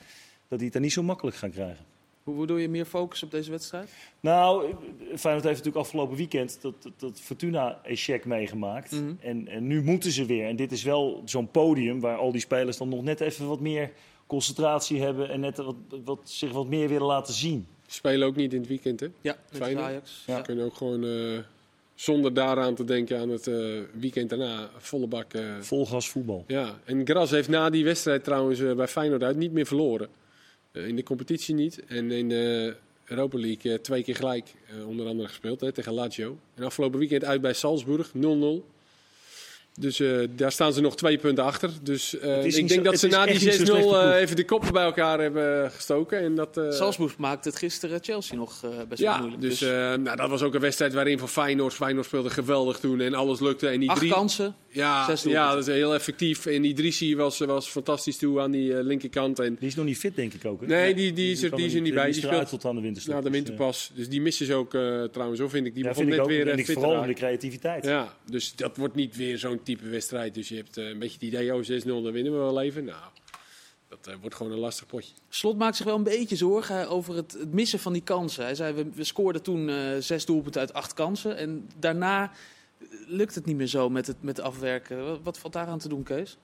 dat 0.48 0.58
die 0.58 0.64
het 0.64 0.72
daar 0.72 0.82
niet 0.82 0.92
zo 0.92 1.02
makkelijk 1.02 1.36
gaan 1.36 1.50
krijgen. 1.50 1.84
Hoe 2.28 2.36
hoe 2.36 2.46
doe 2.46 2.60
je 2.60 2.68
meer 2.68 2.84
focus 2.84 3.22
op 3.22 3.30
deze 3.30 3.50
wedstrijd? 3.50 3.90
Nou, 4.20 4.74
Feyenoord 4.98 5.44
heeft 5.44 5.44
natuurlijk 5.44 5.76
afgelopen 5.76 6.16
weekend 6.16 6.58
dat, 6.60 6.82
dat, 6.82 6.92
dat 6.96 7.20
Fortuna-check 7.20 8.24
meegemaakt. 8.24 8.92
Mhm. 8.92 9.12
en, 9.20 9.48
en 9.48 9.66
nu 9.66 9.82
moeten 9.82 10.12
ze 10.12 10.24
weer. 10.24 10.46
En 10.46 10.56
dit 10.56 10.72
is 10.72 10.82
wel 10.82 11.22
zo'n 11.24 11.50
podium 11.50 12.00
waar 12.00 12.16
al 12.16 12.32
die 12.32 12.40
spelers 12.40 12.76
dan 12.76 12.88
nog 12.88 13.02
net 13.02 13.20
even 13.20 13.48
wat 13.48 13.60
meer 13.60 13.92
concentratie 14.26 15.00
hebben. 15.00 15.30
En 15.30 15.40
net 15.40 15.56
wat, 15.56 15.76
wat, 16.04 16.20
zich 16.24 16.52
wat 16.52 16.66
meer 16.66 16.88
willen 16.88 17.06
laten 17.06 17.34
zien. 17.34 17.66
Spelen 17.86 18.28
ook 18.28 18.36
niet 18.36 18.52
in 18.52 18.58
het 18.58 18.68
weekend, 18.68 19.00
hè? 19.00 19.06
Ja, 19.20 19.36
met 19.50 19.62
Feyenoord. 19.62 19.86
Ajax. 19.86 20.22
Ja. 20.26 20.36
Ja. 20.36 20.42
Kunnen 20.42 20.64
ook 20.64 20.74
gewoon 20.74 21.04
eh, 21.04 21.38
zonder 22.00 22.34
daaraan 22.34 22.74
te 22.74 22.84
denken 22.84 23.18
aan 23.18 23.28
het 23.28 23.46
eh, 23.46 23.56
weekend 23.92 24.30
daarna 24.30 24.70
volle 24.76 25.06
bak. 25.06 25.32
eh, 25.34 25.60
Vol 25.60 25.86
gas 25.86 26.08
voetbal. 26.08 26.44
ja, 26.46 26.78
en 26.84 27.06
Gras 27.06 27.30
heeft 27.30 27.48
na 27.48 27.70
die 27.70 27.84
wedstrijd 27.84 28.24
trouwens 28.24 28.60
eh, 28.60 28.72
bij 28.72 28.88
Feyenoord 28.88 29.22
uit 29.22 29.36
niet 29.36 29.52
meer 29.52 29.66
verloren. 29.66 30.08
In 30.72 30.96
de 30.96 31.02
competitie 31.02 31.54
niet. 31.54 31.84
En 31.86 32.10
in 32.10 32.28
de 32.28 32.76
Europa 33.04 33.38
League 33.38 33.80
twee 33.80 34.02
keer 34.02 34.16
gelijk 34.16 34.54
onder 34.86 35.06
andere 35.06 35.28
gespeeld 35.28 35.60
hè, 35.60 35.72
tegen 35.72 35.92
Lazio. 35.92 36.38
En 36.54 36.64
afgelopen 36.64 36.98
weekend 36.98 37.24
uit 37.24 37.40
bij 37.40 37.52
Salzburg 37.52 38.12
0-0. 38.16 38.20
Dus 39.80 40.00
eh, 40.00 40.18
daar 40.36 40.52
staan 40.52 40.72
ze 40.72 40.80
nog 40.80 40.96
twee 40.96 41.18
punten 41.18 41.44
achter. 41.44 41.70
Dus 41.82 42.18
eh, 42.18 42.44
ik 42.44 42.54
denk 42.54 42.70
zo- 42.70 42.82
dat 42.82 42.98
ze 42.98 43.06
na 43.06 43.26
die 43.26 43.34
6-0 43.34 43.42
niet 43.44 43.54
zo'n 43.54 43.66
slechte 43.66 43.82
ploeg. 43.88 44.02
eh, 44.02 44.20
even 44.20 44.36
de 44.36 44.44
koppen 44.44 44.72
bij 44.72 44.84
elkaar 44.84 45.20
hebben 45.20 45.70
gestoken. 45.70 46.18
En 46.18 46.34
dat, 46.34 46.56
eh, 46.56 46.70
Salzburg 46.70 47.16
maakte 47.16 47.48
het 47.48 47.58
gisteren 47.58 47.98
Chelsea 48.02 48.36
nog 48.36 48.60
eh, 48.64 48.70
best 48.88 49.00
wel 49.02 49.10
ja, 49.12 49.18
moeilijk. 49.18 49.40
dus, 49.42 49.62
eh, 49.62 49.68
nou, 49.94 50.16
dat 50.16 50.28
was 50.28 50.42
ook 50.42 50.54
een 50.54 50.60
wedstrijd 50.60 50.92
waarin 50.94 51.18
van 51.18 51.28
Feyenoord, 51.28 51.74
Feyenoord 51.74 52.06
speelde 52.06 52.30
geweldig 52.30 52.78
toen 52.78 53.00
en 53.00 53.14
alles 53.14 53.40
lukte. 53.40 53.68
En 53.68 53.80
die 53.80 53.90
Acht 53.90 53.98
drie, 53.98 54.10
kansen. 54.12 54.54
ja, 54.68 55.04
zes 55.04 55.22
ja, 55.22 55.28
doelpunten. 55.28 55.56
dat 55.58 55.68
is 55.68 55.74
heel 55.74 55.94
effectief. 55.94 56.46
En 56.46 56.64
Idrissi 56.64 57.16
was, 57.16 57.38
was 57.38 57.68
fantastisch 57.68 58.16
toe 58.16 58.40
aan 58.40 58.50
die 58.50 58.82
linkerkant. 58.84 59.38
En, 59.38 59.56
Die 59.58 59.68
is 59.68 59.74
nog 59.74 59.84
niet 59.84 59.98
fit, 59.98 60.16
denk 60.16 60.34
ik 60.34 60.44
ook. 60.44 60.60
Hè? 60.60 60.66
nee, 60.66 60.94
die, 60.94 61.12
die, 61.12 61.32
is 61.32 61.42
er, 61.42 61.56
die 61.56 61.66
is 61.66 61.74
er 61.74 61.80
niet 61.80 61.94
bij. 61.94 62.04
Die 62.10 62.22
speelt 62.22 62.48
tot 62.48 62.64
aan 62.64 62.74
de 62.74 62.80
winterstop. 62.80 63.14
na 63.14 63.20
de 63.20 63.26
Dus, 63.30 63.34
winterpas. 63.38 63.90
Dus 63.94 64.08
die 64.08 64.20
missen 64.20 64.46
ze 64.46 64.54
ook 64.54 64.74
eh, 64.74 65.02
trouwens, 65.04 65.40
zo 65.40 65.48
vind 65.48 65.66
ik. 65.66 65.74
Die 65.74 65.82
Ja, 65.84 65.88
begon 65.90 66.06
net 66.08 66.26
weer 66.26 66.48
En 66.48 66.58
ik 66.58 66.64
fit 66.64 66.74
te 66.74 66.80
vooral 66.80 67.06
de 67.06 67.14
creativiteit. 67.14 67.84
Ja, 67.84 68.14
dus 68.30 68.54
dat 68.56 68.76
wordt 68.76 68.94
niet 68.94 69.16
weer 69.16 69.38
zo'n 69.38 69.62
type 69.68 69.88
wedstrijd. 69.88 70.34
Dus 70.34 70.48
je 70.48 70.56
hebt 70.56 70.76
eh, 70.76 70.88
een 70.88 70.98
beetje 70.98 71.14
het 71.14 71.22
idee, 71.22 71.54
oh 71.54 71.82
6-0, 71.82 71.84
dan 71.84 72.12
winnen 72.12 72.32
we 72.32 72.38
wel 72.38 72.60
even. 72.60 72.84
Nou, 72.84 73.02
dat 73.88 74.06
eh, 74.06 74.14
wordt 74.20 74.36
gewoon 74.36 74.52
een 74.52 74.58
lastig 74.58 74.86
potje. 74.86 75.14
Slot 75.28 75.58
maakt 75.58 75.76
zich 75.76 75.86
wel 75.86 75.96
een 75.96 76.02
beetje 76.02 76.36
zorgen 76.36 76.88
over 76.88 77.14
het, 77.14 77.32
het 77.32 77.52
missen 77.52 77.78
van 77.78 77.92
die 77.92 78.02
kansen. 78.02 78.44
Hij 78.44 78.54
zei, 78.54 78.74
we, 78.74 78.90
we 78.94 79.04
scoorden 79.04 79.42
toen 79.42 79.68
eh, 79.68 79.96
zes 79.98 80.24
doelpunten 80.24 80.60
uit 80.60 80.72
acht 80.72 80.94
kansen. 80.94 81.36
En 81.36 81.68
daarna 81.78 82.32
lukt 83.06 83.34
het 83.34 83.44
niet 83.44 83.56
meer 83.56 83.66
zo 83.66 83.88
met 83.88 84.06
het, 84.06 84.22
met 84.22 84.36
het 84.36 84.46
afwerken. 84.46 85.06
Wat, 85.06 85.20
wat 85.22 85.38
valt 85.38 85.52
daaraan 85.52 85.78
te 85.78 85.88
doen, 85.88 86.02
Kees? 86.02 86.36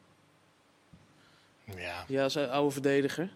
Ja, 1.76 2.04
Ja, 2.08 2.22
als 2.22 2.36
oude 2.36 2.70
verdediger. 2.70 3.30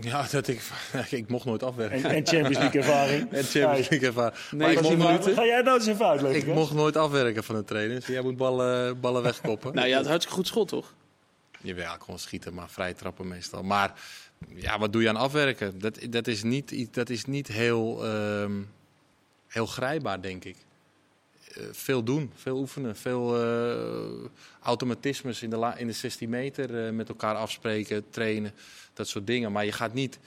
Ja 0.00 0.26
dat 0.30 0.48
ik, 0.48 0.62
ik 1.10 1.28
mocht 1.28 1.44
nooit 1.44 1.62
afwerken. 1.62 2.04
En, 2.04 2.10
en 2.10 2.26
Champions 2.26 2.58
League 2.58 2.80
ervaring. 2.80 3.30
En 3.32 3.44
Champions 3.44 3.88
League 3.88 4.08
ervaren. 4.08 4.32
Maar 4.32 4.58
Nee, 4.58 4.70
ik 4.70 4.74
was 4.74 4.82
mocht, 4.82 4.96
nooit, 4.96 5.10
minuten. 5.10 5.34
Ga 5.34 5.44
jij 5.44 5.62
nou 5.62 5.78
eens 5.78 5.86
even 5.86 6.06
uitleggen? 6.06 6.40
ik 6.40 6.46
hè? 6.46 6.54
mocht 6.54 6.72
nooit 6.72 6.96
afwerken 6.96 7.44
van 7.44 7.54
de 7.54 7.64
trainers. 7.64 8.06
Jij 8.06 8.22
moet 8.22 8.36
ballen, 8.36 9.00
ballen 9.00 9.22
wegkoppen. 9.22 9.74
Nou 9.78 9.88
ja, 9.88 9.98
het 9.98 10.06
hartstikke 10.06 10.36
goed 10.36 10.46
schot, 10.46 10.68
toch? 10.68 10.94
Jawel, 11.60 11.94
gewoon 11.98 12.18
schieten, 12.18 12.54
maar 12.54 12.70
vrij 12.70 12.94
trappen 12.94 13.28
meestal. 13.28 13.62
Maar 13.62 13.92
ja, 14.54 14.78
wat 14.78 14.92
doe 14.92 15.02
je 15.02 15.08
aan 15.08 15.16
afwerken? 15.16 15.78
Dat, 15.78 15.98
dat 16.10 16.26
is 16.26 16.42
niet, 16.42 16.94
dat 16.94 17.10
is 17.10 17.24
niet 17.24 17.48
heel, 17.48 18.06
ehm, 18.06 18.52
heel 19.46 19.66
grijpbaar, 19.66 20.20
denk 20.20 20.44
ik. 20.44 20.56
Eh, 21.54 21.62
veel 21.72 22.02
doen, 22.02 22.30
veel 22.34 22.58
oefenen, 22.58 22.96
veel 22.96 23.42
eh, 23.42 24.28
automatismes 24.62 25.42
in 25.42 25.50
de, 25.50 25.56
la- 25.56 25.76
in 25.76 25.86
de 25.86 25.92
16 25.92 26.28
meter 26.28 26.86
eh, 26.86 26.92
met 26.92 27.08
elkaar 27.08 27.34
afspreken, 27.34 28.10
trainen, 28.10 28.52
dat 28.92 29.08
soort 29.08 29.26
dingen. 29.26 29.52
Maar 29.52 29.64
je 29.64 29.72
gaat 29.72 29.94
niet. 29.94 30.18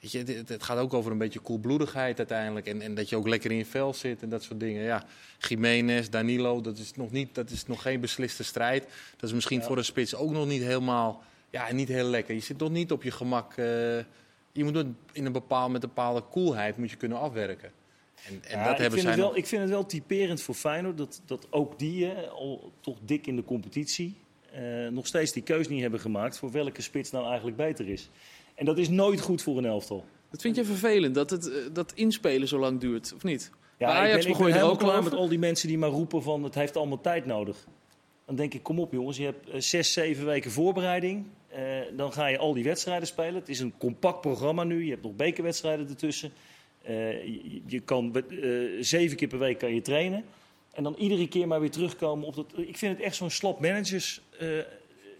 Weet 0.00 0.12
je, 0.12 0.18
het, 0.18 0.48
het 0.48 0.62
gaat 0.62 0.78
ook 0.78 0.94
over 0.94 1.12
een 1.12 1.18
beetje 1.18 1.38
koelbloedigheid 1.38 2.18
uiteindelijk. 2.18 2.66
En, 2.66 2.80
en 2.80 2.94
dat 2.94 3.08
je 3.08 3.16
ook 3.16 3.28
lekker 3.28 3.50
in 3.50 3.56
je 3.56 3.66
vel 3.66 3.94
zit 3.94 4.22
en 4.22 4.28
dat 4.28 4.42
soort 4.42 4.60
dingen. 4.60 4.82
Ja, 4.82 5.04
Jiménez, 5.38 6.08
Danilo, 6.08 6.60
dat 6.60 6.78
is 6.78 6.92
nog, 6.94 7.10
niet, 7.10 7.34
dat 7.34 7.50
is 7.50 7.66
nog 7.66 7.82
geen 7.82 8.00
besliste 8.00 8.44
strijd. 8.44 8.82
Dat 9.16 9.28
is 9.28 9.32
misschien 9.34 9.58
Ja. 9.60 9.64
voor 9.66 9.76
een 9.76 9.84
spits 9.84 10.14
ook 10.14 10.30
nog 10.30 10.46
niet 10.46 10.62
helemaal. 10.62 11.22
Ja, 11.50 11.72
niet 11.72 11.88
heel 11.88 12.08
lekker. 12.08 12.34
Je 12.34 12.40
zit 12.40 12.58
nog 12.58 12.70
niet 12.70 12.92
op 12.92 13.02
je 13.02 13.10
gemak. 13.10 13.54
je 14.52 14.64
moet 14.64 14.74
het 14.74 14.86
in 15.12 15.26
een 15.26 15.32
bepaal, 15.32 15.68
met 15.70 15.82
een 15.82 15.88
bepaalde 15.88 16.20
koelheid 16.30 16.76
moet 16.76 16.90
je 16.90 16.96
kunnen 16.96 17.18
afwerken. 17.20 17.70
En, 18.26 18.42
en 18.48 18.58
Ja, 18.58 18.64
dat 18.64 18.72
ik, 18.72 18.78
hebben 18.78 18.90
vind 18.90 19.00
zij 19.00 19.10
het 19.10 19.20
wel, 19.20 19.28
nog- 19.28 19.36
ik 19.36 19.46
vind 19.46 19.60
het 19.62 19.70
wel 19.70 19.86
typerend 19.86 20.42
voor 20.42 20.54
Feyenoord 20.54 20.98
dat, 20.98 21.22
dat 21.26 21.46
ook 21.50 21.78
die 21.78 22.04
hè, 22.04 22.28
al 22.28 22.72
toch 22.80 22.96
dik 23.04 23.26
in 23.26 23.36
de 23.36 23.44
competitie 23.44 24.14
eh, 24.52 24.62
nog 24.90 25.06
steeds 25.06 25.32
die 25.32 25.42
keus 25.42 25.68
niet 25.68 25.80
hebben 25.80 26.00
gemaakt 26.00 26.38
voor 26.38 26.50
welke 26.50 26.82
spits 26.82 27.10
nou 27.10 27.26
eigenlijk 27.26 27.56
beter 27.56 27.88
is. 27.88 28.10
En 28.54 28.64
dat 28.64 28.78
is 28.78 28.88
nooit 28.88 29.20
goed 29.20 29.42
voor 29.42 29.58
een 29.58 29.64
elftal. 29.64 30.04
Dat 30.30 30.40
vind 30.40 30.56
je 30.56 30.64
vervelend, 30.64 31.14
dat 31.14 31.30
het 31.30 31.50
eh, 31.50 31.56
dat 31.72 31.92
inspelen 31.94 32.48
zo 32.48 32.58
lang 32.58 32.80
duurt, 32.80 33.12
of 33.16 33.22
niet? 33.22 33.50
Ja, 33.78 33.86
Bij 33.86 33.96
Ajax 33.96 34.16
ik 34.16 34.22
ben, 34.22 34.30
ik 34.32 34.36
ben 34.38 34.46
je 34.46 34.52
er 34.52 34.58
helemaal 34.58 34.72
ook 34.72 34.78
klaar 34.78 34.98
over. 34.98 35.10
met 35.10 35.20
al 35.20 35.28
die 35.28 35.38
mensen 35.38 35.68
die 35.68 35.78
maar 35.78 35.88
roepen 35.90 36.22
van 36.22 36.42
het 36.42 36.54
heeft 36.54 36.76
allemaal 36.76 37.00
tijd 37.00 37.26
nodig. 37.26 37.66
Dan 38.26 38.36
denk 38.36 38.54
ik, 38.54 38.62
kom 38.62 38.80
op 38.80 38.92
jongens, 38.92 39.16
je 39.16 39.24
hebt 39.24 39.48
eh, 39.50 39.60
zes, 39.60 39.92
zeven 39.92 40.24
weken 40.26 40.50
voorbereiding. 40.50 41.26
Eh, 41.48 41.62
dan 41.96 42.12
ga 42.12 42.26
je 42.26 42.38
al 42.38 42.52
die 42.54 42.64
wedstrijden 42.64 43.06
spelen. 43.08 43.34
Het 43.34 43.48
is 43.48 43.60
een 43.60 43.74
compact 43.78 44.20
programma 44.20 44.64
nu. 44.64 44.84
Je 44.84 44.90
hebt 44.90 45.02
nog 45.02 45.14
bekerwedstrijden 45.16 45.88
ertussen. 45.88 46.32
Eh, 46.82 47.24
je, 47.26 47.60
je 47.66 47.80
kan 47.80 48.14
eh, 48.16 48.48
zeven 48.80 49.16
keer 49.16 49.28
per 49.28 49.38
week 49.38 49.58
kan 49.58 49.74
je 49.74 49.80
trainen. 49.80 50.24
En 50.72 50.82
dan 50.82 50.94
iedere 50.98 51.28
keer 51.28 51.46
maar 51.48 51.60
weer 51.60 51.70
terugkomen 51.70 52.26
op 52.26 52.34
dat. 52.34 52.46
Ik 52.56 52.76
vind 52.76 52.96
het 52.96 53.06
echt 53.06 53.16
zo'n 53.16 53.30
slap 53.30 53.60
managers 53.60 54.20
eh, 54.38 54.48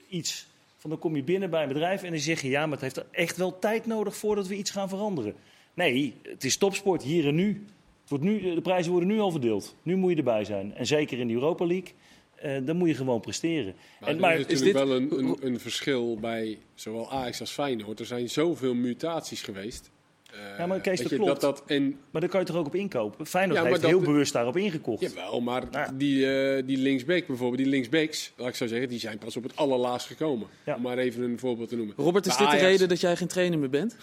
iets. 0.09 0.47
Van 0.77 0.90
dan 0.90 0.99
kom 0.99 1.16
je 1.16 1.23
binnen 1.23 1.51
bij 1.51 1.62
een 1.62 1.68
bedrijf 1.68 2.03
en 2.03 2.11
dan 2.11 2.21
zeg 2.21 2.42
je 2.42 2.49
ja, 2.49 2.61
maar 2.66 2.79
het 2.81 2.94
heeft 2.94 3.11
echt 3.11 3.37
wel 3.37 3.59
tijd 3.59 3.87
nodig 3.87 4.16
voordat 4.16 4.47
we 4.47 4.57
iets 4.57 4.71
gaan 4.71 4.88
veranderen. 4.88 5.35
Nee, 5.75 6.14
het 6.23 6.44
is 6.44 6.57
topsport 6.57 7.03
hier 7.03 7.27
en 7.27 7.35
nu. 7.35 7.64
Wordt 8.09 8.25
nu 8.25 8.55
de 8.55 8.61
prijzen 8.61 8.90
worden 8.90 9.09
nu 9.09 9.18
al 9.18 9.31
verdeeld. 9.31 9.77
Nu 9.83 9.97
moet 9.97 10.11
je 10.11 10.16
erbij 10.16 10.44
zijn. 10.44 10.75
En 10.75 10.87
zeker 10.87 11.18
in 11.18 11.27
de 11.29 11.33
Europa 11.35 11.66
League, 11.66 11.92
eh, 12.35 12.57
dan 12.64 12.77
moet 12.77 12.88
je 12.88 12.94
gewoon 12.94 13.21
presteren. 13.21 13.75
Maar, 14.01 14.09
En- 14.09 14.14
er 14.14 14.21
maar 14.21 14.35
is 14.38 14.47
is 14.47 14.61
natuurlijk 14.61 14.79
dit- 14.79 14.87
wel 14.88 14.97
een, 14.97 15.18
een, 15.18 15.37
een 15.47 15.61
verschil 15.61 16.16
bij 16.16 16.59
zowel 16.75 17.11
Ajax 17.11 17.40
als 17.40 17.51
Feyenoord. 17.51 18.01
Er 18.01 18.07
zijn 18.07 18.29
zoveel 18.29 18.75
mutaties 18.75 19.42
geweest. 19.42 19.90
Eh, 20.33 20.59
Ja, 20.59 20.67
maar 20.67 20.81
Kees, 20.81 21.01
weet 21.01 21.09
dat 21.09 21.19
je, 21.19 21.25
klopt. 21.25 21.41
dat, 21.41 21.62
en, 21.67 22.01
Maar 22.11 22.21
daar 22.21 22.31
kan 22.31 22.41
je 22.41 22.47
toch 22.47 22.57
ook 22.57 22.67
op 22.67 22.75
inkopen? 22.75 23.27
Feyenoord 23.27 23.57
Ja, 23.57 23.62
maar 23.62 23.71
heeft 23.73 23.83
dat- 23.83 23.91
heel 24.01 24.01
bewust 24.12 24.33
daarop 24.33 24.57
ingekocht. 24.57 25.01
jawel, 25.01 25.41
maar 25.41 25.64
Ja. 25.71 25.91
die, 25.95 26.31
eh 26.57 26.62
die 26.67 26.77
linksback 26.79 27.27
bijvoorbeeld, 27.27 27.59
die 27.62 27.71
linksbacks, 27.71 28.33
laat 28.37 28.49
ik 28.49 28.55
zo 28.55 28.67
zeggen, 28.67 28.88
die 28.88 28.99
zijn 28.99 29.19
pas 29.19 29.37
op 29.37 29.43
het 29.43 29.57
allerlaatst 29.57 30.07
gekomen. 30.07 30.49
Ja. 30.64 30.75
Om 30.75 30.83
maar 30.83 30.99
even 30.99 31.23
een 31.23 31.38
voorbeeld 31.38 31.69
te 31.69 31.77
noemen. 31.77 31.95
Robert, 31.97 32.27
is 32.27 32.37
dit 32.37 32.51
de 32.51 32.57
reden 32.57 32.88
dat 32.88 33.01
jij 33.01 33.17
geen 33.17 33.29
trainer 33.29 33.59
meer 33.59 33.71
bent? 33.71 33.97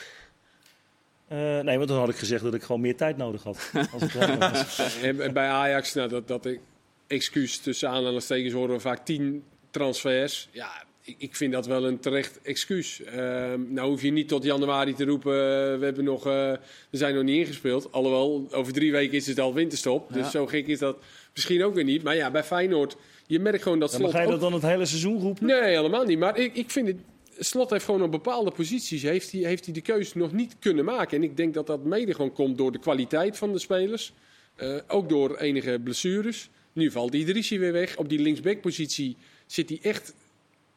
Eh, 1.28 1.60
nee, 1.60 1.78
want 1.78 1.90
dan 1.90 2.00
had 2.00 2.10
ik 2.10 2.16
gezegd 2.16 2.44
dat 2.44 2.54
ik 2.54 2.64
gewoon 2.64 2.82
meer 2.82 2.96
tijd 2.96 3.18
nodig 3.18 3.44
had. 3.44 3.72
Als 3.94 4.02
ik 4.04 4.12
was. 4.40 4.98
En, 5.02 5.22
en 5.22 5.34
bij 5.34 5.48
Ajax, 5.48 5.94
nou, 5.94 6.10
dat, 6.10 6.28
dat 6.28 6.46
ik- 6.46 6.60
excuus 7.08 7.58
tussen 7.58 7.90
aanhalingstekens 7.90 8.54
horen 8.54 8.76
we 8.76 8.80
vaak 8.82 9.06
tien 9.06 9.44
transfers. 9.72 10.48
Ja, 10.52 10.84
ik, 11.06 11.16
ik 11.18 11.36
vind 11.36 11.54
dat 11.54 11.66
wel 11.66 11.86
een 11.86 12.00
terecht 12.00 12.40
excuus. 12.42 13.02
Ehm, 13.04 13.74
nou 13.74 13.90
hoef 13.90 14.02
je 14.02 14.12
niet 14.12 14.28
tot 14.28 14.44
januari 14.44 14.94
te 14.94 15.06
roepen, 15.06 15.34
eh, 15.34 15.80
we 15.80 15.86
hebben 15.86 16.04
nog, 16.04 16.26
eh, 16.28 16.52
we 16.90 16.98
zijn 16.98 17.16
nog 17.16 17.24
niet 17.24 17.38
ingespeeld. 17.38 17.92
Alhoewel, 17.92 18.48
over 18.52 18.74
drie 18.74 18.92
weken 18.92 19.14
is 19.18 19.28
het 19.28 19.40
al 19.40 19.54
winterstop. 19.54 20.14
Dus 20.14 20.32
zo 20.32 20.46
gek 20.48 20.68
is 20.68 20.80
dat 20.80 20.98
misschien 21.34 21.64
ook 21.64 21.74
weer 21.74 21.84
niet. 21.84 22.04
Maar 22.04 22.16
ja, 22.16 22.32
bij 22.32 22.44
Feyenoord, 22.44 22.96
je 23.28 23.40
merkt 23.40 23.64
gewoon 23.64 23.80
dat 23.80 23.92
Ja, 23.92 23.98
maar 23.98 24.08
Slot 24.10 24.20
ga 24.22 24.28
je 24.28 24.34
ook- 24.34 24.42
dat 24.42 24.50
dan 24.52 24.54
het 24.62 24.72
hele 24.72 24.86
seizoen 24.86 25.20
roepen? 25.20 25.46
Nee, 25.46 25.62
helemaal 25.62 26.04
niet. 26.06 26.20
Maar 26.20 26.38
ik, 26.38 26.56
ik 26.56 26.70
vind 26.72 26.88
het. 26.88 26.98
Slot 27.40 27.70
heeft 27.70 27.86
gewoon 27.86 28.02
op 28.04 28.12
bepaalde 28.12 28.52
posities 28.52 29.02
heeft 29.02 29.32
hij, 29.32 29.42
heeft 29.42 29.66
hij 29.66 29.74
de 29.74 29.82
keuze 29.82 30.18
nog 30.18 30.32
niet 30.32 30.56
kunnen 30.60 30.86
maken. 30.86 31.18
En 31.18 31.24
ik 31.24 31.38
denk 31.38 31.54
dat 31.54 31.68
dat 31.68 31.84
mede 31.84 32.14
gewoon 32.14 32.34
komt 32.34 32.58
door 32.58 32.72
de 32.72 32.80
kwaliteit 32.80 33.38
van 33.38 33.52
de 33.52 33.60
spelers. 33.60 34.14
Eh, 34.56 34.76
ook 34.88 35.10
door 35.10 35.38
enige 35.38 35.80
blessures. 35.84 36.50
Nu 36.74 36.92
valt 36.92 37.14
Idrissi 37.14 37.60
weer 37.60 37.72
weg. 37.72 37.98
Op 37.98 38.10
die 38.10 38.20
linksback-positie 38.20 39.16
zit 39.46 39.70
hij 39.70 39.80
echt 39.82 40.14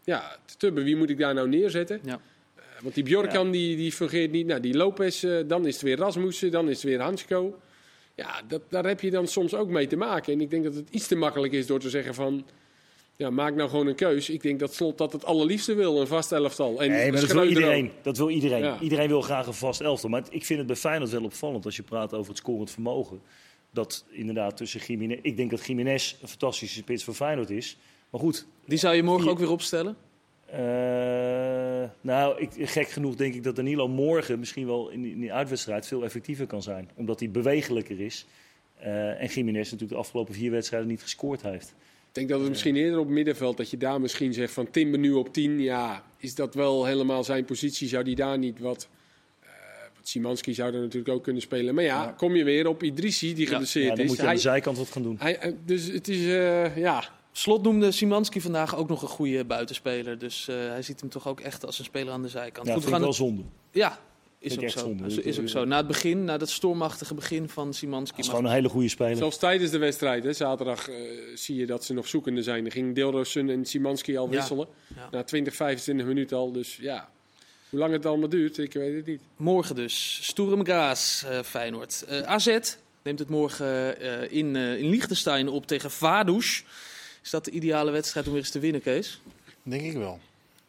ja, 0.08 0.36
te 0.44 0.56
tubben. 0.56 0.84
Wie 0.84 0.96
moet 0.96 1.10
ik 1.10 1.18
daar 1.18 1.34
nou 1.34 1.48
neerzetten? 1.48 2.00
Ja. 2.02 2.20
Eh, 2.54 2.62
want 2.82 2.94
die 2.94 3.04
Bjorkan 3.04 3.50
die, 3.50 3.76
die 3.76 3.92
fungeert 3.92 4.30
niet. 4.30 4.46
Nou, 4.46 4.60
die 4.60 4.76
Lopez, 4.76 5.24
eh, 5.24 5.38
dan 5.46 5.66
is 5.66 5.74
het 5.74 5.82
weer 5.82 5.96
Rasmussen, 5.96 6.50
dan 6.50 6.68
is 6.68 6.74
het 6.74 6.84
weer 6.84 7.00
Hansko. 7.00 7.58
Ja, 8.14 8.42
dat, 8.48 8.62
daar 8.68 8.86
heb 8.86 9.00
je 9.00 9.10
dan 9.10 9.26
soms 9.26 9.54
ook 9.54 9.68
mee 9.68 9.86
te 9.86 9.96
maken. 9.96 10.32
En 10.32 10.40
ik 10.40 10.50
denk 10.50 10.64
dat 10.64 10.74
het 10.74 10.88
iets 10.90 11.06
te 11.06 11.16
makkelijk 11.16 11.52
is 11.52 11.66
door 11.66 11.80
te 11.80 11.90
zeggen 11.90 12.14
van... 12.14 12.46
Ja, 13.16 13.30
maak 13.30 13.54
nou 13.54 13.70
gewoon 13.70 13.86
een 13.86 13.94
keus. 13.94 14.30
Ik 14.30 14.42
denk 14.42 14.58
dat 14.58 14.74
Slot 14.74 14.98
dat 14.98 15.12
het 15.12 15.24
allerliefste 15.24 15.74
wil, 15.74 16.00
een 16.00 16.06
vast 16.06 16.32
elftal. 16.32 16.82
En 16.82 16.90
Nee, 16.90 17.12
maar 17.12 17.20
dat 17.20 17.32
wil 17.32 17.42
ook. 17.42 17.48
iedereen. 17.48 17.90
Dat 18.02 18.16
wil 18.16 18.30
iedereen. 18.30 18.62
Ja. 18.62 18.80
Iedereen 18.80 19.08
wil 19.08 19.22
graag 19.22 19.46
een 19.46 19.54
vast 19.54 19.80
elftal. 19.80 20.10
Maar 20.10 20.22
ik 20.30 20.44
vind 20.44 20.58
het 20.58 20.66
bij 20.66 20.76
Feyenoord 20.76 21.10
wel 21.10 21.24
opvallend 21.24 21.64
als 21.64 21.76
je 21.76 21.82
praat 21.82 22.14
over 22.14 22.28
het 22.28 22.38
scorend 22.38 22.70
vermogen. 22.70 23.20
Dat 23.70 24.04
inderdaad 24.10 24.56
tussen 24.56 24.80
Jiménez... 24.80 25.18
Ik 25.22 25.36
denk 25.36 25.50
dat 25.50 25.66
Jiménez 25.66 26.14
een 26.22 26.28
fantastische 26.28 26.78
spits 26.78 27.04
voor 27.04 27.14
Feyenoord 27.14 27.50
is. 27.50 27.76
Maar 28.10 28.20
goed, 28.20 28.46
Die 28.66 28.78
zou 28.78 28.94
je 28.94 29.02
morgen 29.02 29.30
ook 29.30 29.38
weer 29.38 29.50
opstellen? 29.50 29.96
eh, 30.46 31.88
nou, 32.00 32.40
ik, 32.40 32.50
gek 32.68 32.88
genoeg 32.88 33.14
denk 33.14 33.34
ik 33.34 33.42
dat 33.44 33.56
Danilo 33.56 33.88
morgen 33.88 34.38
misschien 34.38 34.66
wel 34.66 34.88
in 34.88 35.02
die, 35.02 35.12
in 35.12 35.20
die 35.20 35.32
uitwedstrijd 35.32 35.86
veel 35.86 36.04
effectiever 36.04 36.46
kan 36.46 36.62
zijn. 36.62 36.90
Omdat 36.94 37.20
hij 37.20 37.30
bewegelijker 37.30 38.00
is. 38.00 38.26
Eh, 38.78 39.22
en 39.22 39.26
Jiménez 39.26 39.64
natuurlijk 39.64 39.90
de 39.90 39.96
afgelopen 40.06 40.34
vier 40.34 40.50
wedstrijden 40.50 40.88
niet 40.88 41.02
gescoord 41.02 41.42
heeft. 41.42 41.68
Ik 42.08 42.14
denk 42.14 42.28
dat 42.28 42.40
het 42.40 42.48
misschien 42.48 42.76
eerder 42.76 42.98
op 43.00 43.08
middenveld, 43.08 43.56
dat 43.56 43.70
je 43.70 43.76
daar 43.76 44.00
misschien 44.00 44.32
zegt 44.34 44.52
van 44.52 44.70
Timber 44.70 44.98
nu 45.00 45.12
op 45.12 45.32
10. 45.32 45.60
Ja, 45.60 46.02
is 46.16 46.34
dat 46.34 46.54
wel 46.54 46.84
helemaal 46.84 47.24
zijn 47.24 47.44
positie? 47.44 47.88
Zou 47.88 48.04
die 48.04 48.14
daar 48.14 48.38
niet 48.38 48.58
wat... 48.58 48.88
eh 49.40 49.48
wat 49.96 50.08
Simanski 50.08 50.54
zou 50.54 50.74
er 50.74 50.80
natuurlijk 50.80 51.14
ook 51.14 51.22
kunnen 51.22 51.42
spelen. 51.42 51.74
Maar 51.74 51.84
ja, 51.84 52.02
Ja. 52.02 52.10
kom 52.16 52.36
je 52.36 52.44
weer 52.44 52.66
op 52.68 52.82
Idrissi, 52.82 53.34
die 53.34 53.46
geblesseerd 53.46 53.84
Ja, 53.88 53.94
dan 53.94 54.00
is. 54.04 54.06
moet 54.06 54.16
je 54.16 54.22
aan 54.22 54.28
Hij- 54.28 54.36
de 54.36 54.42
zijkant 54.42 54.78
wat 54.78 54.90
gaan 54.90 55.02
doen. 55.02 55.16
hij, 55.18 55.38
eh, 55.38 55.52
dus 55.64 55.86
het 55.86 56.08
is, 56.08 56.26
eh, 56.26 56.76
ja... 56.76 57.16
Slot 57.38 57.62
noemde 57.62 57.92
Simanski 57.92 58.40
vandaag 58.40 58.76
ook 58.76 58.88
nog 58.88 59.02
een 59.02 59.08
goede 59.08 59.44
buitenspeler. 59.44 60.18
Dus 60.18 60.48
eh, 60.48 60.56
hij 60.56 60.82
ziet 60.82 61.00
hem 61.00 61.08
toch 61.08 61.28
ook 61.28 61.40
echt 61.40 61.66
als 61.66 61.78
een 61.78 61.84
speler 61.84 62.12
aan 62.12 62.22
de 62.22 62.28
zijkant. 62.28 62.66
Ja, 62.66 62.72
Goed, 62.72 62.82
vind 62.82 62.94
we 62.96 63.00
ik 63.00 63.00
wel 63.00 63.08
het- 63.08 63.16
zonde. 63.18 63.42
Ja, 63.70 63.98
is 64.38 64.56
ook 64.56 64.62
echt 64.62 64.72
zo. 64.72 64.78
zonde. 64.78 65.22
Is, 65.22 65.40
ook 65.40 65.48
zo. 65.48 65.64
Na 65.64 65.76
het 65.76 65.86
begin, 65.86 66.24
na 66.24 66.36
dat 66.38 66.50
stormachtige 66.50 67.14
begin 67.14 67.48
van 67.48 67.74
Simanski. 67.74 68.16
Het 68.16 68.24
is 68.24 68.30
gewoon 68.30 68.44
een 68.44 68.50
hele 68.52 68.68
goede 68.68 68.88
speler. 68.88 69.16
Zelfs 69.16 69.38
tijdens 69.38 69.70
de 69.70 69.78
wedstrijd, 69.78 70.24
hè, 70.24 70.32
zaterdag, 70.32 70.88
eh, 70.88 70.96
zie 71.34 71.56
je 71.56 71.66
dat 71.66 71.84
ze 71.84 71.94
nog 71.94 72.08
zoekende 72.08 72.42
zijn. 72.42 72.64
Er 72.64 72.72
ging 72.72 72.94
Deelroosun 72.94 73.50
en 73.50 73.64
Simanski 73.64 74.16
al 74.16 74.28
wisselen. 74.28 74.68
Ja. 74.96 75.08
Na 75.10 75.22
20, 75.22 75.54
25 75.54 76.06
minuten 76.06 76.36
al. 76.36 76.52
Dus 76.52 76.76
ja, 76.76 77.08
hoe 77.70 77.78
lang 77.78 77.92
het 77.92 78.06
allemaal 78.06 78.28
duurt, 78.28 78.58
ik 78.58 78.72
weet 78.72 78.96
het 78.96 79.06
niet. 79.06 79.22
Morgen 79.36 79.74
dus. 79.74 80.18
Sturm 80.22 80.64
Graz, 80.64 81.24
eh 81.24 81.42
Feyenoord. 81.42 82.04
Eh, 82.08 82.20
AZ 82.20 82.58
neemt 83.02 83.18
het 83.18 83.28
morgen 83.28 84.00
eh, 84.00 84.38
in, 84.38 84.56
eh 84.56 84.78
in 84.78 84.88
Liechtenstein 84.88 85.48
op 85.48 85.66
tegen 85.66 85.90
Vaduz. 85.90 86.62
Is 87.22 87.30
dat 87.30 87.44
de 87.44 87.50
ideale 87.50 87.90
wedstrijd 87.90 88.26
om 88.26 88.32
weer 88.32 88.40
eens 88.42 88.50
te 88.50 88.58
winnen, 88.58 88.82
Kees? 88.82 89.20
Denk 89.62 89.82
ik 89.82 89.92
wel. 89.96 90.18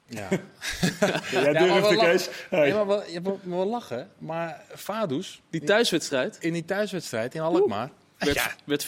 Ja. 0.08 0.28
Jij 1.32 1.42
Ja, 1.54 1.66
maar 1.66 1.82
durft 1.82 1.90
de 1.90 1.98
Kees. 1.98 2.30
Hey. 2.50 2.68
Ja, 2.68 2.76
maar 2.76 2.88
wel, 2.88 3.04
je 3.12 3.20
moet 3.22 3.40
wel 3.44 3.66
lachen. 3.68 4.10
Maar 4.18 4.64
Vaduz, 4.74 5.40
Die 5.50 5.64
thuiswedstrijd 5.64 6.38
in 6.40 6.54
die 6.54 6.66
thuiswedstrijd 6.66 7.36
in 7.36 7.42
Alkmaar... 7.42 7.90
werd, 8.18 8.36
Ja. 8.36 8.52
werd 8.66 8.84
4-1. 8.84 8.88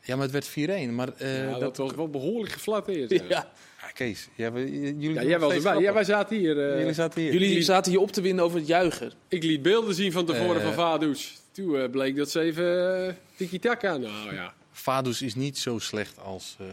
ja, 0.00 0.16
maar 0.16 0.28
het 0.28 0.54
werd 0.54 0.88
4-1. 0.88 0.90
Maar 0.92 1.08
eh, 1.18 1.44
ja, 1.44 1.50
dat, 1.50 1.60
dat 1.60 1.76
was 1.76 1.94
wel 1.94 2.08
behoorlijk 2.08 2.52
geflatteerd. 2.52 3.10
Ja. 3.10 3.22
Ja. 3.28 3.50
Ja, 3.80 3.88
Kees, 3.94 4.28
jij, 4.34 4.50
jullie 4.52 5.12
Ja, 5.12 5.22
jij 5.22 5.38
was 5.38 5.52
erbij. 5.54 5.78
Ja, 5.78 5.92
wij 5.92 6.04
zaten 6.04 6.36
hier. 6.36 6.70
eh, 6.72 6.78
Jullie 6.78 6.92
zaten 6.94 7.20
hier. 7.20 7.32
Jullie 7.32 7.62
zaten 7.62 7.92
hier 7.92 8.00
op 8.00 8.12
te 8.12 8.20
winnen 8.20 8.44
over 8.44 8.58
het 8.58 8.66
juichen. 8.66 9.12
Ik 9.28 9.42
liet 9.42 9.62
beelden 9.62 9.94
zien 9.94 10.12
van 10.12 10.26
tevoren 10.26 10.74
van. 10.74 11.16
Toen 11.52 11.78
eh, 11.78 11.90
bleek 11.90 12.16
dat 12.16 12.30
ze 12.30 12.40
even 12.40 13.06
uh, 13.06 13.12
tiki-taka. 13.36 13.96
Nou 13.96 14.34
ja. 14.34 14.54
Vaduz 14.72 15.20
is 15.20 15.34
niet 15.34 15.58
zo 15.58 15.78
slecht 15.78 16.18
als... 16.18 16.56
eh, 16.58 16.66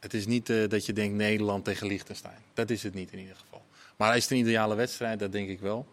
het 0.00 0.14
is 0.14 0.26
niet 0.26 0.50
eh, 0.50 0.68
dat 0.68 0.86
je 0.86 0.92
denkt 0.92 1.16
Nederland 1.16 1.64
tegen 1.64 1.86
Liechtenstein. 1.86 2.38
Dat 2.54 2.70
is 2.70 2.82
het 2.82 2.94
niet 2.94 3.12
in 3.12 3.18
ieder 3.18 3.36
geval. 3.36 3.62
Maar 3.96 4.16
is 4.16 4.22
het 4.22 4.32
een 4.32 4.38
ideale 4.38 4.74
wedstrijd? 4.74 5.18
Dat 5.18 5.32
denk 5.32 5.48
ik 5.48 5.60
wel. 5.60 5.86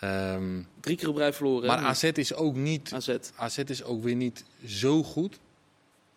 Ehm, 0.00 0.62
Drie 0.80 0.96
keer 0.96 1.08
op 1.08 1.16
rij 1.16 1.32
verloren. 1.32 1.66
maar? 1.66 1.78
AZ 1.78 2.02
is 2.02 2.34
ook 2.34 2.54
niet... 2.54 2.92
AZ. 2.92 3.16
AZ 3.36 3.58
is 3.58 3.82
ook 3.84 4.02
weer 4.02 4.14
niet 4.14 4.44
zo 4.66 5.02
goed 5.02 5.38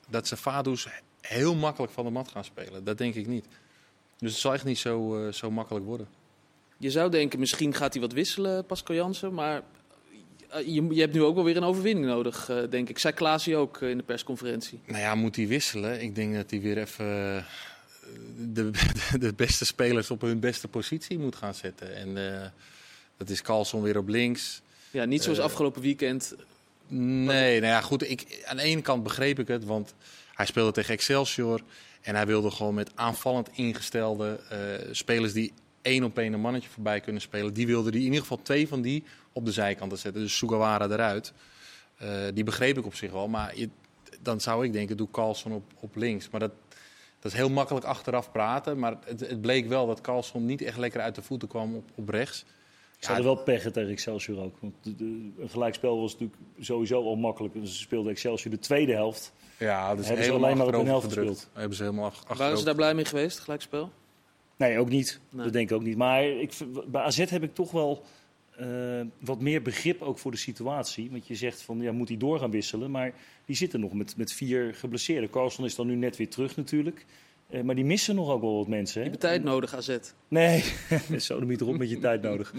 dat 0.07 0.27
ze 0.27 0.37
Vaduz 0.37 0.87
heel 1.21 1.55
makkelijk 1.55 1.93
van 1.93 2.05
de 2.05 2.11
mat 2.11 2.27
gaan 2.27 2.43
spelen. 2.43 2.83
Dat 2.83 2.97
denk 2.97 3.15
ik 3.15 3.27
niet. 3.27 3.45
Dus 4.17 4.31
het 4.31 4.39
zal 4.41 4.53
echt 4.53 4.63
niet 4.63 4.77
zo, 4.77 5.25
eh, 5.25 5.33
zo 5.33 5.51
makkelijk 5.51 5.85
worden. 5.85 6.07
Je 6.77 6.91
zou 6.91 7.09
denken, 7.11 7.39
misschien 7.39 7.73
gaat 7.73 7.93
hij 7.93 8.01
wat 8.01 8.11
wisselen, 8.13 8.65
Pascal 8.65 8.95
Jansen. 8.95 9.33
Maar 9.33 9.61
je, 10.65 10.87
je 10.89 10.99
hebt 11.01 11.13
nu 11.13 11.23
ook 11.23 11.35
wel 11.35 11.43
weer 11.43 11.57
een 11.57 11.63
overwinning 11.63 12.05
nodig, 12.05 12.49
eh, 12.49 12.57
denk 12.69 12.89
ik. 12.89 12.99
Zei 12.99 13.13
Klaasie 13.13 13.55
ook 13.55 13.81
eh, 13.81 13.89
in 13.89 13.97
de 13.97 14.03
persconferentie. 14.03 14.79
Nou 14.85 14.99
ja, 14.99 15.15
moet 15.15 15.35
hij 15.35 15.47
wisselen? 15.47 16.01
Ik 16.01 16.15
denk 16.15 16.35
dat 16.35 16.49
hij 16.49 16.61
weer 16.61 16.77
even 16.77 17.35
eh, 17.35 17.43
de, 18.53 18.71
de 19.19 19.33
beste 19.33 19.65
spelers 19.65 20.11
op 20.11 20.21
hun 20.21 20.39
beste 20.39 20.67
positie 20.67 21.19
moet 21.19 21.35
gaan 21.35 21.53
zetten. 21.53 21.95
En 21.95 22.33
eh, 22.33 22.47
dat 23.17 23.29
is 23.29 23.41
Carlson 23.41 23.81
weer 23.81 23.97
op 23.97 24.07
links. 24.07 24.61
Ja, 24.91 25.05
niet 25.05 25.23
zoals 25.23 25.37
Eh, 25.37 25.43
afgelopen 25.43 25.81
weekend. 25.81 26.35
Nee, 26.87 27.59
nou 27.59 27.73
ja, 27.73 27.81
goed. 27.81 28.09
Ik, 28.09 28.43
aan 28.45 28.57
de 28.57 28.63
ene 28.63 28.81
kant 28.81 29.03
begreep 29.03 29.39
ik 29.39 29.47
het, 29.47 29.65
want 29.65 29.93
hij 30.33 30.45
speelde 30.45 30.71
tegen 30.71 30.93
Excelsior. 30.93 31.61
En 32.01 32.15
hij 32.15 32.25
wilde 32.25 32.51
gewoon 32.51 32.73
met 32.73 32.91
aanvallend 32.95 33.49
ingestelde 33.53 34.39
eh, 34.49 34.59
spelers 34.91 35.33
die 35.33 35.53
één 35.81 36.03
op 36.03 36.17
één 36.17 36.33
een 36.33 36.41
mannetje 36.41 36.69
voorbij 36.69 36.99
kunnen 36.99 37.21
spelen. 37.21 37.53
Die 37.53 37.67
wilde 37.67 37.89
hij 37.89 37.99
in 37.99 38.05
ieder 38.05 38.19
geval 38.19 38.41
twee 38.41 38.67
van 38.67 38.81
die 38.81 39.03
op 39.33 39.45
de 39.45 39.51
zijkanten 39.51 39.97
zetten. 39.97 40.21
Dus 40.21 40.37
Sugawara 40.37 40.85
eruit. 40.89 41.33
Eh, 41.97 42.09
die 42.33 42.43
begreep 42.43 42.77
ik 42.77 42.85
op 42.85 42.95
zich 42.95 43.11
wel. 43.11 43.27
Maar 43.27 43.57
je, 43.57 43.69
dan 44.21 44.41
zou 44.41 44.65
ik 44.65 44.73
denken, 44.73 44.97
doe 44.97 45.11
Carlson 45.11 45.51
op, 45.51 45.63
op 45.79 45.95
links. 45.95 46.29
Maar 46.29 46.39
dat, 46.39 46.51
dat 47.19 47.31
is 47.31 47.37
heel 47.37 47.49
makkelijk 47.49 47.85
achteraf 47.85 48.31
praten. 48.31 48.79
Maar 48.79 48.97
het, 49.05 49.19
het 49.19 49.41
bleek 49.41 49.67
wel 49.67 49.87
dat 49.87 50.01
Carlson 50.01 50.45
niet 50.45 50.61
echt 50.61 50.77
lekker 50.77 51.01
uit 51.01 51.15
de 51.15 51.21
voeten 51.21 51.47
kwam 51.47 51.75
op, 51.75 51.89
op 51.95 52.09
rechts. 52.09 52.45
Ze 52.99 53.07
hadden 53.07 53.25
wel 53.25 53.43
pech 53.43 53.61
tegen 53.71 53.89
Excelsior 53.89 54.39
ook. 54.43 54.55
Want 54.59 54.73
de, 54.81 54.95
de- 54.95 55.29
een 55.39 55.49
gelijkspel 55.49 56.01
was 56.01 56.11
natuurlijk 56.11 56.39
sowieso 56.59 57.03
al 57.03 57.15
makkelijk. 57.15 57.53
Ze 57.63 57.73
speelden 57.73 58.11
Excelsior 58.11 58.51
de 58.53 58.59
tweede 58.59 58.93
helft. 58.93 59.33
Ja, 59.57 59.81
is 59.81 59.87
Hebben 59.87 60.05
ze 60.05 60.13
helemaal 60.13 60.43
alleen 60.43 60.57
maar 60.57 60.67
op 60.67 60.73
een 60.73 60.85
helft 60.85 61.07
gedrukt. 61.07 61.27
gespeeld? 61.29 61.49
Hebben 61.57 61.77
ze 61.77 61.83
helemaal 61.83 62.05
af, 62.05 62.37
Waren 62.37 62.57
ze 62.57 62.63
daar 62.65 62.75
blij 62.75 62.93
mee 62.93 63.05
geweest, 63.05 63.39
gelijkspel? 63.39 63.91
Nee, 64.57 64.79
ook 64.79 64.89
niet. 64.89 65.19
Nee. 65.29 65.43
Dat 65.43 65.53
denk 65.53 65.69
ik 65.69 65.75
ook 65.75 65.83
niet. 65.83 65.97
Maar 65.97 66.23
ik, 66.25 66.53
bij 66.87 67.01
AZ 67.01 67.17
heb 67.29 67.43
ik 67.43 67.53
toch 67.55 67.71
wel 67.71 68.03
eh, 68.59 69.01
wat 69.19 69.39
meer 69.39 69.61
begrip 69.61 70.01
ook 70.01 70.17
voor 70.19 70.31
de 70.31 70.37
situatie. 70.37 71.11
Want 71.11 71.27
je 71.27 71.35
zegt 71.35 71.61
van, 71.61 71.81
ja, 71.81 71.91
moet 71.91 72.07
hij 72.07 72.17
door 72.17 72.39
gaan 72.39 72.51
wisselen? 72.51 72.91
Maar 72.91 73.13
die 73.45 73.55
zitten 73.55 73.79
nog 73.79 73.93
met, 73.93 74.17
met 74.17 74.31
vier 74.33 74.73
geblesseerden. 74.75 75.29
Carlson 75.29 75.65
is 75.65 75.75
dan 75.75 75.87
nu 75.87 75.95
net 75.95 76.17
weer 76.17 76.29
terug 76.29 76.55
natuurlijk. 76.55 77.05
Eh, 77.49 77.61
maar 77.61 77.75
die 77.75 77.85
missen 77.85 78.15
nog 78.15 78.29
ook 78.29 78.41
wel 78.41 78.57
wat 78.57 78.67
mensen. 78.67 78.99
Je 78.99 79.05
Hè? 79.05 79.09
hebt 79.11 79.21
tijd 79.21 79.43
nodig, 79.43 79.75
AZ. 79.75 79.97
Nee, 80.27 80.63
zo 81.17 81.39
niet 81.39 81.61
erop 81.61 81.77
met 81.77 81.89
je 81.89 81.99
tijd 81.99 82.21
nodig. 82.21 82.53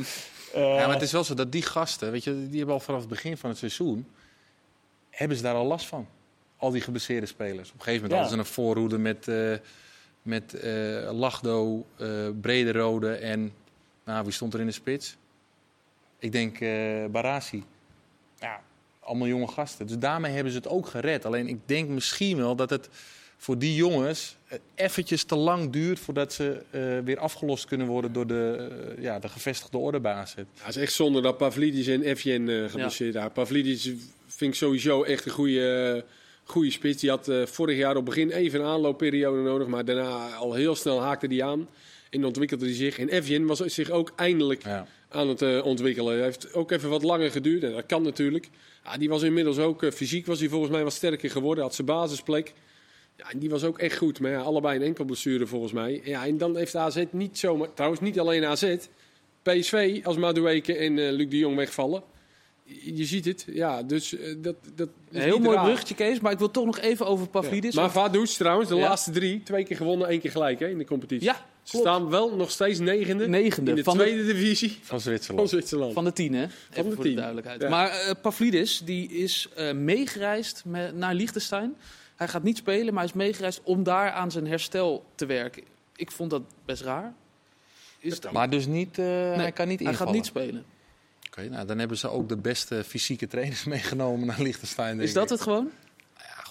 Eh, 0.54 0.62
Ja, 0.62 0.86
maar 0.86 0.92
het 0.94 1.02
is 1.02 1.12
wel 1.12 1.24
zo 1.24 1.34
dat 1.34 1.52
die 1.52 1.62
gasten, 1.62 2.10
weet 2.10 2.24
je, 2.24 2.46
die 2.48 2.56
hebben 2.58 2.74
al 2.74 2.80
vanaf 2.80 3.00
het 3.00 3.08
begin 3.08 3.36
van 3.36 3.50
het 3.50 3.58
seizoen, 3.58 4.06
hebben 5.10 5.36
ze 5.36 5.42
daar 5.42 5.54
al 5.54 5.66
last 5.66 5.86
van. 5.86 6.06
Al 6.56 6.70
die 6.70 6.80
geblesseerde 6.80 7.26
spelers. 7.26 7.68
Op 7.68 7.74
een 7.78 7.82
gegeven 7.82 8.02
moment 8.08 8.10
Ja. 8.12 8.18
hadden 8.28 8.44
ze 8.46 8.48
een 8.50 8.54
voorhoede 8.64 8.98
met, 8.98 9.28
eh 9.28 9.54
met 10.22 10.54
eh 10.54 11.10
Lachdo, 11.12 11.86
eh 11.96 12.28
Brederode 12.40 13.12
en, 13.14 13.52
nou, 14.04 14.24
wie 14.24 14.32
stond 14.32 14.54
er 14.54 14.60
in 14.60 14.66
de 14.66 14.72
spits? 14.72 15.16
Ik 16.20 16.33
denk 16.33 16.61
eh 16.61 17.04
Barasi. 17.11 17.64
Ja, 18.38 18.61
allemaal 19.00 19.28
jonge 19.28 19.48
gasten. 19.48 19.87
Dus 19.87 19.98
daarmee 19.98 20.33
hebben 20.33 20.52
ze 20.52 20.59
het 20.59 20.68
ook 20.68 20.87
gered. 20.87 21.24
Alleen 21.24 21.48
ik 21.48 21.59
denk 21.66 21.88
misschien 21.88 22.37
wel 22.37 22.56
dat 22.56 22.70
het 22.70 22.88
voor 23.37 23.59
die 23.59 23.74
jongens 23.74 24.37
eh, 24.46 24.59
eventjes 24.74 25.24
te 25.24 25.37
lang 25.37 25.72
duurt 25.72 25.98
voordat 25.98 26.33
ze 26.33 26.62
eh, 26.70 26.98
weer 27.04 27.18
afgelost 27.18 27.64
kunnen 27.64 27.87
worden 27.87 28.12
door 28.12 28.26
de, 28.26 28.68
ja, 28.98 29.18
de 29.18 29.28
gevestigde 29.28 29.78
orde 29.78 30.00
bij 30.00 30.12
AZ. 30.12 30.35
Ja, 30.37 30.44
het 30.56 30.76
is 30.76 30.83
echt 30.83 30.92
zonde 30.92 31.20
dat 31.20 31.37
Pavlidis 31.37 31.87
en 31.87 32.02
Evjen 32.02 32.48
eh 32.48 32.70
geblesseerd. 32.70 33.33
Pavlidis 33.33 33.83
vind 34.26 34.52
ik 34.52 34.54
sowieso 34.54 35.02
echt 35.02 35.24
een 35.24 35.33
goede, 35.33 36.04
goede 36.44 36.70
spits. 36.70 37.00
Die 37.00 37.11
had 37.11 37.30
vorig 37.44 37.77
jaar 37.77 37.96
op 37.96 38.04
begin 38.04 38.31
even 38.31 38.60
een 38.60 38.66
aanloopperiode 38.66 39.42
nodig, 39.42 39.66
maar 39.66 39.85
daarna 39.85 40.35
al 40.35 40.54
heel 40.54 40.75
snel 40.75 41.00
haakte 41.00 41.27
hij 41.27 41.42
aan. 41.42 41.68
En 42.10 42.25
ontwikkelde 42.25 42.64
hij 42.64 42.75
zich. 42.75 42.98
En 42.98 43.08
Evjen 43.08 43.46
was 43.46 43.58
zich 43.58 43.90
ook 43.90 44.12
eindelijk 44.16 44.64
Ja. 44.64 44.87
Aan 45.11 45.29
het 45.29 45.42
eh, 45.42 45.65
ontwikkelen. 45.65 46.15
Hij 46.15 46.23
heeft 46.23 46.54
ook 46.54 46.71
even 46.71 46.88
wat 46.90 47.02
langer 47.02 47.31
geduurd. 47.31 47.63
En 47.63 47.73
dat 47.73 47.87
kan 47.87 48.02
natuurlijk. 48.02 48.48
Ja, 48.85 48.96
die 48.96 49.08
was 49.08 49.23
inmiddels 49.23 49.58
ook 49.58 49.83
eh, 49.83 49.90
fysiek 49.90 50.27
was 50.27 50.40
hij 50.40 50.48
volgens 50.48 50.71
mij 50.71 50.83
wat 50.83 50.92
sterker 50.92 51.31
geworden. 51.31 51.65
Had 51.65 51.75
zijn 51.75 51.87
basisplek. 51.87 52.52
Ja, 53.17 53.31
en 53.31 53.38
die 53.38 53.50
was 53.50 53.65
ook 53.65 53.79
echt 53.79 53.96
goed. 53.96 54.21
Maar 54.21 54.31
ja, 54.31 54.40
allebei 54.40 54.77
een 54.77 54.85
enkel 54.85 55.04
blessure 55.04 55.46
volgens 55.46 55.73
mij. 55.73 56.00
Ja, 56.04 56.27
en 56.27 56.38
dan 56.38 56.56
heeft 56.56 56.77
AZ 56.77 57.04
niet 57.11 57.38
zomaar... 57.38 57.75
Trouwens, 57.75 58.00
niet 58.00 58.21
alleen 58.21 58.44
AZ. 58.44 58.77
PSV, 59.42 60.00
als 60.04 60.17
Madueke 60.17 60.77
en 60.77 60.98
eh, 60.98 61.13
Luc 61.13 61.29
de 61.29 61.38
Jong 61.38 61.56
wegvallen. 61.56 62.02
Je, 62.65 63.04
ziet 63.04 63.25
het. 63.25 63.46
Ja, 63.52 63.83
dus 63.83 64.17
dat, 64.37 64.56
dat 64.75 64.88
is 65.11 65.17
Een 65.17 65.23
heel 65.23 65.38
niet 65.38 65.46
mooi 65.46 65.58
bruggetje, 65.58 65.94
Kees. 65.94 66.21
Maar 66.21 66.33
ik 66.33 66.38
wil 66.38 66.50
toch 66.50 66.65
nog 66.65 66.79
even 66.81 67.06
over 67.06 67.29
Pavlidis. 67.29 67.75
Ja. 67.75 67.81
Maar 67.81 67.90
Vaduz 67.90 68.37
trouwens, 68.37 68.69
de 68.69 68.77
laatste 68.77 69.11
drie. 69.11 69.42
Twee 69.42 69.65
keer 69.65 69.77
gewonnen, 69.77 70.08
één 70.08 70.21
keer 70.21 70.31
gelijk 70.31 70.61
hè, 70.61 70.69
in 70.69 70.79
de 70.79 70.85
competitie. 70.85 71.27
Ja, 71.27 71.46
Ze 71.71 71.77
klopt. 71.77 71.87
staan 71.87 72.08
wel 72.10 72.37
nog 72.37 72.50
steeds 72.50 72.79
negende, 72.79 73.29
Negende 73.29 73.71
in 73.71 73.77
de 73.77 73.83
van 73.85 73.96
de- 73.96 74.02
tweede 74.02 74.25
divisie 74.27 74.71
Van 74.71 74.81
van 74.83 75.00
Zwitserland. 75.00 75.48
Zwitserland. 75.48 75.92
Van 75.92 76.04
de 76.04 76.12
tien, 76.12 76.35
hè? 76.35 76.42
Even 76.42 76.54
de 76.73 76.83
voor 76.83 76.96
de 76.96 77.02
tien. 77.02 77.16
duidelijkheid. 77.16 77.60
Ja. 77.62 77.68
Maar 77.68 77.90
eh 77.90 78.14
Pavlidis 78.23 78.83
die 78.85 79.08
is 79.08 79.48
eh, 79.56 79.73
meegereisd 79.73 80.62
met, 80.66 80.96
naar 80.96 81.14
Liechtenstein. 81.14 81.77
Hij 82.16 82.29
gaat 82.29 82.42
niet 82.42 82.56
spelen, 82.56 82.94
maar 82.94 83.02
hij 83.02 83.12
is 83.12 83.12
meegereisd 83.18 83.60
om 83.64 83.83
daar 83.83 84.10
aan 84.10 84.31
zijn 84.31 84.46
herstel 84.46 85.04
te 85.14 85.27
werken. 85.27 85.62
Ik 85.96 86.10
vond 86.10 86.31
dat 86.31 86.42
best 86.64 86.83
raar. 86.83 87.12
Is 87.98 88.18
Maar 88.33 88.50
dus 88.50 88.66
niet, 88.66 88.98
eh, 88.98 89.04
hij 89.35 89.52
kan 89.52 89.68
niet 89.68 89.81
hij 89.81 89.94
gaat 89.94 90.12
niet 90.12 90.27
spelen. 90.27 90.64
Oké, 91.27 91.48
nou, 91.48 91.66
dan 91.66 91.79
hebben 91.79 91.96
ze 91.96 92.08
ook 92.08 92.29
de 92.29 92.37
beste 92.37 92.85
fysieke 92.87 93.27
trainers 93.27 93.64
meegenomen 93.75 94.27
naar 94.27 94.42
Liechtenstein. 94.42 94.96
denk 94.96 95.08
Is 95.08 95.14
dat 95.14 95.25
ik. 95.25 95.31
het 95.31 95.40
gewoon? 95.40 95.71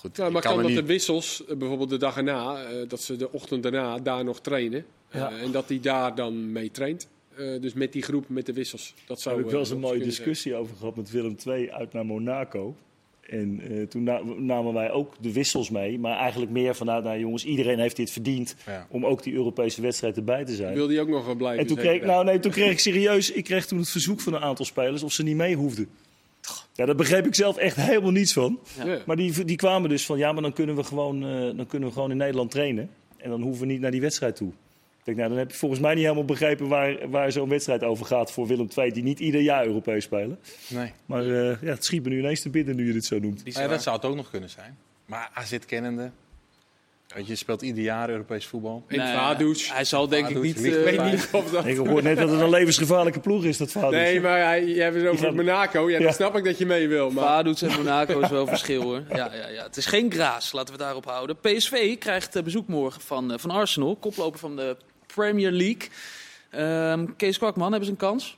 Ja, 0.01 0.07
goed. 0.09 0.17
Ja, 0.17 0.25
ik 0.25 0.31
maar 0.31 0.41
kan 0.41 0.51
kan 0.53 0.61
dat 0.61 0.71
niet... 0.71 0.79
de 0.79 0.85
wissels, 0.85 1.45
eh, 1.45 1.55
bijvoorbeeld 1.55 1.89
de 1.89 1.97
dag 1.97 2.17
erna, 2.17 2.63
eh, 2.63 2.75
dat 2.87 3.01
ze 3.01 3.15
de 3.15 3.31
ochtend 3.31 3.63
daarna 3.63 3.97
daar 3.99 4.23
nog 4.23 4.39
trainen. 4.41 4.85
Eh, 5.09 5.19
Ja. 5.21 5.31
en 5.37 5.51
dat 5.51 5.69
hij 5.69 5.79
daar 5.79 6.15
dan 6.15 6.51
mee 6.51 6.71
traint. 6.71 7.07
Eh, 7.35 7.61
dus 7.61 7.73
met 7.73 7.93
die 7.93 8.01
groep, 8.01 8.29
met 8.29 8.45
de 8.45 8.53
wissels. 8.53 8.93
Dat 9.05 9.21
zou 9.21 9.35
Daar 9.35 9.35
heb 9.35 9.45
ik 9.45 9.51
wel 9.51 9.59
eens 9.59 9.69
een 9.69 9.79
mooie 9.79 10.03
discussie 10.03 10.55
over 10.55 10.75
gehad 10.75 10.95
met 10.95 11.11
Willem 11.11 11.35
II 11.47 11.71
uit 11.71 11.93
naar 11.93 12.05
Monaco. 12.05 12.75
En 13.21 13.61
eh, 13.69 13.87
toen 13.87 14.03
na- 14.03 14.21
namen 14.37 14.73
wij 14.73 14.91
ook 14.91 15.13
de 15.19 15.33
wissels 15.33 15.69
mee. 15.69 15.99
Maar 15.99 16.17
eigenlijk 16.17 16.51
meer 16.51 16.75
vanuit, 16.75 17.03
nou 17.03 17.19
jongens, 17.19 17.45
iedereen 17.45 17.79
heeft 17.79 17.95
dit 17.95 18.11
verdiend 18.11 18.55
Ja. 18.65 18.87
om 18.89 19.05
ook 19.05 19.23
die 19.23 19.33
Europese 19.33 19.81
wedstrijd 19.81 20.17
erbij 20.17 20.39
te 20.45 20.45
zijn. 20.45 20.57
zijn. 20.57 20.73
Wil 20.73 20.87
die 20.87 21.01
ook 21.01 21.07
nog 21.07 21.25
wel 21.25 21.35
blijven? 21.35 21.59
En 21.61 21.67
toen 21.67 21.77
kreeg, 21.77 22.01
nou, 22.03 22.25
nee, 22.25 22.39
toen 22.39 22.51
kreeg 22.51 22.71
ik 22.71 22.79
serieus, 22.79 23.31
ik 23.31 23.43
kreeg 23.43 23.65
toen 23.65 23.79
het 23.79 23.89
verzoek 23.89 24.19
van 24.21 24.33
een 24.33 24.41
aantal 24.41 24.65
spelers 24.65 25.03
of 25.03 25.11
ze 25.13 25.23
niet 25.23 25.35
mee 25.35 25.55
hoefden. 25.55 25.87
Ja, 26.79 26.85
daar 26.85 26.95
begreep 26.95 27.25
ik 27.25 27.35
zelf 27.35 27.57
echt 27.57 27.75
helemaal 27.75 28.11
niets 28.11 28.33
van. 28.33 28.59
Ja. 28.85 28.99
Maar 29.05 29.15
die, 29.15 29.45
die 29.45 29.55
kwamen 29.55 29.89
dus 29.89 30.05
van, 30.05 30.17
ja, 30.17 30.31
maar 30.31 30.41
dan 30.41 30.53
kunnen, 30.53 30.75
we 30.75 30.83
gewoon, 30.83 31.23
eh, 31.23 31.57
dan 31.57 31.67
kunnen 31.67 31.87
we 31.87 31.93
gewoon 31.93 32.11
in 32.11 32.17
Nederland 32.17 32.51
trainen. 32.51 32.89
En 33.17 33.29
dan 33.29 33.41
hoeven 33.41 33.67
we 33.67 33.73
niet 33.73 33.81
naar 33.81 33.91
die 33.91 34.01
wedstrijd 34.01 34.35
toe. 34.35 34.49
Ik 34.49 35.05
denk, 35.05 35.17
nou, 35.17 35.29
dan 35.29 35.37
heb 35.37 35.51
je 35.51 35.57
volgens 35.57 35.81
mij 35.81 35.93
niet 35.93 36.03
helemaal 36.03 36.25
begrepen 36.25 36.67
waar, 36.67 37.09
waar 37.09 37.31
zo'n 37.31 37.49
wedstrijd 37.49 37.83
over 37.83 38.05
gaat 38.05 38.31
voor 38.31 38.47
Willem 38.47 38.67
II, 38.77 38.91
die 38.91 39.03
niet 39.03 39.19
ieder 39.19 39.41
jaar 39.41 39.65
Europees 39.65 40.03
spelen. 40.03 40.39
Nee. 40.67 40.91
Maar 41.05 41.21
eh, 41.21 41.61
ja, 41.61 41.69
het 41.69 41.85
schiet 41.85 42.03
me 42.03 42.09
nu 42.09 42.19
ineens 42.19 42.41
te 42.41 42.49
binnen 42.49 42.75
nu 42.75 42.87
je 42.87 42.93
dit 42.93 43.05
zo 43.05 43.19
noemt. 43.19 43.43
Ah, 43.45 43.53
ja, 43.53 43.67
dat 43.67 43.83
zou 43.83 43.95
het 43.95 44.05
ook 44.05 44.15
nog 44.15 44.29
kunnen 44.29 44.49
zijn. 44.49 44.77
Maar 45.05 45.29
AZ 45.33 45.57
je, 47.25 47.35
speelt 47.35 47.61
ieder 47.61 47.83
jaar 47.83 48.09
Europees 48.09 48.45
voetbal. 48.45 48.83
En 48.87 48.97
Nee, 48.97 49.13
Vaduz. 49.15 49.71
Hij 49.71 49.83
zal 49.83 50.07
denk 50.07 50.27
ik 50.27 50.35
Vaduz 50.35 50.55
niet... 50.55 50.65
eh, 50.65 50.77
Ik 50.93 50.97
weet 50.99 51.11
niet 51.11 51.27
of 51.31 51.51
dat... 51.51 51.65
Ik 51.65 51.77
hoor 51.77 52.03
net 52.03 52.17
dat 52.17 52.29
het 52.29 52.39
een 52.41 52.49
levensgevaarlijke 52.49 53.19
ploeg 53.19 53.43
is, 53.43 53.57
dat 53.57 53.71
vader. 53.71 53.91
Nee, 53.99 54.21
maar 54.21 54.39
hij, 54.43 54.65
je 54.65 54.81
hebt 54.81 54.95
het 54.95 55.07
over 55.07 55.25
gaat- 55.25 55.35
Monaco. 55.35 55.89
Ja, 55.89 55.97
Ja. 55.97 56.03
dan 56.03 56.13
snap 56.13 56.37
ik 56.37 56.43
dat 56.43 56.57
je 56.57 56.65
mee 56.65 56.87
wil. 56.87 57.11
Maar 57.11 57.23
Vaduz 57.23 57.61
en 57.61 57.71
Monaco 57.83 58.19
is 58.19 58.29
wel 58.29 58.47
verschil 58.47 58.81
hoor. 58.81 59.03
Ja, 59.09 59.29
ja, 59.33 59.47
ja. 59.47 59.63
Het 59.63 59.77
is 59.77 59.85
geen 59.85 60.11
graas, 60.11 60.51
laten 60.51 60.73
we 60.73 60.79
daarop 60.79 61.05
houden. 61.05 61.37
PSV 61.39 61.97
krijgt 61.97 62.35
eh, 62.35 62.43
bezoek 62.43 62.67
morgen 62.67 63.01
van, 63.01 63.31
eh, 63.31 63.37
van 63.39 63.51
Arsenal, 63.51 63.95
koploper 63.95 64.39
van 64.39 64.55
de 64.55 64.77
Premier 65.15 65.51
League. 65.51 65.87
Ehm, 66.49 67.05
Kees 67.17 67.37
Kwakman, 67.37 67.67
hebben 67.69 67.85
ze 67.85 67.91
een 67.91 67.97
kans? 67.97 68.37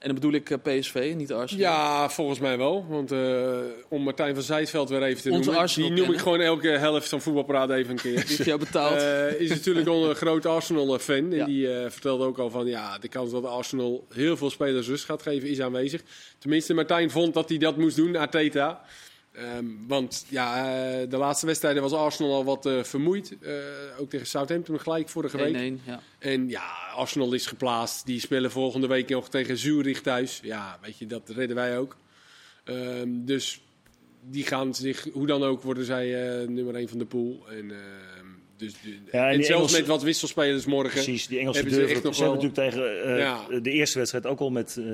En 0.00 0.06
dan 0.06 0.14
bedoel 0.14 0.32
ik 0.32 0.50
eh, 0.50 0.58
PSV, 0.62 1.12
niet 1.16 1.32
Arsenal. 1.32 1.64
ja, 1.64 2.08
volgens 2.08 2.38
mij 2.38 2.58
wel. 2.58 2.86
Want 2.88 3.12
eh, 3.12 3.58
om 3.88 4.02
Martijn 4.02 4.34
van 4.34 4.42
Zijtveld 4.42 4.88
weer 4.88 5.02
even 5.02 5.22
te 5.22 5.28
noemen. 5.28 5.66
Die 5.74 5.90
noem 5.90 6.12
ik 6.12 6.18
gewoon 6.18 6.40
elke 6.40 6.68
helft 6.68 7.08
van 7.08 7.20
voetbalpraat 7.20 7.70
even 7.70 7.90
een 7.90 7.96
keer. 7.96 8.14
Die 8.26 8.26
heeft 8.26 8.44
jou 8.44 8.58
betaald. 8.58 8.96
Eh, 8.96 9.40
is 9.40 9.48
natuurlijk 9.48 9.86
al 9.86 10.08
een 10.08 10.14
groot 10.14 10.46
Arsenal-fan. 10.46 11.32
En 11.32 11.44
die 11.44 11.68
vertelde 11.88 12.24
ook 12.24 12.38
al 12.38 12.50
van 12.50 12.66
ja, 12.66 12.98
de 12.98 13.08
kans 13.08 13.30
dat 13.30 13.44
Arsenal 13.44 14.06
heel 14.14 14.36
veel 14.36 14.50
spelers 14.50 14.88
rust 14.88 15.04
gaat 15.04 15.22
geven 15.22 15.48
is 15.48 15.60
aanwezig. 15.60 16.02
Tenminste, 16.38 16.74
Martijn 16.74 17.10
vond 17.10 17.34
dat 17.34 17.48
hij 17.48 17.58
dat 17.58 17.76
moest 17.76 17.96
doen, 17.96 18.16
Arteta. 18.16 18.84
Ehm, 19.32 19.66
want 19.86 20.26
ja, 20.28 20.56
eh, 20.56 21.10
de 21.10 21.16
laatste 21.16 21.46
wedstrijden 21.46 21.82
was 21.82 21.92
Arsenal 21.92 22.34
al 22.34 22.44
wat 22.44 22.66
eh, 22.66 22.82
vermoeid. 22.82 23.36
Eh, 23.40 23.54
ook 23.98 24.10
tegen 24.10 24.26
Southampton 24.26 24.80
gelijk 24.80 25.08
vorige 25.08 25.36
week. 25.36 25.54
1-1, 25.54 25.80
ja. 25.84 26.00
En 26.18 26.48
ja, 26.48 26.66
Arsenal 26.94 27.32
is 27.32 27.46
geplaatst. 27.46 28.06
Die 28.06 28.20
spelen 28.20 28.50
volgende 28.50 28.86
week 28.86 29.08
nog 29.08 29.28
tegen 29.28 29.56
Zurich 29.56 30.00
thuis. 30.00 30.40
Ja, 30.42 30.78
weet 30.82 30.98
je, 30.98 31.06
dat 31.06 31.28
redden 31.28 31.56
wij 31.56 31.78
ook. 31.78 31.96
Ehm, 32.64 33.08
dus 33.24 33.60
die 34.22 34.44
gaan 34.44 34.74
zich, 34.74 35.08
hoe 35.12 35.26
dan 35.26 35.42
ook, 35.42 35.62
worden 35.62 35.84
zij 35.84 36.06
nummer 36.46 36.74
1 36.74 36.88
van 36.88 36.98
de 36.98 37.06
pool. 37.06 37.46
En, 37.48 37.70
ehm, 37.70 38.26
dus, 38.60 38.72
de- 38.82 38.98
Ja, 39.12 39.28
en 39.30 39.34
zelfs 39.44 39.48
Engelse- 39.48 39.76
met 39.78 39.86
wat 39.86 40.02
wisselspelers 40.02 40.64
morgen. 40.64 40.90
Precies, 40.90 41.26
die 41.26 41.38
Engelsen 41.38 41.62
Hebben 41.62 41.80
ze 41.80 41.86
durven. 41.86 42.04
echt 42.08 42.16
Ze, 42.16 42.22
nog 42.22 42.30
hebben 42.30 42.50
wel- 42.50 42.70
natuurlijk 42.70 42.94
tegen 43.02 43.14
eh, 43.16 43.50
Ja. 43.54 43.60
de 43.60 43.70
eerste 43.70 43.98
wedstrijd 43.98 44.26
ook 44.26 44.40
al 44.40 44.50
met 44.50 44.76
eh, 44.78 44.84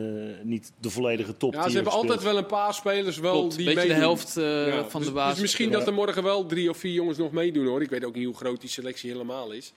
niet 0.43 0.73
de 0.81 0.91
volledige 0.91 1.37
top 1.37 1.55
Ja, 1.55 1.59
ze 1.69 1.75
hebben 1.75 1.93
gespeeld. 1.93 2.11
altijd 2.11 2.23
wel 2.33 2.37
een 2.43 2.47
paar 2.47 2.75
spelers 2.75 3.19
wel 3.19 3.33
Klopt, 3.33 3.57
die 3.57 3.65
beetje 3.65 3.81
de 3.81 3.87
meedoen. 3.87 4.03
helft 4.03 4.37
eh, 4.37 4.67
Ja, 4.67 4.85
van 4.89 5.01
dus, 5.01 5.09
de 5.09 5.15
basis. 5.15 5.33
Dus 5.33 5.43
misschien 5.43 5.71
Ja. 5.71 5.79
dat 5.79 5.87
er 5.87 5.93
morgen 5.93 6.23
wel 6.23 6.47
drie 6.47 6.71
of 6.71 6.77
vier 6.77 6.93
jongens 6.93 7.19
nog 7.19 7.33
meedoen 7.33 7.67
hoor. 7.67 7.83
Ik 7.83 7.91
weet 7.91 8.05
ook 8.05 8.15
niet 8.15 8.25
hoe 8.27 8.35
groot 8.37 8.61
die 8.61 8.71
selectie 8.71 9.11
helemaal 9.11 9.51
is. 9.53 9.73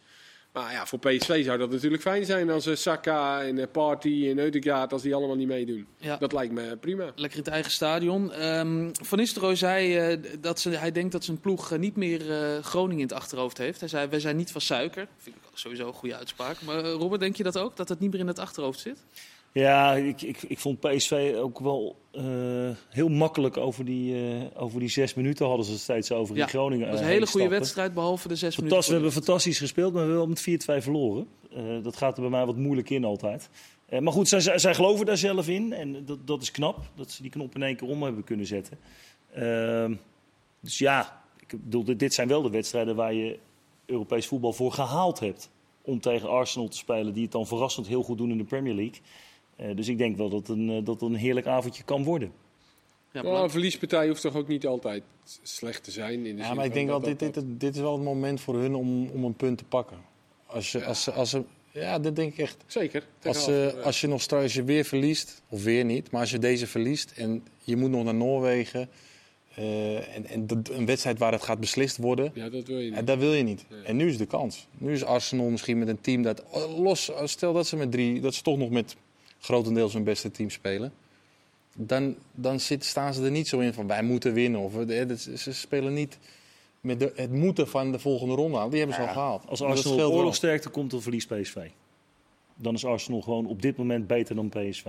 Maar 0.53 0.71
ja, 0.71 0.85
voor 0.85 0.99
PSV 0.99 1.43
zou 1.45 1.57
dat 1.57 1.69
natuurlijk 1.71 2.01
fijn 2.01 2.25
zijn 2.25 2.49
als 2.49 2.65
eh, 2.65 2.75
Saka 2.75 3.43
en 3.43 3.59
eh, 3.59 3.67
Party 3.71 4.27
en 4.29 4.39
Eudegaard, 4.39 4.93
als 4.93 5.01
die 5.01 5.15
allemaal 5.15 5.35
niet 5.35 5.47
meedoen. 5.47 5.87
Ja. 5.97 6.17
Dat 6.17 6.33
lijkt 6.33 6.53
me 6.53 6.77
prima. 6.77 7.03
Lekker 7.15 7.37
in 7.37 7.43
het 7.43 7.53
eigen 7.53 7.71
stadion. 7.71 8.31
Ehm, 8.31 8.89
Van 9.01 9.17
Nistelrooy 9.17 9.55
zei 9.55 9.97
eh, 9.97 10.17
dat 10.39 10.59
ze, 10.59 10.69
hij 10.69 10.91
denkt 10.91 11.11
dat 11.11 11.23
zijn 11.23 11.39
ploeg 11.39 11.77
niet 11.77 11.95
meer 11.95 12.21
Groningen 12.61 13.01
in 13.01 13.07
het 13.07 13.13
achterhoofd 13.13 13.57
heeft. 13.57 13.79
Hij 13.79 13.89
zei, 13.89 14.07
wij 14.07 14.19
zijn 14.19 14.35
niet 14.35 14.51
van 14.51 14.61
suiker. 14.61 15.07
Vind 15.17 15.35
ik 15.35 15.41
sowieso 15.53 15.87
een 15.87 15.93
goede 15.93 16.15
uitspraak. 16.15 16.61
Maar 16.61 16.79
Robert, 16.83 17.21
denk 17.21 17.35
je 17.35 17.43
dat 17.43 17.57
ook? 17.57 17.75
Dat 17.75 17.89
het 17.89 17.99
niet 17.99 18.11
meer 18.11 18.19
in 18.19 18.27
het 18.27 18.39
achterhoofd 18.39 18.79
zit? 18.79 18.97
Ja, 19.51 19.93
ik, 19.95 20.21
ik, 20.21 20.41
ik 20.41 20.59
vond 20.59 20.79
PSV 20.79 21.33
ook 21.35 21.59
wel 21.59 21.95
eh, 22.11 22.23
heel 22.89 23.07
makkelijk 23.07 23.57
over 23.57 23.85
die, 23.85 24.15
eh, 24.15 24.61
over 24.61 24.79
die 24.79 24.89
zes 24.89 25.13
minuten 25.13 25.45
hadden 25.47 25.65
ze 25.65 25.71
het 25.71 25.81
steeds 25.81 26.11
over 26.11 26.35
Ja, 26.35 26.41
die 26.41 26.53
Groningen. 26.53 26.85
Dat 26.85 26.93
was 26.93 27.01
een 27.03 27.11
hele 27.11 27.27
goede 27.27 27.47
wedstrijd, 27.47 27.93
behalve 27.93 28.27
de 28.27 28.35
zes 28.35 28.55
Fantastisch, 28.55 28.87
we 28.87 28.93
minuten. 28.93 28.93
hebben 28.93 29.11
fantastisch 29.11 29.59
gespeeld, 29.59 29.93
maar 29.93 30.01
we 30.05 30.07
hebben 30.11 30.35
wel 30.45 30.55
met 30.55 30.81
4-2 30.81 30.83
verloren. 30.83 31.27
Eh, 31.51 31.83
dat 31.83 31.97
gaat 31.97 32.15
er 32.15 32.21
bij 32.21 32.31
mij 32.31 32.45
wat 32.45 32.55
moeilijk 32.55 32.89
in 32.89 33.03
altijd. 33.05 33.49
Maar 33.99 34.13
goed, 34.13 34.27
zij, 34.27 34.39
zij, 34.39 34.59
zij 34.59 34.75
geloven 34.75 35.05
daar 35.05 35.17
zelf 35.17 35.47
in. 35.47 35.73
En 35.73 36.05
dat, 36.05 36.27
dat 36.27 36.41
is 36.41 36.51
knap, 36.51 36.77
dat 36.95 37.11
ze 37.11 37.21
die 37.21 37.31
knop 37.31 37.55
in 37.55 37.63
één 37.63 37.75
keer 37.75 37.87
om 37.87 38.03
hebben 38.03 38.23
kunnen 38.23 38.45
zetten. 38.45 38.77
Ehm, 39.33 39.95
dus 40.59 40.77
ja, 40.77 41.23
ik 41.39 41.63
bedoel, 41.63 41.97
dit 41.97 42.13
zijn 42.13 42.27
wel 42.27 42.41
de 42.41 42.49
wedstrijden 42.49 42.95
waar 42.95 43.13
je 43.13 43.39
Europees 43.85 44.27
voetbal 44.27 44.53
voor 44.53 44.71
gehaald 44.71 45.19
hebt. 45.19 45.49
Om 45.81 45.99
tegen 45.99 46.29
Arsenal 46.29 46.67
te 46.67 46.77
spelen, 46.77 47.13
die 47.13 47.23
het 47.23 47.31
dan 47.31 47.47
verrassend 47.47 47.87
heel 47.87 48.03
goed 48.03 48.17
doen 48.17 48.31
in 48.31 48.37
de 48.37 48.43
Premier 48.43 48.73
League. 48.73 49.01
Eh, 49.59 49.75
dus 49.75 49.87
ik 49.87 49.97
denk 49.97 50.17
wel 50.17 50.29
dat 50.29 50.39
het 50.47 50.57
een, 50.57 50.69
eh, 50.69 50.85
dat 50.85 51.01
een 51.01 51.15
heerlijk 51.15 51.47
avondje 51.47 51.83
kan 51.83 52.03
worden. 52.03 52.31
Ja, 53.11 53.19
belangrijk. 53.21 53.43
een 53.45 53.51
verliespartij 53.51 54.07
hoeft 54.07 54.21
toch 54.21 54.35
ook 54.35 54.47
niet 54.47 54.65
altijd 54.67 55.03
slecht 55.43 55.83
te 55.83 55.91
zijn? 55.91 56.13
In 56.25 56.35
de 56.35 56.41
Ja, 56.41 56.47
zin 56.47 56.55
maar 56.55 56.65
ik 56.65 56.73
denk 56.73 56.87
wel, 56.87 56.99
dat- 56.99 57.19
dit, 57.19 57.33
dat- 57.33 57.33
dit, 57.33 57.59
dit 57.59 57.75
is 57.75 57.81
wel 57.81 57.93
het 57.93 58.03
moment 58.03 58.41
voor 58.41 58.55
hun 58.59 58.75
om, 58.75 59.09
om 59.09 59.23
een 59.23 59.35
punt 59.35 59.57
te 59.57 59.63
pakken. 59.63 59.97
Als 60.45 60.71
je, 60.71 60.85
als, 60.85 61.03
ze- 61.03 61.11
als 61.11 61.29
ze, 61.29 61.43
ja, 61.71 61.99
dat 61.99 62.15
denk 62.15 62.31
ik 62.31 62.37
echt. 62.39 62.57
Zeker. 62.67 63.03
Als, 63.23 63.45
ja. 63.45 63.67
als 63.69 64.01
je 64.01 64.07
nog 64.07 64.21
straks 64.21 64.53
je 64.53 64.63
weer 64.63 64.85
verliest, 64.85 65.41
of 65.49 65.63
weer 65.63 65.85
niet, 65.85 66.11
maar 66.11 66.21
als 66.21 66.31
je 66.31 66.39
deze 66.39 66.67
verliest 66.67 67.11
en 67.15 67.43
je 67.63 67.75
moet 67.77 67.89
nog 67.89 68.03
naar 68.03 68.15
Noorwegen. 68.15 68.89
eh, 69.55 70.15
en, 70.15 70.25
en 70.25 70.47
dat- 70.47 70.69
een 70.69 70.85
wedstrijd 70.85 71.17
waar 71.19 71.31
het 71.31 71.43
gaat 71.43 71.59
beslist 71.59 71.97
worden, 71.97 72.31
Ja, 72.33 72.49
dat 72.49 72.67
wil 72.67 72.77
je 72.79 72.89
en 72.91 72.97
niet. 72.97 73.07
dat 73.07 73.17
wil 73.17 73.33
je 73.33 73.43
niet. 73.43 73.65
Nee. 73.69 73.81
En 73.83 73.95
nu 73.95 74.07
is 74.07 74.17
de 74.17 74.25
kans. 74.25 74.67
Nu 74.77 74.91
is 74.93 75.03
Arsenal 75.03 75.49
misschien 75.49 75.79
met 75.79 75.87
een 75.87 76.01
team 76.01 76.21
dat 76.21 76.43
los, 76.77 77.11
stel 77.23 77.53
dat 77.53 77.67
ze 77.67 77.75
met 77.75 77.91
drie, 77.91 78.21
dat 78.21 78.33
ze 78.33 78.41
toch 78.41 78.57
nog 78.57 78.69
met 78.69 78.95
grotendeels 79.39 79.93
hun 79.93 80.03
beste 80.03 80.31
team 80.31 80.49
spelen. 80.49 80.93
Dan, 81.75 82.15
dan 82.31 82.59
zit, 82.59 82.85
staan 82.85 83.13
ze 83.13 83.23
er 83.23 83.31
niet 83.31 83.47
zo 83.47 83.59
in 83.59 83.73
van 83.73 83.87
wij 83.87 84.03
moeten 84.03 84.33
winnen. 84.33 84.59
Of, 84.59 84.73
ze 85.35 85.53
spelen 85.53 85.93
niet 85.93 86.17
met 86.81 86.99
de, 86.99 87.11
het 87.15 87.31
moeten 87.31 87.67
van 87.67 87.91
de 87.91 87.99
volgende 87.99 88.33
ronde 88.35 88.57
aan. 88.57 88.69
Die 88.69 88.77
hebben 88.77 88.95
ze 88.95 89.01
Ja, 89.01 89.07
al 89.07 89.13
gehaald. 89.13 89.47
Als 89.47 89.61
Arsenal 89.61 90.11
oorlogsterkte 90.11 90.69
komt, 90.69 90.91
dan 90.91 91.01
verliest 91.01 91.27
PSV. 91.27 91.55
Dan 92.55 92.73
is 92.73 92.85
Arsenal 92.85 93.21
gewoon 93.21 93.45
op 93.45 93.61
dit 93.61 93.77
moment 93.77 94.07
beter 94.07 94.35
dan 94.35 94.49
PSV. 94.49 94.85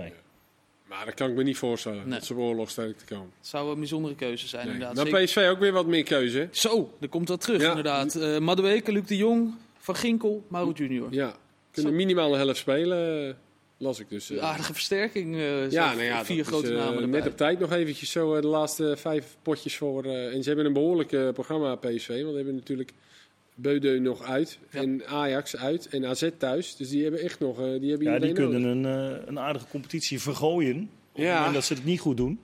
Maar 0.87 1.05
dat 1.05 1.13
kan 1.13 1.29
ik 1.29 1.35
me 1.35 1.43
niet 1.43 1.57
voorstellen, 1.57 2.03
Nee. 2.07 2.13
dat 2.17 2.25
ze 2.25 2.33
op 2.33 2.39
oorlogsterk 2.39 2.97
te 2.97 3.05
komen. 3.05 3.31
Het 3.37 3.47
zou 3.47 3.71
een 3.71 3.77
bijzondere 3.79 4.15
keuze 4.15 4.47
zijn, 4.47 4.65
Nee. 4.65 4.73
inderdaad. 4.73 4.95
Dan 5.11 5.23
PSV 5.23 5.47
ook 5.51 5.59
weer 5.59 5.71
wat 5.71 5.85
meer 5.85 6.03
keuze. 6.03 6.47
Zo, 6.51 6.93
er 6.99 7.09
komt 7.09 7.27
wat 7.27 7.41
terug, 7.41 7.61
Ja. 7.61 7.67
inderdaad. 7.69 8.15
Eh 8.15 8.37
Madueke, 8.39 8.91
Luc 8.91 9.05
de 9.05 9.17
Jong, 9.17 9.53
Van 9.77 9.95
Ginkel, 9.95 10.43
Mauro 10.47 10.71
Junior. 10.71 11.07
Ja, 11.13 11.35
kunnen 11.71 11.95
minimaal 11.95 12.33
een 12.33 12.39
helft 12.39 12.57
spelen, 12.57 13.37
las 13.81 13.99
ik 13.99 14.09
dus. 14.09 14.29
eh. 14.29 14.43
Aardige 14.43 14.73
versterking. 14.73 15.35
eh, 15.35 15.71
ja, 15.71 15.91
nou 15.93 16.03
ja, 16.03 16.25
vier 16.25 16.45
grote 16.45 16.63
is, 16.67 16.71
eh, 16.71 16.77
namen 16.77 17.01
erbij. 17.03 17.19
Net 17.19 17.27
op 17.31 17.37
tijd 17.37 17.59
nog 17.59 17.71
eventjes 17.71 18.11
zo 18.11 18.41
de 18.41 18.47
laatste 18.47 18.93
vijf 18.97 19.37
potjes 19.41 19.77
voor. 19.77 20.03
eh, 20.05 20.33
en 20.33 20.41
ze 20.43 20.47
hebben 20.47 20.65
een 20.65 20.73
behoorlijk 20.73 21.11
eh, 21.11 21.29
programma 21.29 21.75
PSV. 21.75 22.07
Want 22.07 22.29
ze 22.29 22.35
hebben 22.35 22.55
natuurlijk 22.55 22.91
Beudeu 23.55 23.99
nog 23.99 24.21
uit. 24.23 24.57
Ja. 24.71 24.81
En 24.81 25.07
Ajax 25.07 25.55
uit. 25.57 25.87
En 25.87 26.05
AZ 26.05 26.29
thuis. 26.37 26.75
Dus 26.75 26.89
die 26.89 27.03
hebben 27.03 27.21
echt 27.21 27.39
nog... 27.39 27.59
eh, 27.59 27.79
die 27.79 27.89
hebben 27.89 28.11
Ja, 28.11 28.19
die 28.19 28.31
kunnen 28.33 28.63
een, 28.63 28.85
eh, 28.85 29.17
een 29.27 29.39
aardige 29.39 29.65
competitie 29.69 30.21
vergooien. 30.21 30.77
Op 31.11 31.17
het 31.17 31.25
Ja. 31.25 31.35
moment 31.35 31.53
dat 31.53 31.63
ze 31.63 31.73
het 31.73 31.85
niet 31.85 31.99
goed 31.99 32.17
doen. 32.17 32.39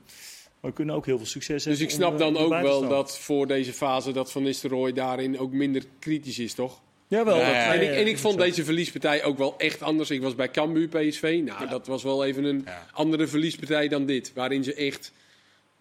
Maar 0.60 0.74
kunnen 0.74 0.96
ook 0.96 1.06
heel 1.06 1.18
veel 1.18 1.26
succes 1.26 1.64
Dus 1.64 1.80
hebben. 1.80 1.84
ik 1.84 1.90
om, 1.92 1.96
snap 1.98 2.18
dan 2.34 2.38
ook 2.44 2.62
wel 2.62 2.88
dat 2.88 3.20
voor 3.20 3.48
deze 3.48 3.74
fase 3.74 4.12
dat 4.12 4.32
Van 4.32 4.44
Nistelrooy 4.44 4.94
daarin 4.94 5.40
ook 5.40 5.52
minder 5.52 5.84
kritisch 6.00 6.40
is, 6.40 6.54
toch? 6.54 6.82
Jawel. 7.08 7.38
Ja, 7.38 7.50
ja, 7.50 7.74
en 7.74 7.82
ik, 7.82 7.90
en 7.90 8.08
ik 8.08 8.18
vond 8.18 8.38
deze 8.38 8.66
verliespartij 8.66 9.24
ook 9.24 9.38
wel 9.38 9.54
echt 9.58 9.82
anders. 9.82 10.10
Ik 10.10 10.22
was 10.22 10.36
bij 10.36 10.52
Cambuur 10.52 10.88
PSV. 10.88 11.42
Nou, 11.46 11.70
dat 11.70 11.88
was 11.88 12.04
wel 12.04 12.26
even 12.26 12.44
een 12.44 12.62
Ja. 12.66 12.86
andere 12.94 13.28
verliespartij 13.28 13.88
dan 13.88 14.06
dit. 14.06 14.32
Waarin 14.34 14.64
ze 14.64 14.74
echt, 14.74 15.12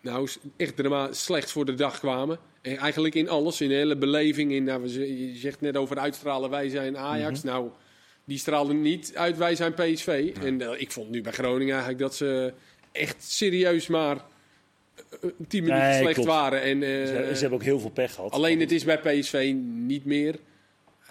nou, 0.01 0.29
echt 0.57 0.77
drama 0.77 1.13
slecht 1.13 1.51
voor 1.51 1.65
de 1.65 1.75
dag 1.75 1.99
kwamen. 1.99 2.39
En 2.63 2.77
eigenlijk 2.77 3.15
in 3.15 3.29
alles. 3.29 3.61
In 3.61 3.69
de 3.69 3.75
hele 3.75 3.97
beleving. 3.97 4.53
In, 4.53 4.65
nou, 4.65 4.89
je 4.89 5.33
zegt 5.37 5.61
net 5.61 5.77
over 5.77 5.99
uitstralen 5.99 6.51
wij 6.51 6.69
zijn 6.69 6.97
Ajax. 6.99 7.39
Mhm. 7.39 7.47
Nou, 7.47 7.69
die 8.25 8.39
straalden 8.39 8.81
niet 8.83 9.13
uit 9.15 9.37
wij 9.37 9.55
zijn 9.55 9.75
PSV. 9.75 10.33
En 10.43 10.61
eh, 10.61 10.81
ik 10.81 10.91
vond 10.93 11.11
nu 11.11 11.23
bij 11.23 11.33
Groningen 11.33 11.71
eigenlijk 11.75 11.99
dat 12.03 12.15
ze 12.15 12.53
echt 12.93 13.25
serieus 13.25 13.87
maar 13.87 14.17
eh, 14.17 15.31
tien 15.49 15.63
minuten 15.65 15.89
Nee, 15.89 15.99
slecht 16.01 16.15
klopt. 16.15 16.29
waren. 16.29 16.63
En, 16.63 16.83
eh, 16.83 16.89
Ze, 16.89 17.31
ze 17.35 17.41
hebben 17.41 17.59
ook 17.59 17.65
heel 17.65 17.81
veel 17.81 17.91
pech 17.91 18.15
gehad. 18.15 18.31
Alleen 18.33 18.61
het 18.61 18.73
is 18.73 18.85
bij 18.85 18.99
PSV 18.99 19.53
niet 19.65 20.05
meer. 20.05 20.35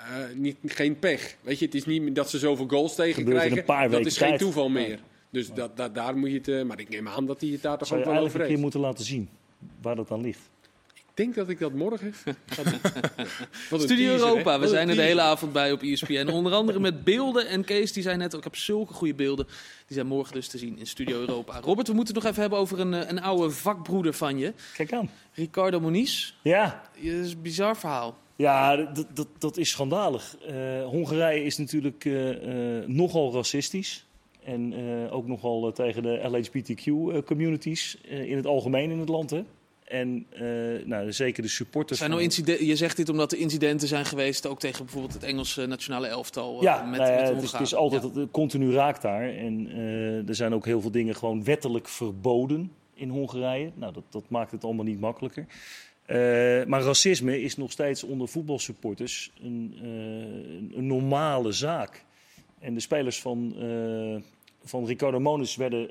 Eh, 0.05 0.35
niet, 0.35 0.57
geen 0.65 0.99
pech. 0.99 1.35
Weet 1.41 1.59
je, 1.59 1.65
het 1.65 1.75
is 1.75 1.85
niet 1.85 2.15
dat 2.15 2.29
ze 2.29 2.39
zoveel 2.39 2.67
goals 2.67 2.95
tegen 2.95 3.25
krijgen. 3.25 3.57
een 3.57 3.63
paar 3.63 3.89
dat 3.89 4.05
is 4.05 4.17
geen 4.17 4.27
tijd. 4.27 4.39
toeval 4.39 4.69
meer. 4.69 4.99
Dus 5.29 5.53
dat, 5.53 5.77
dat, 5.77 5.95
daar 5.95 6.17
moet 6.17 6.29
je 6.29 6.37
het. 6.37 6.47
eh, 6.47 6.63
maar 6.63 6.79
ik 6.79 6.89
neem 6.89 7.07
aan 7.07 7.25
dat 7.25 7.41
hij 7.41 7.49
het 7.49 7.61
daar 7.61 7.77
toch 7.77 7.87
ook 7.87 7.93
wel 7.93 8.03
eigenlijk 8.03 8.27
over 8.35 8.41
een 8.41 8.47
keer 8.47 8.59
moeten 8.59 8.79
laten 8.79 9.05
zien 9.05 9.29
waar 9.81 9.95
dat 9.95 10.11
aan 10.11 10.21
ligt. 10.21 10.49
Ik 11.15 11.23
denk 11.23 11.35
dat 11.35 11.49
ik 11.49 11.59
dat 11.59 11.73
morgen 11.73 12.13
ga 12.45 12.63
doen. 12.63 12.79
Studio 13.79 13.87
teaser, 13.87 13.97
hè? 13.97 14.31
Europa, 14.31 14.53
we 14.53 14.59
Wat 14.59 14.69
zijn 14.69 14.89
er 14.89 14.95
de 14.95 15.01
hele 15.01 15.21
avond 15.21 15.53
bij 15.53 15.71
op 15.71 15.81
ESPN. 15.81 16.27
Onder 16.27 16.53
andere 16.53 16.79
met 16.79 17.03
beelden. 17.03 17.47
En 17.47 17.63
Kees, 17.63 17.91
die 17.93 18.03
zei 18.03 18.17
net 18.17 18.31
ook, 18.33 18.37
ik 18.37 18.43
heb 18.43 18.55
zulke 18.55 18.93
goede 18.93 19.13
beelden. 19.13 19.45
Die 19.87 19.95
zijn 19.95 20.07
morgen 20.07 20.33
dus 20.33 20.47
te 20.47 20.57
zien 20.57 20.77
in 20.79 20.87
Studio 20.87 21.19
Europa. 21.19 21.59
Robert, 21.59 21.87
we 21.87 21.93
moeten 21.93 22.13
het 22.13 22.23
nog 22.23 22.31
even 22.31 22.41
hebben 22.41 22.59
over 22.59 22.79
een, 22.79 22.93
eh, 22.93 23.09
een 23.09 23.21
oude 23.21 23.49
vakbroeder 23.49 24.13
van 24.13 24.37
je. 24.37 24.53
Kijk 24.73 24.93
aan. 24.93 25.09
Ricardo 25.33 25.79
Moniz. 25.79 26.33
Ja, 26.41 26.81
Dat 26.95 27.03
is 27.03 27.31
een 27.33 27.41
bizar 27.41 27.77
verhaal. 27.77 28.17
ja 28.35 28.75
dat, 28.75 29.05
dat, 29.13 29.27
dat 29.37 29.57
is 29.57 29.69
schandalig. 29.69 30.37
Eh, 30.47 30.85
Hongarije 30.85 31.43
is 31.43 31.57
natuurlijk 31.57 32.05
eh, 32.05 32.77
eh, 32.79 32.87
nogal 32.87 33.33
racistisch. 33.33 34.05
En 34.43 34.73
eh, 34.73 35.13
ook 35.13 35.27
nogal 35.27 35.71
tegen 35.71 36.03
de 36.03 36.19
LHBTQ-communities 36.29 37.97
in 38.01 38.35
het 38.35 38.45
algemeen 38.45 38.91
in 38.91 38.99
het 38.99 39.09
land. 39.09 39.29
Hè? 39.29 39.43
En 39.85 40.25
eh, 40.29 40.85
nou, 40.85 41.13
zeker 41.13 41.43
de 41.43 41.49
supporters. 41.49 41.99
Zijn 41.99 42.11
er 42.11 42.21
incide- 42.21 42.65
je 42.65 42.75
zegt 42.75 42.97
dit 42.97 43.09
omdat 43.09 43.31
er 43.31 43.37
incidenten 43.37 43.87
zijn 43.87 44.05
geweest, 44.05 44.47
ook 44.47 44.59
tegen 44.59 44.83
bijvoorbeeld 44.85 45.13
het 45.13 45.23
Engelse 45.23 45.65
nationale 45.65 46.07
elftal. 46.07 46.55
eh, 46.57 46.61
Ja, 46.61 46.83
met, 46.83 46.99
nou 46.99 47.11
ja, 47.11 47.17
met 47.17 47.27
het, 47.27 47.35
is, 47.43 47.51
Hongaren. 47.51 47.57
het 47.57 47.67
is 47.67 47.75
altijd 47.75 48.15
Ja. 48.15 48.25
continu 48.31 48.71
raakt 48.73 49.01
daar. 49.01 49.29
En 49.29 49.67
eh, 49.71 50.27
er 50.27 50.35
zijn 50.35 50.53
ook 50.53 50.65
heel 50.65 50.81
veel 50.81 50.91
dingen 50.91 51.15
gewoon 51.15 51.43
wettelijk 51.43 51.87
verboden 51.87 52.71
in 52.93 53.09
Hongarije. 53.09 53.71
Nou, 53.75 53.93
dat, 53.93 54.03
dat 54.09 54.23
maakt 54.29 54.51
het 54.51 54.63
allemaal 54.63 54.85
niet 54.85 54.99
makkelijker. 54.99 55.45
Maar 56.67 56.81
racisme 56.81 57.41
is 57.41 57.57
nog 57.57 57.71
steeds 57.71 58.03
onder 58.03 58.27
voetbalsupporters 58.27 59.31
een, 59.43 59.79
een- 59.83 60.87
normale 60.87 61.51
zaak. 61.51 62.05
En 62.59 62.73
de 62.73 62.79
spelers 62.79 63.21
van, 63.21 63.55
van 64.63 64.85
Ricardo 64.85 65.19
Moniz 65.19 65.55
werden 65.55 65.89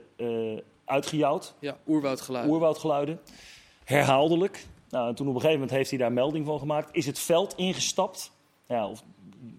uitgejouwd, 0.84 1.54
Ja, 1.60 1.76
oerwoudgeluid. 1.86 2.48
oerwoudgeluiden, 2.48 3.18
herhaaldelijk. 3.84 4.66
Nou, 4.90 5.08
en 5.08 5.14
toen 5.14 5.28
op 5.28 5.34
een 5.34 5.40
gegeven 5.40 5.60
moment 5.60 5.76
heeft 5.76 5.90
hij 5.90 5.98
daar 5.98 6.12
melding 6.12 6.46
van 6.46 6.58
gemaakt. 6.58 6.88
Is 6.92 7.06
het 7.06 7.18
veld 7.18 7.56
ingestapt? 7.56 8.32
Ja, 8.68 8.88
of, 8.88 9.04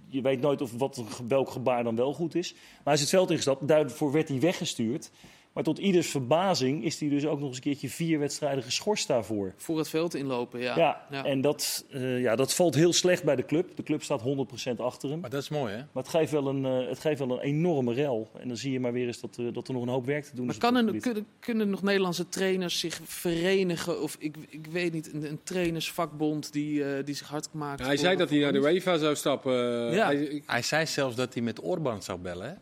je 0.07 0.21
weet 0.21 0.41
nooit 0.41 0.61
of 0.61 0.71
wat, 0.77 1.03
welk 1.27 1.49
gebaar 1.49 1.83
dan 1.83 1.95
wel 1.95 2.13
goed 2.13 2.35
is. 2.35 2.55
Maar 2.83 2.93
is 2.93 2.99
het 2.99 3.09
veld 3.09 3.29
ingestapt. 3.29 3.67
Daarvoor 3.67 4.11
werd 4.11 4.27
hij 4.27 4.39
weggestuurd. 4.39 5.11
Maar 5.55 5.63
tot 5.63 5.77
ieders 5.79 6.07
verbazing 6.09 6.83
is 6.83 6.99
hij 6.99 7.09
dus 7.09 7.25
ook 7.25 7.39
nog 7.39 7.47
eens 7.47 7.55
een 7.57 7.63
keertje 7.63 7.89
vier 7.89 8.19
wedstrijden 8.19 8.63
geschorst 8.63 9.07
daarvoor. 9.07 9.53
Voor 9.57 9.77
het 9.77 9.89
veld 9.89 10.15
inlopen, 10.15 10.59
ja. 10.59 10.77
Ja, 10.77 11.05
Ja. 11.11 11.25
en 11.25 11.41
dat, 11.41 11.85
eh, 11.89 12.21
ja, 12.21 12.35
dat 12.35 12.53
valt 12.53 12.75
heel 12.75 12.93
slecht 12.93 13.23
bij 13.23 13.35
de 13.35 13.45
club. 13.45 13.75
De 13.75 13.83
club 13.83 14.03
staat 14.03 14.21
100% 14.21 14.79
achter 14.79 15.09
hem. 15.09 15.19
Maar 15.19 15.29
dat 15.29 15.41
is 15.41 15.49
mooi, 15.49 15.71
hè? 15.73 15.77
Maar 15.77 16.03
het 16.03 16.07
geeft 16.09 16.31
wel 16.31 16.47
een, 16.47 16.65
eh, 16.65 16.87
het 16.89 16.99
geeft 16.99 17.19
wel 17.19 17.31
een 17.31 17.39
enorme 17.39 17.93
rel. 17.93 18.29
En 18.39 18.47
dan 18.47 18.57
zie 18.57 18.71
je 18.71 18.79
maar 18.79 18.93
weer 18.93 19.07
eens 19.07 19.19
dat, 19.19 19.37
eh, 19.39 19.45
dat 19.53 19.67
er 19.67 19.73
nog 19.73 19.83
een 19.83 19.89
hoop 19.89 20.05
werk 20.05 20.23
te 20.25 20.35
doen 20.35 20.45
Maar 20.45 20.53
is. 20.55 20.59
kan 20.61 20.75
gebied. 20.75 21.01
kunnen, 21.01 21.25
kunnen 21.39 21.69
nog 21.69 21.81
Nederlandse 21.81 22.29
trainers 22.29 22.79
zich 22.79 22.99
verenigen? 23.03 24.01
Of 24.01 24.15
ik, 24.19 24.35
ik 24.49 24.67
weet 24.71 24.93
niet, 24.93 25.13
een, 25.13 25.29
een 25.29 25.39
trainersvakbond 25.43 26.53
die, 26.53 26.83
eh, 26.83 27.05
die 27.05 27.15
zich 27.15 27.27
hard 27.27 27.47
maakt? 27.51 27.79
Ja, 27.79 27.85
hij 27.85 27.97
zei 27.97 28.15
dat 28.15 28.29
hij 28.29 28.39
naar 28.39 28.51
de 28.53 28.59
UEFA 28.59 28.97
zou 28.97 29.15
stappen. 29.15 29.53
Ja. 29.93 30.05
Hij- 30.05 30.15
ik- 30.23 30.43
Hij 30.45 30.61
zei 30.61 30.85
zelfs 30.85 31.15
dat 31.15 31.33
hij 31.33 31.43
met 31.43 31.61
Orban 31.61 32.01
zou 32.03 32.19
bellen, 32.19 32.47
hè? 32.49 32.53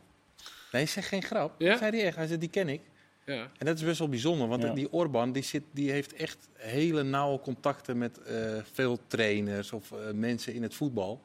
Nee, 0.73 0.85
zeg 0.85 1.07
geen 1.07 1.23
grap. 1.23 1.55
Ja? 1.61 1.69
Dat 1.69 1.77
zei 1.79 1.97
hij 1.97 2.05
echt. 2.05 2.15
Hij 2.15 2.27
zei, 2.27 2.39
die 2.39 2.49
ken 2.49 2.69
ik. 2.69 2.81
ja. 3.25 3.49
En 3.57 3.65
dat 3.65 3.75
is 3.77 3.83
best 3.83 3.99
wel 3.99 4.09
bijzonder, 4.09 4.47
want 4.47 4.63
Ja. 4.63 4.73
die 4.73 4.91
Orban 4.91 5.31
die 5.31 5.43
zit, 5.43 5.63
die 5.71 5.91
heeft 5.91 6.13
echt 6.13 6.47
hele 6.53 7.03
nauwe 7.03 7.39
contacten 7.39 7.97
met 7.97 8.21
eh, 8.21 8.35
veel 8.73 8.99
trainers 9.07 9.71
of 9.71 9.91
eh, 9.91 9.97
mensen 10.13 10.53
in 10.53 10.63
het 10.63 10.73
voetbal. 10.73 11.21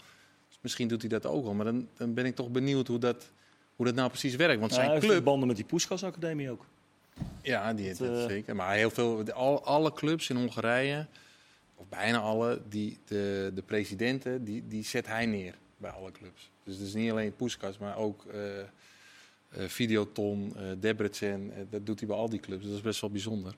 Dus 0.49 0.59
misschien 0.61 0.88
doet 0.88 1.01
hij 1.01 1.11
dat 1.11 1.26
ook 1.26 1.46
al, 1.46 1.55
maar 1.55 1.64
dan, 1.64 1.88
dan 1.96 2.14
ben 2.14 2.24
ik 2.26 2.34
toch 2.34 2.49
benieuwd 2.51 2.86
hoe 2.86 2.99
dat, 2.99 3.30
hoe 3.76 3.86
dat 3.86 3.94
nou 3.94 4.09
precies 4.09 4.36
werkt. 4.36 4.59
Want 4.61 4.70
Nou, 4.70 4.82
hij 4.82 4.90
zijn 4.90 5.01
heeft 5.03 5.12
club, 5.12 5.24
banden 5.24 5.49
met 5.49 5.57
die 5.57 5.64
Poeskas 5.66 6.05
Academie 6.05 6.51
ook. 6.51 6.64
ja, 7.42 7.74
die 7.74 7.86
heeft 7.86 7.99
Dat, 7.99 8.09
het 8.09 8.18
eh, 8.18 8.26
zeker. 8.26 8.57
Maar 8.57 8.74
heel 8.74 8.90
veel, 8.90 9.32
al, 9.32 9.64
alle 9.64 9.92
clubs 9.92 10.28
in 10.30 10.36
Hongarije, 10.36 11.07
of 11.74 11.86
bijna 11.88 12.18
alle, 12.18 12.61
die, 12.68 12.99
de, 13.05 13.51
de 13.55 13.62
presidenten, 13.62 14.44
die, 14.44 14.64
die 14.68 14.84
zet 14.84 15.07
hij 15.07 15.26
neer 15.26 15.55
bij 15.76 15.90
alle 15.90 16.12
clubs. 16.12 16.51
Dus 16.64 16.76
het 16.76 16.86
is 16.86 16.94
niet 16.94 17.11
alleen 17.11 17.36
Puskas, 17.36 17.78
maar 17.78 17.96
ook 17.96 18.24
Videoton, 19.57 20.53
eh 20.57 20.62
Debrecen. 20.80 21.51
eh, 21.55 21.62
dat 21.70 21.86
doet 21.86 21.99
hij 21.99 22.09
bij 22.09 22.16
al 22.16 22.28
die 22.28 22.40
clubs. 22.40 22.64
Dat 22.64 22.74
is 22.74 22.80
best 22.80 23.01
wel 23.01 23.11
bijzonder. 23.11 23.53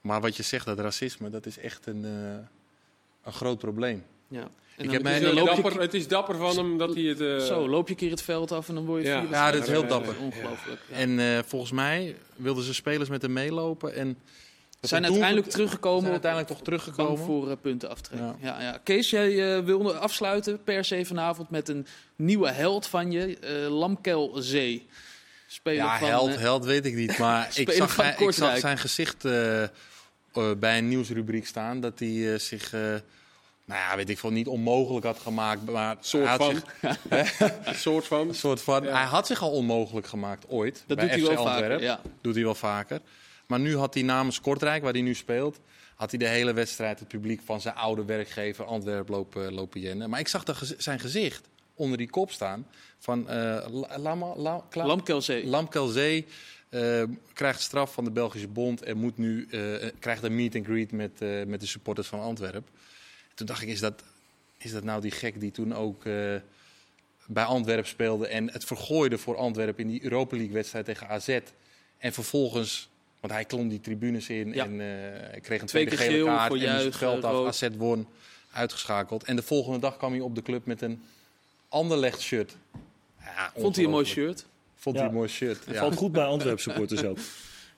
Maar 0.00 0.20
wat 0.20 0.36
je 0.36 0.42
zegt, 0.42 0.66
dat 0.66 0.78
racisme, 0.78 1.30
dat 1.30 1.46
is 1.46 1.58
echt 1.58 1.86
een, 1.86 2.04
eh, 2.04 2.46
een 3.24 3.32
groot 3.32 3.58
probleem. 3.58 4.04
Ja. 4.28 4.48
Ik 4.76 4.90
heb 4.90 5.02
mij- 5.02 5.20
dapper, 5.34 5.80
het 5.80 5.94
is 5.94 6.08
dapper 6.08 6.36
van 6.36 6.56
hem 6.56 6.78
dat 6.78 6.94
hij 6.94 7.02
het... 7.04 7.20
eh, 7.20 7.38
zo, 7.38 7.68
loop 7.68 7.86
je 7.86 7.92
een 7.92 7.98
keer 8.00 8.10
het 8.10 8.22
veld 8.22 8.52
af 8.52 8.68
en 8.68 8.74
dan 8.74 8.84
word 8.84 9.02
je 9.02 9.08
Ja. 9.08 9.50
dat 9.50 9.62
is 9.62 9.68
heel 9.68 9.86
dapper. 9.86 10.14
Ongelooflijk. 10.20 10.80
Ja. 10.90 10.94
En 10.96 11.18
eh, 11.18 11.38
volgens 11.46 11.72
mij 11.72 12.16
wilden 12.36 12.64
ze 12.64 12.74
spelers 12.74 13.08
met 13.08 13.22
hem 13.22 13.32
meelopen. 13.32 13.94
En 13.94 14.16
We 14.80 14.86
zijn 14.86 15.04
uiteindelijk 15.04 15.44
doel- 15.44 15.54
teruggekomen 15.54 16.00
zijn 16.00 16.12
uiteindelijk 16.12 16.52
toch 16.52 16.62
teruggekomen. 16.62 17.18
voor 17.24 17.50
eh, 17.50 17.56
punten 17.60 17.90
aftrekken. 17.90 18.36
Ja. 18.40 18.56
Ja. 18.58 18.62
Ja, 18.62 18.80
Kees, 18.82 19.10
jij 19.10 19.56
eh, 19.56 19.64
wilde 19.64 19.92
afsluiten 19.92 20.62
per 20.64 20.84
se 20.84 21.04
vanavond 21.04 21.50
met 21.50 21.68
een 21.68 21.86
nieuwe 22.16 22.50
held 22.50 22.86
van 22.86 23.10
je, 23.12 23.38
eh 23.38 23.70
Lamkel 23.78 24.32
Zee. 24.36 24.86
Speler 25.50 25.84
Ja, 25.84 25.98
van, 25.98 26.08
held, 26.08 26.30
eh, 26.30 26.38
held 26.38 26.64
weet 26.64 26.86
ik 26.86 26.94
niet. 26.94 27.18
Maar 27.18 27.48
ik 27.54 27.70
zag, 27.72 28.18
ik 28.18 28.32
zag 28.32 28.58
zijn 28.58 28.78
gezicht 28.78 29.24
eh, 29.24 29.62
eh, 29.62 29.68
bij 30.58 30.78
een 30.78 30.88
nieuwsrubriek 30.88 31.46
staan. 31.46 31.80
Dat 31.80 31.98
hij 31.98 32.38
zich, 32.38 32.72
nou 32.72 33.00
ja, 33.64 33.96
weet 33.96 34.08
ik 34.08 34.18
veel, 34.18 34.30
niet 34.30 34.46
onmogelijk 34.46 35.06
had 35.06 35.18
gemaakt. 35.18 35.64
Maar 35.70 35.96
soort 36.00 36.28
van. 36.28 36.54
zich- 36.54 37.78
soort 37.78 38.06
van. 38.06 38.34
soort 38.34 38.60
van 38.60 38.84
Ja. 38.84 38.90
Hij 38.90 39.04
had 39.06 39.26
zich 39.26 39.42
al 39.42 39.50
onmogelijk 39.50 40.06
gemaakt 40.06 40.48
ooit. 40.48 40.84
dat 40.86 40.96
bij 40.96 41.08
doet 41.08 41.26
hij 41.26 41.34
wel 41.34 41.44
vaker. 41.44 41.80
Ja. 41.82 42.00
Doet 42.20 42.34
hij 42.34 42.44
wel 42.44 42.54
vaker. 42.54 43.00
Maar 43.46 43.60
nu 43.60 43.76
had 43.76 43.94
hij 43.94 44.02
namens 44.02 44.40
Kortrijk, 44.40 44.82
waar 44.82 44.92
hij 44.92 45.02
nu 45.02 45.14
speelt, 45.14 45.60
had 45.94 46.10
hij 46.10 46.18
de 46.18 46.28
hele 46.28 46.52
wedstrijd 46.52 46.98
het 46.98 47.08
publiek 47.08 47.40
van 47.44 47.60
zijn 47.60 47.74
oude 47.74 48.04
werkgever 48.04 48.64
Antwerpen 48.64 49.14
lopen, 49.14 49.52
lopen 49.52 49.80
jennen. 49.80 50.10
Maar 50.10 50.20
ik 50.20 50.28
zag 50.28 50.42
zijn 50.78 51.00
gezicht 51.00 51.48
onder 51.78 51.98
die 51.98 52.10
kop 52.10 52.30
staan 52.30 52.66
van 52.98 53.28
eh 53.28 53.66
Lama, 53.96 54.36
La- 54.36 54.64
Lamkel 54.72 55.22
Zee. 55.22 55.46
Lamkelzee 55.46 56.26
eh, 56.68 57.02
krijgt 57.32 57.60
straf 57.60 57.92
van 57.92 58.04
de 58.04 58.10
Belgische 58.10 58.48
Bond 58.48 58.82
en 58.82 58.96
moet 58.96 59.18
nu, 59.18 59.46
eh, 59.50 59.88
krijgt 59.98 60.22
een 60.22 60.34
meet 60.34 60.54
and 60.54 60.64
greet 60.64 60.92
met, 60.92 61.10
eh, 61.22 61.44
met 61.46 61.60
de 61.60 61.66
supporters 61.66 62.08
van 62.08 62.20
Antwerpen. 62.20 62.64
Toen 63.34 63.46
dacht 63.46 63.62
ik, 63.62 63.68
is 63.68 63.80
dat, 63.80 64.02
is 64.58 64.72
dat 64.72 64.84
nou 64.84 65.00
die 65.00 65.10
gek 65.10 65.40
die 65.40 65.50
toen 65.50 65.74
ook 65.74 66.04
eh, 66.04 66.34
bij 67.26 67.44
Antwerpen 67.44 67.86
speelde 67.88 68.26
en 68.26 68.50
het 68.52 68.64
vergooide 68.64 69.18
voor 69.18 69.36
Antwerpen 69.36 69.84
in 69.84 69.90
die 69.90 70.02
Europa 70.02 70.36
League 70.36 70.54
wedstrijd 70.54 70.84
tegen 70.84 71.08
AZ. 71.08 71.38
En 71.98 72.12
vervolgens, 72.12 72.88
want 73.20 73.32
hij 73.32 73.44
klom 73.44 73.68
die 73.68 73.80
tribunes 73.80 74.28
in 74.28 74.52
Ja. 74.52 74.64
en 74.64 74.80
eh, 74.80 75.40
kreeg 75.40 75.60
een 75.60 75.66
Twee 75.66 75.86
tweede 75.86 76.04
gele 76.10 76.24
kaart 76.24 76.52
en 76.62 76.72
moest 76.72 76.84
het 76.84 76.96
veld 76.96 77.24
af. 77.24 77.46
AZ 77.46 77.68
won, 77.76 78.06
uitgeschakeld. 78.52 79.24
En 79.24 79.36
de 79.36 79.42
volgende 79.42 79.78
dag 79.78 79.96
kwam 79.96 80.12
hij 80.12 80.20
op 80.20 80.34
de 80.34 80.42
club 80.42 80.66
met 80.66 80.82
een 80.82 81.02
Anderlecht 81.68 82.20
shirt. 82.20 82.56
Ja, 83.20 83.52
Vond 83.56 83.76
hij 83.76 83.84
een 83.84 83.90
mooi 83.90 84.04
shirt? 84.04 84.46
Vond 84.76 84.94
Ja. 84.96 85.00
hij 85.02 85.10
een 85.10 85.16
mooi 85.16 85.28
shirt. 85.28 85.64
Het 85.64 85.74
Ja. 85.74 85.80
valt 85.80 85.96
goed 85.96 86.12
bij 86.12 86.24
Antwerp 86.34 86.60
supporters 86.60 87.04
ook. 87.04 87.18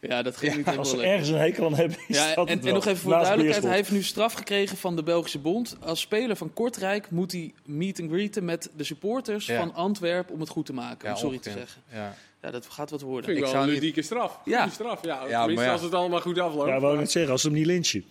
Ja, 0.00 0.22
dat 0.22 0.36
ging 0.36 0.56
niet 0.56 0.66
Als 0.66 0.74
helemaal 0.74 0.84
ze 0.90 0.96
lekker. 0.96 1.12
ergens 1.12 1.28
een 1.30 1.38
hekel 1.38 1.64
aan 1.66 1.74
hebben, 1.74 1.98
is 2.08 2.16
Ja, 2.16 2.34
dat 2.34 2.48
en, 2.48 2.58
nog 2.64 2.86
even 2.86 2.96
voor 2.96 3.12
de 3.12 3.18
duidelijkheid. 3.18 3.64
Hij 3.64 3.74
heeft 3.74 3.90
nu 3.90 4.02
straf 4.02 4.32
gekregen 4.32 4.76
van 4.76 4.96
de 4.96 5.02
Belgische 5.02 5.38
Bond. 5.38 5.76
Als 5.80 6.00
speler 6.00 6.36
van 6.36 6.52
Kortrijk 6.52 7.10
moet 7.10 7.32
hij 7.32 7.52
meet 7.64 8.00
and 8.00 8.10
greeten 8.10 8.44
met 8.44 8.70
de 8.76 8.84
supporters 8.84 9.46
Ja. 9.46 9.58
van 9.58 9.74
Antwerpen 9.74 10.34
om 10.34 10.40
het 10.40 10.48
goed 10.48 10.66
te 10.66 10.72
maken. 10.72 11.08
Ja, 11.08 11.14
om 11.14 11.20
sorry 11.20 11.38
te 11.38 11.50
zeggen. 11.50 11.82
Ja. 11.92 12.14
Ja, 12.42 12.50
dat 12.50 12.66
gaat 12.70 12.90
wat 12.90 13.00
worden. 13.00 13.24
Vind 13.24 13.36
ik, 13.36 13.36
Ik 13.36 13.42
wel 13.42 13.50
zou 13.52 13.64
een 13.64 13.70
niet- 13.70 13.80
ludieke 13.80 14.02
straf. 14.02 14.38
Ja. 14.44 14.68
Straf. 14.68 15.04
Ja, 15.04 15.14
Ja, 15.14 15.20
tenminste 15.20 15.54
maar 15.54 15.64
ja. 15.64 15.72
als 15.72 15.82
het 15.82 15.94
allemaal 15.94 16.20
goed 16.20 16.38
afloopt. 16.38 16.68
Ja, 16.68 16.80
wou 16.80 16.92
ik 16.94 17.00
net 17.00 17.10
zeggen, 17.10 17.32
als 17.32 17.40
ze 17.40 17.46
hem 17.48 17.56
niet 17.56 17.66
lynchen. 17.66 18.04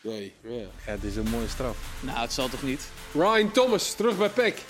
Nee, 0.00 0.32
ja. 0.42 0.50
ja, 0.50 0.66
het 0.92 1.04
is 1.04 1.16
een 1.16 1.28
mooie 1.30 1.48
straf. 1.48 1.76
Nou, 2.00 2.18
het 2.18 2.32
zal 2.32 2.48
toch 2.48 2.62
niet? 2.62 2.88
Ryan 3.12 3.50
Thomas, 3.52 3.94
terug 3.94 4.18
bij 4.18 4.28
PEC. 4.28 4.62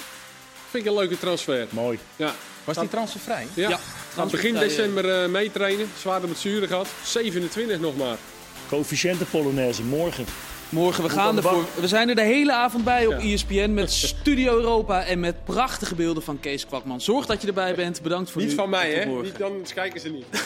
Vind 0.71 0.85
ik 0.85 0.91
een 0.91 0.97
leuke 0.99 1.19
transfer. 1.19 1.67
Mooi. 1.71 1.99
Ja, 2.17 2.33
Was 2.65 2.77
die 2.79 2.89
transfervrij? 2.89 3.47
ja. 3.55 3.69
Ja, 3.69 3.79
Gaat 4.15 4.31
begin 4.31 4.55
december 4.55 5.23
eh, 5.23 5.29
meetrainen. 5.29 5.91
Zwaar 6.01 6.21
met 6.29 6.39
zuren 6.39 6.69
gehad. 6.69 6.89
27 7.05 7.81
nog 7.81 7.97
maar. 7.97 8.17
Coëfficiënten 8.69 9.27
Polonaise, 9.31 9.83
morgen. 9.83 10.25
Morgen, 10.69 11.03
we 11.05 11.11
gaan 11.11 11.29
aan 11.29 11.37
ervoor. 11.37 11.65
We 11.81 11.89
zijn 11.89 12.09
er 12.09 12.15
de 12.15 12.23
hele 12.23 12.53
avond 12.53 12.85
bij 12.85 13.07
op 13.07 13.13
Ja. 13.21 13.33
ESPN 13.33 13.71
met 13.75 13.93
Studio 14.13 14.57
Europa 14.57 15.05
en 15.05 15.21
met 15.21 15.45
prachtige 15.45 15.95
beelden 15.95 16.23
van 16.23 16.41
Kees 16.41 16.67
Kwakman. 16.67 17.01
Zorg 17.01 17.27
dat 17.27 17.41
je 17.41 17.47
erbij 17.49 17.75
bent. 17.75 18.03
Bedankt 18.03 18.31
voor 18.31 18.41
Niet 18.41 18.51
nu. 18.51 18.57
van 18.57 18.71
mij, 18.71 18.93
hè? 18.93 19.05
Niet, 19.05 19.39
dan 19.39 19.67
kijken 19.75 20.01
ze 20.01 20.09
niet. 20.09 20.25